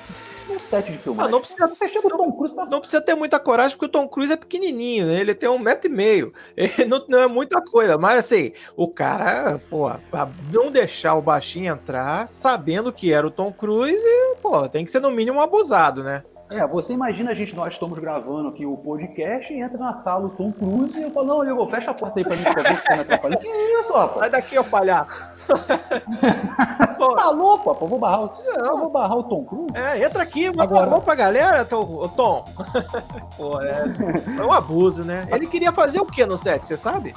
no 0.48 0.60
set 0.60 0.92
de 0.92 0.98
filmagem. 0.98 1.28
Ah, 1.28 1.32
não 1.32 1.40
precisa- 1.40 1.66
Você 1.66 1.88
chega 1.88 2.06
o 2.06 2.10
Tom 2.16 2.32
Cruise, 2.32 2.54
tá 2.54 2.66
Não 2.66 2.78
precisa 2.80 3.00
ter 3.00 3.14
muita 3.14 3.40
coragem, 3.40 3.76
porque 3.76 3.86
o 3.86 3.88
Tom 4.00 4.06
Cruise 4.08 4.32
é 4.32 4.36
pequenininho, 4.36 5.06
né? 5.06 5.18
Ele 5.20 5.34
tem 5.34 5.48
um 5.48 5.58
metro 5.58 5.90
e 5.90 5.92
meio. 5.94 6.32
Ele 6.56 6.84
não, 6.86 7.04
não 7.08 7.18
é 7.20 7.26
muita 7.26 7.60
coisa. 7.62 7.96
Mas 7.98 8.18
assim, 8.18 8.52
o 8.76 8.86
cara, 8.88 9.58
pô, 9.70 9.90
não 10.52 10.70
deixar 10.70 11.14
o 11.14 11.22
baixinho 11.22 11.72
entrar, 11.72 12.28
sabendo 12.28 12.92
que 12.92 13.10
era 13.12 13.26
o 13.26 13.30
Tom 13.30 13.50
Cruise, 13.52 14.04
pô, 14.42 14.68
tem 14.68 14.84
que 14.84 14.90
ser 14.90 15.00
no 15.00 15.10
mínimo 15.10 15.38
um 15.38 15.42
abusado, 15.42 16.02
né? 16.04 16.22
É, 16.56 16.66
você 16.68 16.92
imagina 16.92 17.32
a 17.32 17.34
gente, 17.34 17.54
nós 17.56 17.72
estamos 17.72 17.98
gravando 17.98 18.48
aqui 18.48 18.64
o 18.64 18.76
podcast 18.76 19.52
e 19.52 19.60
entra 19.60 19.76
na 19.78 19.92
sala 19.94 20.26
o 20.26 20.30
Tom 20.30 20.52
Cruise 20.52 20.98
e 20.98 21.02
eu 21.02 21.10
falo, 21.10 21.26
não, 21.26 21.50
Igor, 21.50 21.68
fecha 21.68 21.90
a 21.90 21.94
porta 21.94 22.20
aí 22.20 22.24
pra 22.24 22.36
mim, 22.36 22.44
por 22.44 22.54
favor, 22.62 22.76
que 22.76 22.82
você 22.82 22.94
me 22.94 23.00
atrapalha. 23.00 23.36
Que 23.38 23.48
isso, 23.48 23.92
rapaz? 23.92 24.18
Sai 24.18 24.30
daqui, 24.30 24.58
ô 24.58 24.64
palhaço. 24.64 25.12
Tá 27.16 27.28
louco, 27.30 27.70
rapaz? 27.70 27.90
Vou 27.90 27.98
barrar, 27.98 28.20
o- 28.24 28.32
eu 28.56 28.78
vou 28.78 28.90
barrar 28.90 29.16
o 29.16 29.22
Tom 29.24 29.44
Cruise? 29.44 29.76
é, 29.76 30.02
entra 30.04 30.22
aqui, 30.22 30.46
manda 30.48 30.62
Agora- 30.64 30.90
mão 30.90 31.00
pra 31.00 31.14
galera, 31.14 31.64
Tom. 31.64 32.08
Tom. 32.16 32.44
Pô, 33.36 33.60
é, 33.60 33.74
foi 34.36 34.46
um 34.46 34.52
abuso, 34.52 35.04
né? 35.04 35.26
Ele 35.30 35.46
queria 35.46 35.72
fazer 35.72 36.00
o 36.00 36.06
que 36.06 36.24
no 36.24 36.36
set, 36.36 36.66
você 36.66 36.76
sabe? 36.76 37.14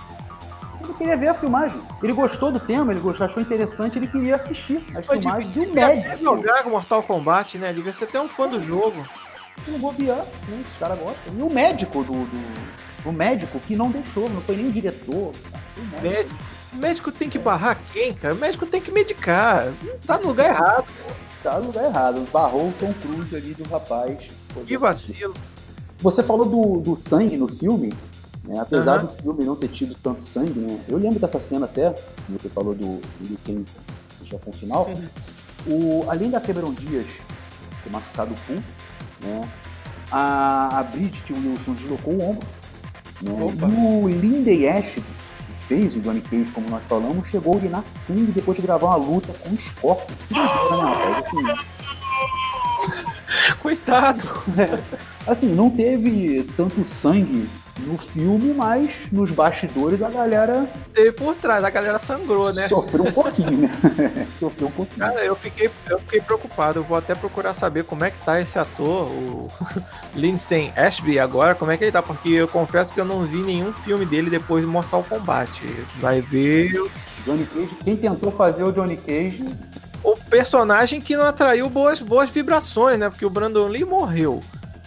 Ele 0.82 0.94
queria 0.94 1.16
ver 1.18 1.30
a 1.30 1.34
filmagem. 1.34 1.80
Ele 2.04 2.14
gostou 2.14 2.52
do 2.52 2.60
tema, 2.60 2.92
ele 2.92 3.00
gostou, 3.02 3.26
achou 3.26 3.42
interessante, 3.42 3.98
ele 3.98 4.08
queria 4.08 4.36
assistir 4.36 4.84
as 4.96 5.06
Foi 5.06 5.20
filmagens 5.22 5.56
e 5.56 5.60
o 5.62 5.74
médico. 5.74 6.18
jogar 6.18 6.66
Mortal 6.66 7.04
Kombat, 7.04 7.58
né? 7.58 7.72
Devia 7.72 7.94
ser 7.94 8.06
até 8.06 8.20
um 8.20 8.28
fã 8.28 8.48
do 8.48 8.62
jogo. 8.62 9.04
Se 9.64 9.72
não 9.72 9.80
bobear, 9.80 10.24
né? 10.48 10.62
Os 10.64 10.80
caras 10.80 11.00
gostam. 11.00 11.34
E 11.38 11.42
o 11.42 11.50
médico 11.50 12.04
do, 12.04 12.14
do. 12.14 13.08
O 13.10 13.12
médico 13.12 13.60
que 13.60 13.76
não 13.76 13.92
deixou, 13.92 14.30
não 14.30 14.42
foi 14.42 14.56
nem 14.56 14.68
o 14.68 14.72
diretor. 14.72 15.32
O 15.78 16.02
médico. 16.02 16.02
Médico. 16.02 16.36
O 16.74 16.76
médico 16.78 17.12
tem 17.12 17.30
que 17.30 17.40
barrar 17.40 17.80
quem, 17.92 18.14
cara? 18.14 18.34
O 18.34 18.38
médico 18.38 18.66
tem 18.66 18.82
que 18.82 18.92
medicar. 18.92 19.72
Tá 20.06 20.18
no 20.18 20.28
lugar 20.28 20.50
errado. 20.50 20.86
Tá 21.42 21.60
no 21.60 21.68
lugar 21.68 21.86
errado. 21.86 22.28
Barrou 22.32 22.68
o 22.70 22.74
Tom 22.74 22.94
Cruise 23.02 23.36
ali 23.36 23.54
do 23.54 23.64
rapaz. 23.64 24.18
Que 24.66 24.78
vacilo. 24.78 25.34
Você 26.00 26.22
falou 26.22 26.46
do, 26.46 26.82
do 26.82 26.96
sangue 26.96 27.38
no 27.38 27.48
filme, 27.48 27.94
né? 28.44 28.60
apesar 28.60 28.98
Aham. 28.98 29.06
do 29.06 29.12
filme 29.12 29.46
não 29.46 29.56
ter 29.56 29.70
tido 29.70 29.96
tanto 29.96 30.24
sangue, 30.24 30.60
né? 30.60 30.80
Eu 30.88 30.98
lembro 30.98 31.20
dessa 31.20 31.40
cena 31.40 31.66
até, 31.66 31.92
que 31.92 32.32
você 32.32 32.50
falou 32.50 32.76
do, 32.76 33.00
do 33.00 33.38
Ken 33.44 33.64
já 34.24 34.38
com 34.38 34.52
o 34.52 34.54
final. 34.54 34.90
O, 35.66 36.06
além 36.10 36.30
da 36.30 36.40
Cameron 36.40 36.74
Dias 36.74 37.08
ter 37.84 37.90
machucado 37.90 38.34
o 38.34 38.38
pulso, 38.46 38.76
né? 39.22 39.50
A, 40.12 40.80
a 40.80 40.84
Bridget 40.84 41.34
Wilson 41.34 41.74
deslocou 41.74 42.14
o 42.14 42.30
ombro. 42.32 42.48
Né? 43.22 43.32
E 43.32 44.04
o 44.04 44.08
Lindy 44.08 44.68
Ash, 44.68 44.94
que 44.94 45.04
fez 45.68 45.96
o 45.96 46.00
Johnny 46.00 46.22
Cage, 46.22 46.52
como 46.52 46.70
nós 46.70 46.84
falamos, 46.86 47.28
chegou 47.28 47.54
a 47.54 47.58
urinar 47.58 47.84
sangue 47.86 48.32
depois 48.32 48.58
de 48.58 48.62
gravar 48.62 48.88
uma 48.88 48.96
luta 48.96 49.34
com 49.34 49.50
o 49.50 49.58
Scorpion. 49.58 50.16
Assim, 51.18 51.44
Coitado. 53.60 54.24
Assim, 55.28 55.54
não 55.54 55.70
teve 55.70 56.44
tanto 56.56 56.86
sangue 56.86 57.50
no 57.80 57.98
filme, 57.98 58.54
mas 58.54 58.90
nos 59.12 59.32
bastidores 59.32 60.02
a 60.02 60.10
galera 60.10 60.68
Teve 60.94 61.12
por 61.12 61.36
trás, 61.36 61.64
a 61.64 61.70
galera 61.70 62.00
sangrou, 62.00 62.52
né? 62.54 62.68
sofreu 62.68 63.06
um 63.06 63.12
pouquinho, 63.12 63.58
né? 63.58 63.72
sofreu 64.36 64.68
um 64.68 64.72
pouquinho. 64.72 65.00
Cara, 65.00 65.24
eu 65.24 65.36
fiquei, 65.36 65.70
eu 65.90 66.00
fiquei 66.00 66.22
preocupado. 66.22 66.80
Eu 66.80 66.84
vou 66.84 66.98
até 66.98 67.14
procurar 67.14 67.54
saber 67.54 67.84
como 67.84 68.04
é 68.04 68.12
que 68.12 68.24
tá 68.24 68.42
esse 68.42 68.58
ator, 68.58 69.08
o 69.08 69.48
Lindsay 70.16 70.74
Ashby, 70.76 71.20
agora, 71.20 71.56
como 71.56 71.72
é 71.72 71.78
que 71.78 71.84
ele 71.84 71.92
tá, 71.92 72.02
porque 72.02 72.30
eu 72.30 72.48
confesso 72.48 72.94
que 72.94 73.00
eu 73.00 73.06
não 73.06 73.26
vi 73.26 73.38
nenhum 73.38 73.72
filme 73.74 74.06
dele 74.06 74.30
depois 74.30 74.66
do 74.66 74.72
Mortal 74.72 75.04
Kombat. 75.08 75.64
Vai 76.00 76.22
ver 76.22 76.72
Johnny 77.26 77.46
Cage, 77.46 77.76
quem 77.84 77.96
tentou 77.96 78.32
fazer 78.32 78.64
o 78.64 78.72
Johnny 78.72 78.98
Cage, 78.98 79.46
o 80.04 80.16
personagem 80.30 81.02
que 81.02 81.18
não 81.18 81.26
atraiu 81.26 81.70
boas, 81.70 82.00
boas 82.00 82.30
vibrações, 82.30 82.98
né? 82.98 83.10
Porque 83.10 83.26
o 83.26 83.30
Brandon 83.30 83.68
Lee 83.68 83.84
morreu. 83.84 84.40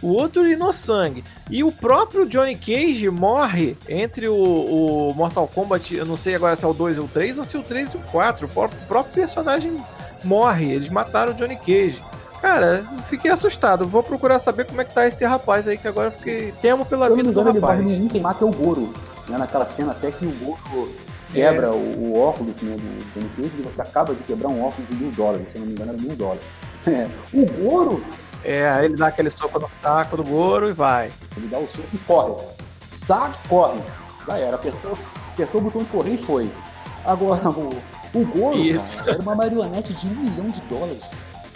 O 0.03 0.09
outro 0.13 0.43
urinou 0.43 0.73
sangue. 0.73 1.23
E 1.51 1.63
o 1.63 1.71
próprio 1.71 2.27
Johnny 2.27 2.57
Cage 2.57 3.11
morre 3.11 3.77
entre 3.89 4.29
o, 4.29 4.35
o 4.35 5.15
Mortal 5.15 5.47
Kombat, 5.47 5.95
eu 5.95 6.07
não 6.07 6.17
sei 6.17 6.35
agora 6.35 6.57
se 6.57 6.65
é 6.65 6.69
o 6.69 6.73
2 6.73 6.99
ou 6.99 7.05
o 7.05 7.09
3 7.09 7.39
ou 7.39 7.45
se 7.45 7.57
é 7.57 7.61
o 7.61 7.63
3 7.63 7.93
e 7.95 7.97
o 7.97 8.01
4. 8.01 8.47
O 8.47 8.49
próprio, 8.49 8.81
o 8.83 8.87
próprio 8.87 9.15
personagem 9.15 9.77
morre. 10.25 10.73
Eles 10.73 10.89
mataram 10.89 11.33
o 11.33 11.35
Johnny 11.35 11.57
Cage. 11.57 12.03
Cara, 12.41 12.83
fiquei 13.09 13.31
assustado. 13.31 13.87
Vou 13.87 14.03
procurar 14.03 14.39
saber 14.39 14.65
como 14.65 14.81
é 14.81 14.85
que 14.85 14.95
tá 14.95 15.07
esse 15.07 15.25
rapaz 15.27 15.69
aí, 15.69 15.77
que 15.77 15.87
agora 15.87 16.09
eu 16.09 16.13
fiquei. 16.13 16.53
Temo 16.61 16.87
pela 16.87 17.09
eu 17.09 17.17
vida 17.17 17.31
do 17.31 17.41
ele 17.41 17.61
rapaz. 17.61 17.83
no 17.83 17.91
1, 17.91 18.09
quem 18.09 18.21
mata 18.23 18.45
é 18.45 18.49
o 18.49 18.51
Goro. 18.51 18.93
Né? 19.29 19.37
Naquela 19.37 19.67
cena 19.67 19.93
até 19.93 20.11
que 20.11 20.25
o 20.25 20.31
Goro 20.43 20.89
quebra 21.33 21.67
É. 21.67 21.71
o, 21.71 21.75
o 21.75 22.19
óculos 22.19 22.61
né, 22.63 22.75
do 22.77 23.05
Johnny 23.13 23.31
Cage 23.37 23.51
e 23.59 23.63
você 23.63 23.83
acaba 23.83 24.15
de 24.15 24.23
quebrar 24.23 24.49
um 24.49 24.65
óculos 24.65 24.89
de 24.89 24.95
mil 24.97 25.11
dólares, 25.11 25.53
se 25.53 25.59
não 25.59 25.67
me 25.67 25.73
engano, 25.73 25.93
era 25.93 26.01
mil 26.01 26.17
dólares. 26.17 26.45
É. 26.87 27.07
O 27.35 27.45
Goro, 27.45 28.03
É, 28.45 28.69
aí 28.71 28.85
ele 28.87 28.97
dá 28.97 29.09
aquele 29.09 29.31
soco 29.31 29.59
no 29.59 29.69
saco 29.83 30.17
do 30.17 30.25
Goro 30.25 30.69
e 30.69 30.73
vai. 30.73 31.11
ele 31.37 31.47
dá 31.49 31.59
o 31.59 31.67
soco 31.69 31.89
e 31.93 31.99
corre. 31.99 32.35
Saca 32.79 33.35
e 33.45 33.49
corre. 33.49 33.81
Já 34.27 34.39
era, 34.39 34.57
apertou, 34.57 34.93
apertou 35.33 35.61
o 35.61 35.65
botão 35.65 35.83
de 35.83 35.89
correr 35.89 36.15
e 36.15 36.19
foi. 36.19 36.51
Agora, 37.05 37.49
o, 37.51 37.71
o 38.15 38.25
Goro, 38.27 38.57
cara, 38.97 39.11
era 39.13 39.23
uma 39.23 39.35
marionete 39.35 39.93
de 39.95 40.07
um 40.07 40.11
milhão 40.15 40.47
de 40.47 40.61
dólares. 40.63 41.01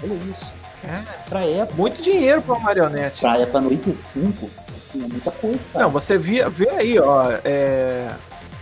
Olha 0.02 0.14
isso. 0.30 0.52
Cara, 0.82 1.02
Pra 1.28 1.40
época, 1.46 1.74
muito 1.80 2.02
dinheiro 2.02 2.42
pra 2.42 2.54
uma 2.54 2.62
marionete. 2.64 3.20
pra 3.22 3.38
época 3.38 3.60
95, 3.62 4.50
assim, 4.76 5.04
é 5.04 5.08
muita 5.08 5.30
coisa, 5.30 5.60
cara. 5.72 5.84
Não, 5.86 5.90
você 5.90 6.18
via, 6.18 6.48
vê 6.50 6.68
aí, 6.70 6.98
ó, 6.98 7.30
é, 7.44 8.10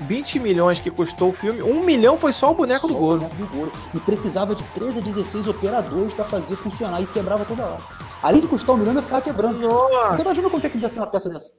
20 0.02 0.38
milhões 0.38 0.78
que 0.78 0.88
custou 0.90 1.30
o 1.30 1.32
filme, 1.32 1.62
1 1.62 1.82
milhão 1.84 2.16
foi 2.16 2.32
só 2.32 2.52
o 2.52 2.54
boneco 2.54 2.86
do 2.86 2.92
Só 2.92 2.98
o 2.98 3.02
Goro. 3.02 3.18
boneco 3.20 3.36
do 3.36 3.46
Goro. 3.48 3.72
E 3.94 3.98
precisava 4.00 4.54
de 4.54 4.62
13 4.74 4.98
a 5.00 5.02
16 5.02 5.48
operadores 5.48 6.12
pra 6.12 6.24
fazer 6.24 6.54
funcionar 6.56 7.00
e 7.00 7.06
quebrava 7.06 7.44
toda 7.44 7.64
hora. 7.64 7.78
Além 8.22 8.40
de 8.40 8.46
custar 8.46 8.74
um 8.74 8.78
milhão, 8.78 8.90
ainda 8.90 9.02
ficava 9.02 9.22
quebrando. 9.22 9.58
Nossa! 9.58 10.16
Você 10.16 10.22
imagina 10.22 10.48
quanto 10.50 10.64
é 10.66 10.68
que 10.68 10.74
devia 10.74 10.88
ser 10.88 11.00
uma 11.00 11.06
peça 11.06 11.28
dessa? 11.28 11.50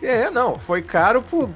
É, 0.00 0.30
não, 0.30 0.54
foi 0.54 0.80
caro 0.80 1.20
por, 1.20 1.48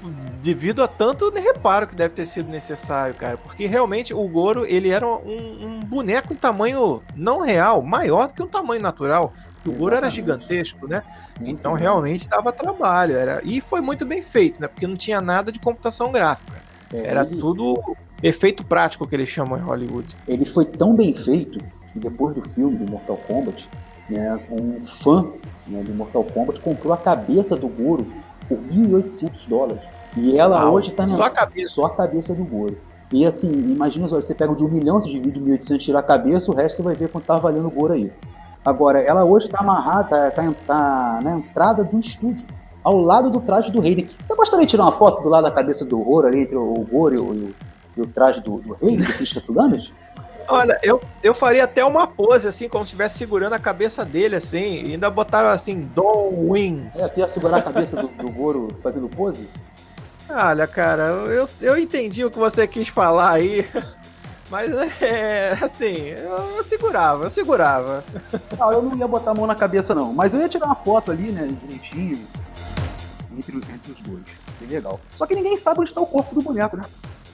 devido 0.42 0.82
a 0.82 0.88
tanto 0.88 1.30
reparo 1.30 1.86
que 1.86 1.94
deve 1.94 2.14
ter 2.14 2.26
sido 2.26 2.50
necessário, 2.50 3.14
cara. 3.14 3.36
Porque 3.36 3.66
realmente 3.66 4.12
o 4.12 4.28
Goro, 4.28 4.66
ele 4.66 4.88
era 4.88 5.06
um, 5.06 5.78
um 5.78 5.80
boneco 5.80 6.32
em 6.32 6.36
tamanho 6.36 7.00
não 7.14 7.40
real, 7.40 7.82
maior 7.82 8.26
do 8.26 8.34
que 8.34 8.42
um 8.42 8.48
tamanho 8.48 8.82
natural. 8.82 9.32
O 9.64 9.70
Goro 9.70 9.94
era 9.94 10.08
Exatamente. 10.08 10.14
gigantesco, 10.42 10.88
né? 10.88 11.04
Então 11.40 11.74
realmente 11.74 12.28
dava 12.28 12.52
trabalho. 12.52 13.16
Era... 13.16 13.40
E 13.44 13.60
foi 13.60 13.80
muito 13.80 14.04
bem 14.04 14.20
feito, 14.20 14.60
né? 14.60 14.66
Porque 14.66 14.88
não 14.88 14.96
tinha 14.96 15.20
nada 15.20 15.52
de 15.52 15.60
computação 15.60 16.10
gráfica. 16.10 16.60
É, 16.92 17.06
Era 17.06 17.22
ele, 17.22 17.36
tudo 17.36 17.80
efeito 18.20 18.64
prático 18.64 19.06
que 19.06 19.14
eles 19.14 19.28
chamam 19.28 19.56
em 19.56 19.62
Hollywood. 19.62 20.08
ele 20.26 20.44
foi 20.44 20.64
tão 20.64 20.94
bem 20.94 21.14
feito 21.14 21.58
que 21.92 21.98
depois 22.00 22.34
do 22.34 22.42
filme 22.42 22.76
do 22.76 22.90
Mortal 22.90 23.16
Kombat, 23.18 23.68
né, 24.12 24.38
um 24.50 24.80
fã 24.80 25.26
né, 25.66 25.82
do 25.82 25.94
Mortal 25.94 26.24
Kombat 26.24 26.60
comprou 26.60 26.92
a 26.92 26.96
cabeça 26.96 27.56
do 27.56 27.68
Goro 27.68 28.06
por 28.48 28.58
1.800 28.58 29.48
dólares. 29.48 29.82
E 30.16 30.38
ela 30.38 30.70
hoje 30.70 30.92
tá 30.92 31.06
na 31.06 31.14
só 31.14 31.22
a 31.22 31.30
cabeça. 31.30 31.72
só 31.72 31.86
a 31.86 31.90
cabeça 31.90 32.34
do 32.34 32.44
Goro. 32.44 32.76
E 33.12 33.26
assim, 33.26 33.50
imagina 33.50 34.08
só, 34.08 34.16
você 34.16 34.34
pega 34.34 34.54
de 34.54 34.64
um 34.64 34.68
milhão, 34.68 35.00
você 35.00 35.10
divide 35.10 35.40
1.800, 35.40 35.78
tira 35.78 35.98
a 35.98 36.02
cabeça, 36.02 36.50
o 36.50 36.54
resto 36.54 36.76
você 36.76 36.82
vai 36.82 36.94
ver 36.94 37.08
quanto 37.10 37.24
tá 37.24 37.36
valendo 37.36 37.66
o 37.66 37.70
Goro 37.70 37.92
aí. 37.92 38.12
Agora, 38.64 39.00
ela 39.00 39.24
hoje 39.24 39.48
tá 39.48 39.58
amarrada, 39.60 40.30
tá, 40.30 40.30
tá, 40.30 40.54
tá 40.66 41.20
na 41.22 41.36
entrada 41.36 41.84
do 41.84 41.98
estúdio, 41.98 42.46
ao 42.82 42.96
lado 42.96 43.30
do 43.30 43.40
traje 43.40 43.70
do 43.70 43.80
Raiden. 43.80 44.08
Você 44.22 44.34
gostaria 44.34 44.64
de 44.64 44.70
tirar 44.70 44.84
uma 44.84 44.92
foto 44.92 45.22
do 45.22 45.28
lado 45.28 45.44
da 45.44 45.50
cabeça 45.50 45.84
do 45.84 45.98
Goro 45.98 46.26
ali, 46.26 46.40
entre 46.40 46.56
o 46.56 46.86
Goro 46.90 47.14
e 47.14 47.18
o, 47.18 47.54
e 47.96 48.00
o 48.00 48.06
traje 48.06 48.40
do, 48.40 48.58
do 48.58 48.74
Raiden, 48.74 49.04
do 49.04 49.12
Krista 49.14 49.40
Tulanas? 49.40 49.90
Olha, 50.48 50.78
eu, 50.82 51.00
eu 51.22 51.34
faria 51.34 51.64
até 51.64 51.84
uma 51.84 52.06
pose, 52.06 52.46
assim, 52.48 52.68
como 52.68 52.84
se 52.84 52.88
estivesse 52.88 53.18
segurando 53.18 53.54
a 53.54 53.58
cabeça 53.58 54.04
dele, 54.04 54.36
assim, 54.36 54.84
e 54.84 54.92
ainda 54.92 55.08
botaram 55.10 55.48
assim, 55.48 55.80
Don 55.94 56.32
Wins. 56.50 56.96
É, 56.96 57.04
até 57.04 57.26
segurar 57.28 57.58
a 57.58 57.62
cabeça 57.62 57.96
do, 57.96 58.08
do 58.08 58.30
Goro 58.30 58.68
fazendo 58.82 59.08
pose? 59.08 59.48
Olha, 60.28 60.66
cara, 60.66 61.04
eu, 61.04 61.46
eu 61.60 61.78
entendi 61.78 62.24
o 62.24 62.30
que 62.30 62.38
você 62.38 62.66
quis 62.66 62.88
falar 62.88 63.32
aí, 63.32 63.68
mas 64.50 64.70
é, 65.02 65.58
assim, 65.60 66.08
eu, 66.08 66.56
eu 66.56 66.64
segurava, 66.64 67.24
eu 67.24 67.30
segurava. 67.30 68.04
Não, 68.58 68.72
eu 68.72 68.82
não 68.82 68.96
ia 68.96 69.08
botar 69.08 69.32
a 69.32 69.34
mão 69.34 69.46
na 69.46 69.54
cabeça 69.54 69.94
não, 69.94 70.12
mas 70.12 70.32
eu 70.34 70.40
ia 70.40 70.48
tirar 70.48 70.66
uma 70.66 70.74
foto 70.74 71.10
ali, 71.10 71.30
né, 71.32 71.48
direitinho, 71.60 72.24
entre, 73.36 73.56
os- 73.56 73.68
entre 73.68 73.92
os 73.92 74.00
dois. 74.00 74.22
Que 74.58 74.66
legal. 74.66 75.00
Só 75.16 75.26
que 75.26 75.34
ninguém 75.34 75.56
sabe 75.56 75.80
onde 75.80 75.92
tá 75.92 76.00
o 76.00 76.06
corpo 76.06 76.34
do 76.34 76.42
boneco, 76.42 76.76
né? 76.76 76.84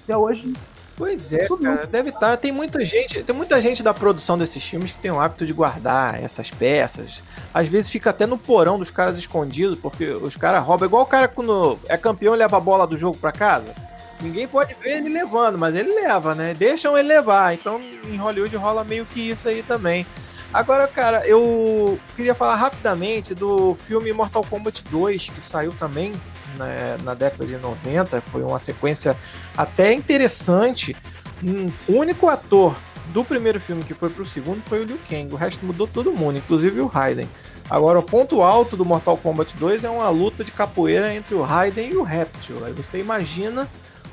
Até 0.04 0.16
hoje 0.16 0.52
Pois 0.98 1.32
é, 1.32 1.46
cara, 1.46 1.86
deve 1.86 2.08
estar. 2.08 2.30
Tá. 2.30 2.36
Tem 2.36 2.50
muita 2.50 2.84
gente, 2.84 3.22
tem 3.22 3.34
muita 3.34 3.62
gente 3.62 3.84
da 3.84 3.94
produção 3.94 4.36
desses 4.36 4.64
filmes 4.64 4.90
que 4.90 4.98
tem 4.98 5.12
o 5.12 5.20
hábito 5.20 5.46
de 5.46 5.52
guardar 5.52 6.20
essas 6.20 6.50
peças. 6.50 7.22
Às 7.54 7.68
vezes 7.68 7.88
fica 7.88 8.10
até 8.10 8.26
no 8.26 8.36
porão 8.36 8.80
dos 8.80 8.90
caras 8.90 9.16
escondidos, 9.16 9.78
porque 9.78 10.06
os 10.06 10.34
caras 10.34 10.60
roubam. 10.64 10.88
Igual 10.88 11.04
o 11.04 11.06
cara 11.06 11.28
quando 11.28 11.78
é 11.88 11.96
campeão 11.96 12.34
e 12.34 12.38
leva 12.38 12.56
a 12.56 12.60
bola 12.60 12.84
do 12.84 12.98
jogo 12.98 13.16
pra 13.16 13.30
casa. 13.30 13.72
Ninguém 14.20 14.48
pode 14.48 14.74
ver 14.74 14.96
ele 14.96 15.08
levando, 15.08 15.56
mas 15.56 15.76
ele 15.76 15.94
leva, 15.94 16.34
né? 16.34 16.52
Deixam 16.52 16.98
ele 16.98 17.06
levar. 17.06 17.54
Então 17.54 17.80
em 17.80 18.16
Hollywood 18.16 18.56
rola 18.56 18.82
meio 18.82 19.06
que 19.06 19.20
isso 19.20 19.48
aí 19.48 19.62
também. 19.62 20.04
Agora, 20.52 20.88
cara, 20.88 21.24
eu 21.28 21.96
queria 22.16 22.34
falar 22.34 22.56
rapidamente 22.56 23.34
do 23.34 23.76
filme 23.76 24.12
Mortal 24.12 24.44
Kombat 24.44 24.82
2, 24.90 25.28
que 25.28 25.40
saiu 25.40 25.72
também 25.78 26.12
né, 26.56 26.96
na 27.02 27.14
década 27.14 27.46
de 27.46 27.56
90. 27.56 28.20
Foi 28.22 28.42
uma 28.42 28.58
sequência 28.58 29.16
até 29.56 29.92
interessante. 29.92 30.96
Um 31.44 31.70
único 31.88 32.28
ator 32.28 32.76
do 33.08 33.24
primeiro 33.24 33.60
filme 33.60 33.82
que 33.84 33.94
foi 33.94 34.10
pro 34.10 34.26
segundo 34.26 34.62
foi 34.62 34.82
o 34.82 34.84
Liu 34.84 34.98
Kang. 35.08 35.32
O 35.32 35.36
resto 35.36 35.64
mudou 35.64 35.86
todo 35.86 36.12
mundo, 36.12 36.38
inclusive 36.38 36.80
o 36.80 36.86
Raiden. 36.86 37.28
Agora, 37.70 37.98
o 37.98 38.02
ponto 38.02 38.42
alto 38.42 38.76
do 38.76 38.84
Mortal 38.84 39.16
Kombat 39.16 39.54
2 39.56 39.84
é 39.84 39.90
uma 39.90 40.08
luta 40.08 40.42
de 40.42 40.50
capoeira 40.50 41.14
entre 41.14 41.34
o 41.34 41.42
Raiden 41.42 41.90
e 41.90 41.96
o 41.96 42.02
Reptil. 42.02 42.64
Aí 42.64 42.72
você 42.72 42.98
imagina 42.98 43.68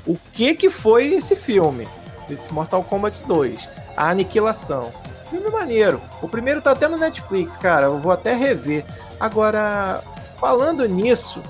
o 0.06 0.16
que 0.32 0.54
que 0.54 0.68
foi 0.68 1.14
esse 1.14 1.34
filme, 1.34 1.88
esse 2.30 2.52
Mortal 2.52 2.84
Kombat 2.84 3.18
2, 3.26 3.68
a 3.96 4.10
aniquilação. 4.10 4.92
Filme 5.30 5.50
maneiro. 5.50 6.00
O 6.22 6.28
primeiro 6.28 6.60
tá 6.60 6.72
até 6.72 6.86
no 6.86 6.96
Netflix, 6.96 7.56
cara. 7.56 7.86
Eu 7.86 7.98
vou 7.98 8.12
até 8.12 8.34
rever. 8.34 8.84
Agora, 9.18 10.02
falando 10.38 10.86
nisso, 10.86 11.42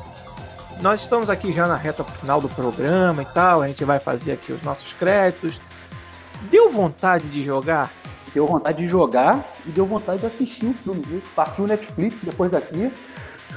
nós 0.81 1.01
estamos 1.01 1.31
aqui 1.31 1.53
já 1.53 1.67
na 1.67 1.77
reta 1.77 2.05
final 2.05 2.41
do 2.41 2.49
programa 2.49 3.23
e 3.23 3.27
tal. 3.27 3.63
A 3.63 3.69
gente 3.69 3.85
vai 3.85 3.99
fazer 3.99 4.33
aqui 4.33 4.53
os 4.53 4.63
nossos 4.63 4.93
créditos. 4.93 5.61
Deu 6.51 6.71
vontade 6.71 7.29
de 7.29 7.43
jogar? 7.43 7.91
Deu 8.35 8.47
vontade 8.47 8.79
de 8.79 8.89
jogar 8.89 9.53
e 9.65 9.71
deu 9.71 9.87
vontade 9.87 10.21
de 10.21 10.27
assistir 10.27 10.67
o 10.67 10.75
filme. 10.75 11.03
Viu? 11.07 11.23
Partiu 11.35 11.67
Netflix 11.67 12.23
depois 12.23 12.51
daqui. 12.51 12.93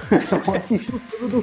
Vou 0.46 0.56
assistir 0.56 0.96
o 0.96 1.00
filme 1.00 1.30
do, 1.30 1.42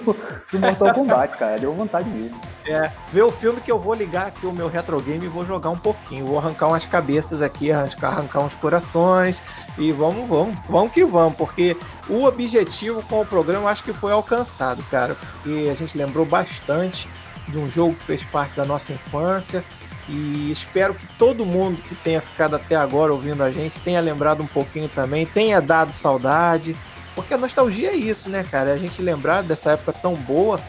do 0.50 0.59
Mortal 0.59 0.94
Kombat, 0.94 1.36
cara. 1.36 1.59
Deu 1.59 1.74
vontade 1.74 2.09
mesmo. 2.09 2.40
É, 2.66 2.90
ver 3.12 3.22
o 3.22 3.30
filme 3.30 3.61
que 3.61 3.70
eu 3.70 3.78
vou 3.78 3.94
ligar 3.94 4.26
aqui 4.26 4.46
o 4.46 4.52
meu 4.52 4.68
retro 4.68 5.00
game 5.00 5.24
e 5.24 5.28
vou 5.28 5.46
jogar 5.46 5.70
um 5.70 5.78
pouquinho. 5.78 6.26
Vou 6.26 6.38
arrancar 6.38 6.68
umas 6.68 6.86
cabeças 6.86 7.42
aqui, 7.42 7.70
arrancar, 7.70 8.09
arrancar 8.09 8.40
uns 8.40 8.54
corações 8.54 9.42
e 9.78 9.92
vamos, 9.92 10.28
vamos, 10.28 10.57
vamos 10.68 10.92
que 10.92 11.04
vamos, 11.04 11.36
porque 11.36 11.76
o 12.09 12.24
objetivo 12.24 13.02
com 13.02 13.20
o 13.20 13.26
programa 13.26 13.70
acho 13.70 13.84
que 13.84 13.92
foi 13.92 14.12
alcançado, 14.12 14.82
cara. 14.90 15.14
Porque 15.14 15.68
a 15.70 15.74
gente 15.74 15.96
lembrou 15.96 16.24
bastante 16.24 17.09
de 17.48 17.59
um 17.59 17.70
jogo 17.70 17.94
que 17.94 18.04
fez 18.04 18.22
parte 18.24 18.57
da 18.57 18.64
nossa 18.64 18.92
infância. 18.92 19.64
E 20.09 20.52
espero 20.52 20.94
que 20.94 21.07
todo 21.18 21.44
mundo 21.44 21.78
que 21.82 21.94
tenha 21.96 22.20
ficado 22.20 22.54
até 22.54 22.76
agora 22.76 23.12
ouvindo 23.12 23.42
a 23.42 23.50
gente 23.50 23.78
tenha 23.80 24.00
lembrado 24.00 24.40
um 24.40 24.46
pouquinho 24.46 24.88
também, 24.88 25.26
tenha 25.26 25.61
dado 25.61 25.92
saudade. 25.92 26.76
Porque 27.16 27.32
a 27.34 27.38
nostalgia 27.38 27.90
é 27.90 27.96
isso, 27.96 28.28
né, 28.28 28.44
cara? 28.44 28.70
É 28.70 28.72
a 28.74 28.76
gente 28.76 29.00
lembrar 29.00 29.42
dessa 29.42 29.72
época 29.72 29.92
tão 29.94 30.14
boa 30.14 30.60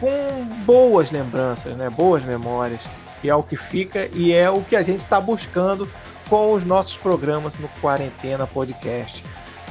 com 0.00 0.44
boas 0.64 1.12
lembranças, 1.12 1.76
né? 1.76 1.88
Boas 1.88 2.24
memórias. 2.24 2.80
E 3.22 3.30
é 3.30 3.34
o 3.34 3.42
que 3.42 3.56
fica 3.56 4.08
e 4.12 4.32
é 4.32 4.50
o 4.50 4.60
que 4.62 4.74
a 4.74 4.82
gente 4.82 4.98
está 4.98 5.20
buscando 5.20 5.88
com 6.28 6.52
os 6.52 6.64
nossos 6.64 6.96
programas 6.96 7.56
no 7.56 7.68
Quarentena 7.80 8.48
Podcast. 8.48 9.24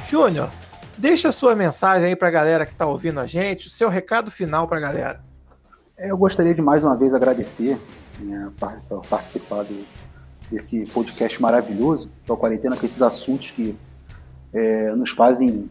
Júnior, 0.08 0.48
deixa 0.96 1.28
a 1.28 1.32
sua 1.32 1.54
mensagem 1.54 2.08
aí 2.08 2.16
para 2.16 2.28
a 2.28 2.30
galera 2.30 2.64
que 2.64 2.72
está 2.72 2.86
ouvindo 2.86 3.20
a 3.20 3.26
gente, 3.26 3.66
o 3.66 3.70
seu 3.70 3.90
recado 3.90 4.30
final 4.30 4.66
para 4.66 4.78
a 4.78 4.80
galera. 4.80 5.20
É, 5.98 6.10
eu 6.10 6.16
gostaria 6.16 6.54
de 6.54 6.62
mais 6.62 6.82
uma 6.82 6.96
vez 6.96 7.12
agradecer 7.12 7.78
né, 8.18 8.50
por 8.88 9.06
participar 9.06 9.64
do, 9.64 9.84
desse 10.50 10.86
podcast 10.86 11.40
maravilhoso, 11.42 12.08
que 12.24 12.32
é 12.32 12.36
Quarentena, 12.36 12.76
com 12.76 12.86
esses 12.86 13.02
assuntos 13.02 13.50
que 13.50 13.76
é, 14.52 14.92
nos 14.92 15.10
fazem 15.10 15.68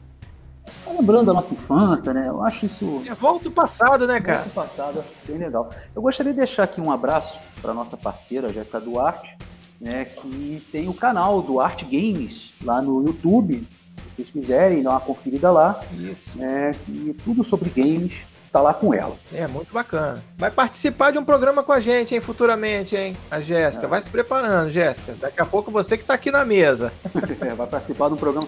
lembrando 0.87 1.27
da 1.27 1.33
nossa 1.33 1.53
infância, 1.53 2.13
né? 2.13 2.27
Eu 2.27 2.43
acho 2.43 2.65
isso. 2.65 3.03
É 3.07 3.13
volta 3.13 3.45
do 3.45 3.51
passado, 3.51 4.07
né, 4.07 4.19
cara? 4.19 4.39
Volta 4.39 4.49
do 4.49 4.53
passado, 4.53 4.99
acho 4.99 5.11
isso 5.11 5.21
bem 5.27 5.37
legal. 5.37 5.69
Eu 5.95 6.01
gostaria 6.01 6.31
de 6.31 6.37
deixar 6.37 6.63
aqui 6.63 6.79
um 6.79 6.91
abraço 6.91 7.37
para 7.61 7.73
nossa 7.73 7.97
parceira, 7.97 8.49
Jéssica 8.49 8.79
Duarte, 8.79 9.37
né? 9.79 10.05
Que 10.05 10.63
tem 10.71 10.87
o 10.87 10.93
canal 10.93 11.41
do 11.41 11.59
Art 11.59 11.83
Games 11.83 12.51
lá 12.63 12.81
no 12.81 13.05
YouTube. 13.05 13.67
Se 14.09 14.15
vocês 14.15 14.31
quiserem, 14.31 14.83
dar 14.83 14.91
uma 14.91 14.99
conferida 14.99 15.51
lá. 15.51 15.79
Isso. 15.93 16.37
Né? 16.37 16.71
E 16.87 17.15
tudo 17.23 17.43
sobre 17.43 17.69
games 17.69 18.23
tá 18.51 18.61
lá 18.61 18.73
com 18.73 18.93
ela. 18.93 19.15
É, 19.33 19.47
muito 19.47 19.73
bacana. 19.73 20.21
Vai 20.37 20.51
participar 20.51 21.11
de 21.11 21.17
um 21.17 21.23
programa 21.23 21.63
com 21.63 21.71
a 21.71 21.79
gente, 21.79 22.13
hein, 22.13 22.19
futuramente, 22.19 22.95
hein, 22.95 23.15
a 23.29 23.39
Jéssica. 23.39 23.85
É. 23.85 23.89
Vai 23.89 24.01
se 24.01 24.09
preparando, 24.09 24.69
Jéssica. 24.69 25.15
Daqui 25.19 25.41
a 25.41 25.45
pouco 25.45 25.71
você 25.71 25.97
que 25.97 26.03
tá 26.03 26.15
aqui 26.15 26.29
na 26.29 26.43
mesa. 26.43 26.91
é, 27.39 27.53
vai 27.53 27.67
participar 27.67 28.09
de 28.09 28.15
um 28.15 28.17
programa 28.17 28.47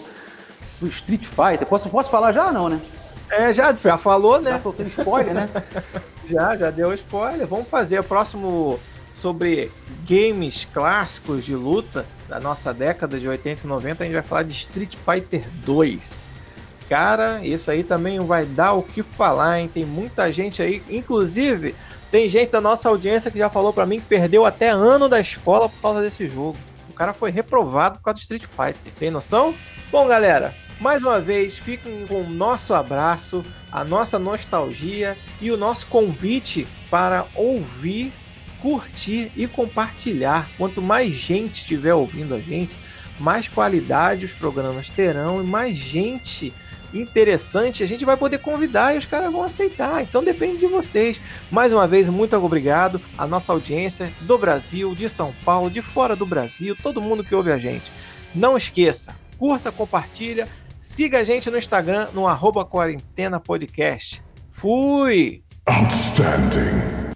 Street 0.88 1.26
Fighter. 1.26 1.66
Posso, 1.68 1.90
posso 1.90 2.10
falar 2.10 2.34
já 2.34 2.52
não, 2.52 2.70
né? 2.70 2.82
É, 3.30 3.54
já, 3.54 3.74
já 3.74 3.98
falou, 3.98 4.42
né? 4.42 4.52
Já 4.52 4.60
soltei 4.60 4.88
spoiler, 4.88 5.34
né? 5.34 5.50
já, 6.26 6.56
já 6.56 6.70
deu 6.70 6.94
spoiler. 6.94 7.48
Vamos 7.48 7.68
fazer 7.68 8.00
o 8.00 8.04
próximo 8.04 8.80
sobre 9.12 9.72
games 10.08 10.68
clássicos 10.74 11.46
de 11.46 11.56
luta 11.56 12.06
da 12.28 12.40
nossa 12.40 12.74
década 12.74 13.20
de 13.20 13.28
80 13.28 13.62
e 13.64 13.68
90. 13.68 14.04
A 14.04 14.06
gente 14.06 14.14
vai 14.14 14.24
falar 14.24 14.44
de 14.44 14.54
Street 14.54 14.96
Fighter 14.96 15.44
2. 15.66 16.24
Cara, 16.90 17.40
isso 17.44 17.72
aí 17.72 17.84
também 17.84 18.20
vai 18.20 18.46
dar 18.46 18.74
o 18.74 18.84
que 18.84 19.02
falar, 19.02 19.60
hein? 19.60 19.70
Tem 19.74 19.86
muita 19.86 20.32
gente 20.32 20.62
aí, 20.62 20.84
inclusive 20.90 21.74
tem 22.14 22.30
gente 22.30 22.52
da 22.52 22.62
nossa 22.62 22.90
audiência 22.90 23.32
que 23.32 23.40
já 23.40 23.50
falou 23.50 23.74
para 23.74 23.88
mim 23.88 24.00
que 24.00 24.06
perdeu 24.06 24.46
até 24.46 24.70
ano 24.70 25.10
da 25.10 25.20
escola 25.20 25.68
por 25.68 25.82
causa 25.82 26.00
desse 26.00 26.28
jogo. 26.28 26.56
O 26.88 26.94
cara 26.94 27.12
foi 27.12 27.32
reprovado 27.32 27.98
por 27.98 28.06
causa 28.06 28.20
do 28.20 28.22
Street 28.22 28.44
Fighter. 28.44 28.94
Tem 29.00 29.10
noção? 29.10 29.56
Bom, 29.92 30.08
galera, 30.08 30.54
mais 30.80 31.02
uma 31.02 31.20
vez, 31.20 31.58
fiquem 31.58 32.06
com 32.08 32.22
o 32.22 32.30
nosso 32.30 32.74
abraço, 32.74 33.44
a 33.72 33.84
nossa 33.84 34.20
nostalgia 34.20 35.18
e 35.42 35.52
o 35.52 35.58
nosso 35.58 35.88
convite 35.88 36.68
para 36.90 37.26
ouvir, 37.36 38.12
curtir 38.62 39.32
e 39.36 39.48
compartilhar. 39.48 40.50
Quanto 40.58 40.82
mais 40.82 41.14
gente 41.14 41.62
estiver 41.62 41.94
ouvindo 41.94 42.36
a 42.36 42.40
gente, 42.40 42.78
mais 43.20 43.48
qualidade 43.48 44.26
os 44.26 44.32
programas 44.32 44.90
terão 44.90 45.42
e 45.42 45.46
mais 45.46 45.78
gente 45.78 46.54
interessante 46.94 47.84
a 47.84 47.88
gente 47.88 48.06
vai 48.06 48.16
poder 48.16 48.38
convidar 48.38 48.94
e 48.94 48.98
os 48.98 49.06
caras 49.06 49.32
vão 49.32 49.44
aceitar. 49.44 50.02
Então 50.02 50.24
depende 50.24 50.58
de 50.58 50.68
vocês. 50.68 51.20
Mais 51.52 51.74
uma 51.74 51.88
vez, 51.88 52.08
muito 52.08 52.36
obrigado 52.36 53.02
à 53.18 53.26
nossa 53.26 53.52
audiência 53.52 54.12
do 54.22 54.38
Brasil, 54.38 54.94
de 54.94 55.10
São 55.10 55.34
Paulo, 55.44 55.72
de 55.72 55.82
fora 55.82 56.16
do 56.16 56.26
Brasil, 56.26 56.78
todo 56.82 57.02
mundo 57.02 57.24
que 57.24 57.34
ouve 57.34 57.52
a 57.52 57.58
gente. 57.58 57.92
Não 58.36 58.56
esqueça, 58.56 59.16
curta, 59.38 59.72
compartilha 59.72 60.48
Siga 60.84 61.20
a 61.20 61.24
gente 61.24 61.50
no 61.50 61.58
Instagram 61.58 62.10
no 62.14 62.28
arroba 62.28 62.66
quarentena 62.66 63.40
podcast. 63.40 64.22
Fui! 64.52 65.42
Outstanding. 65.66 67.14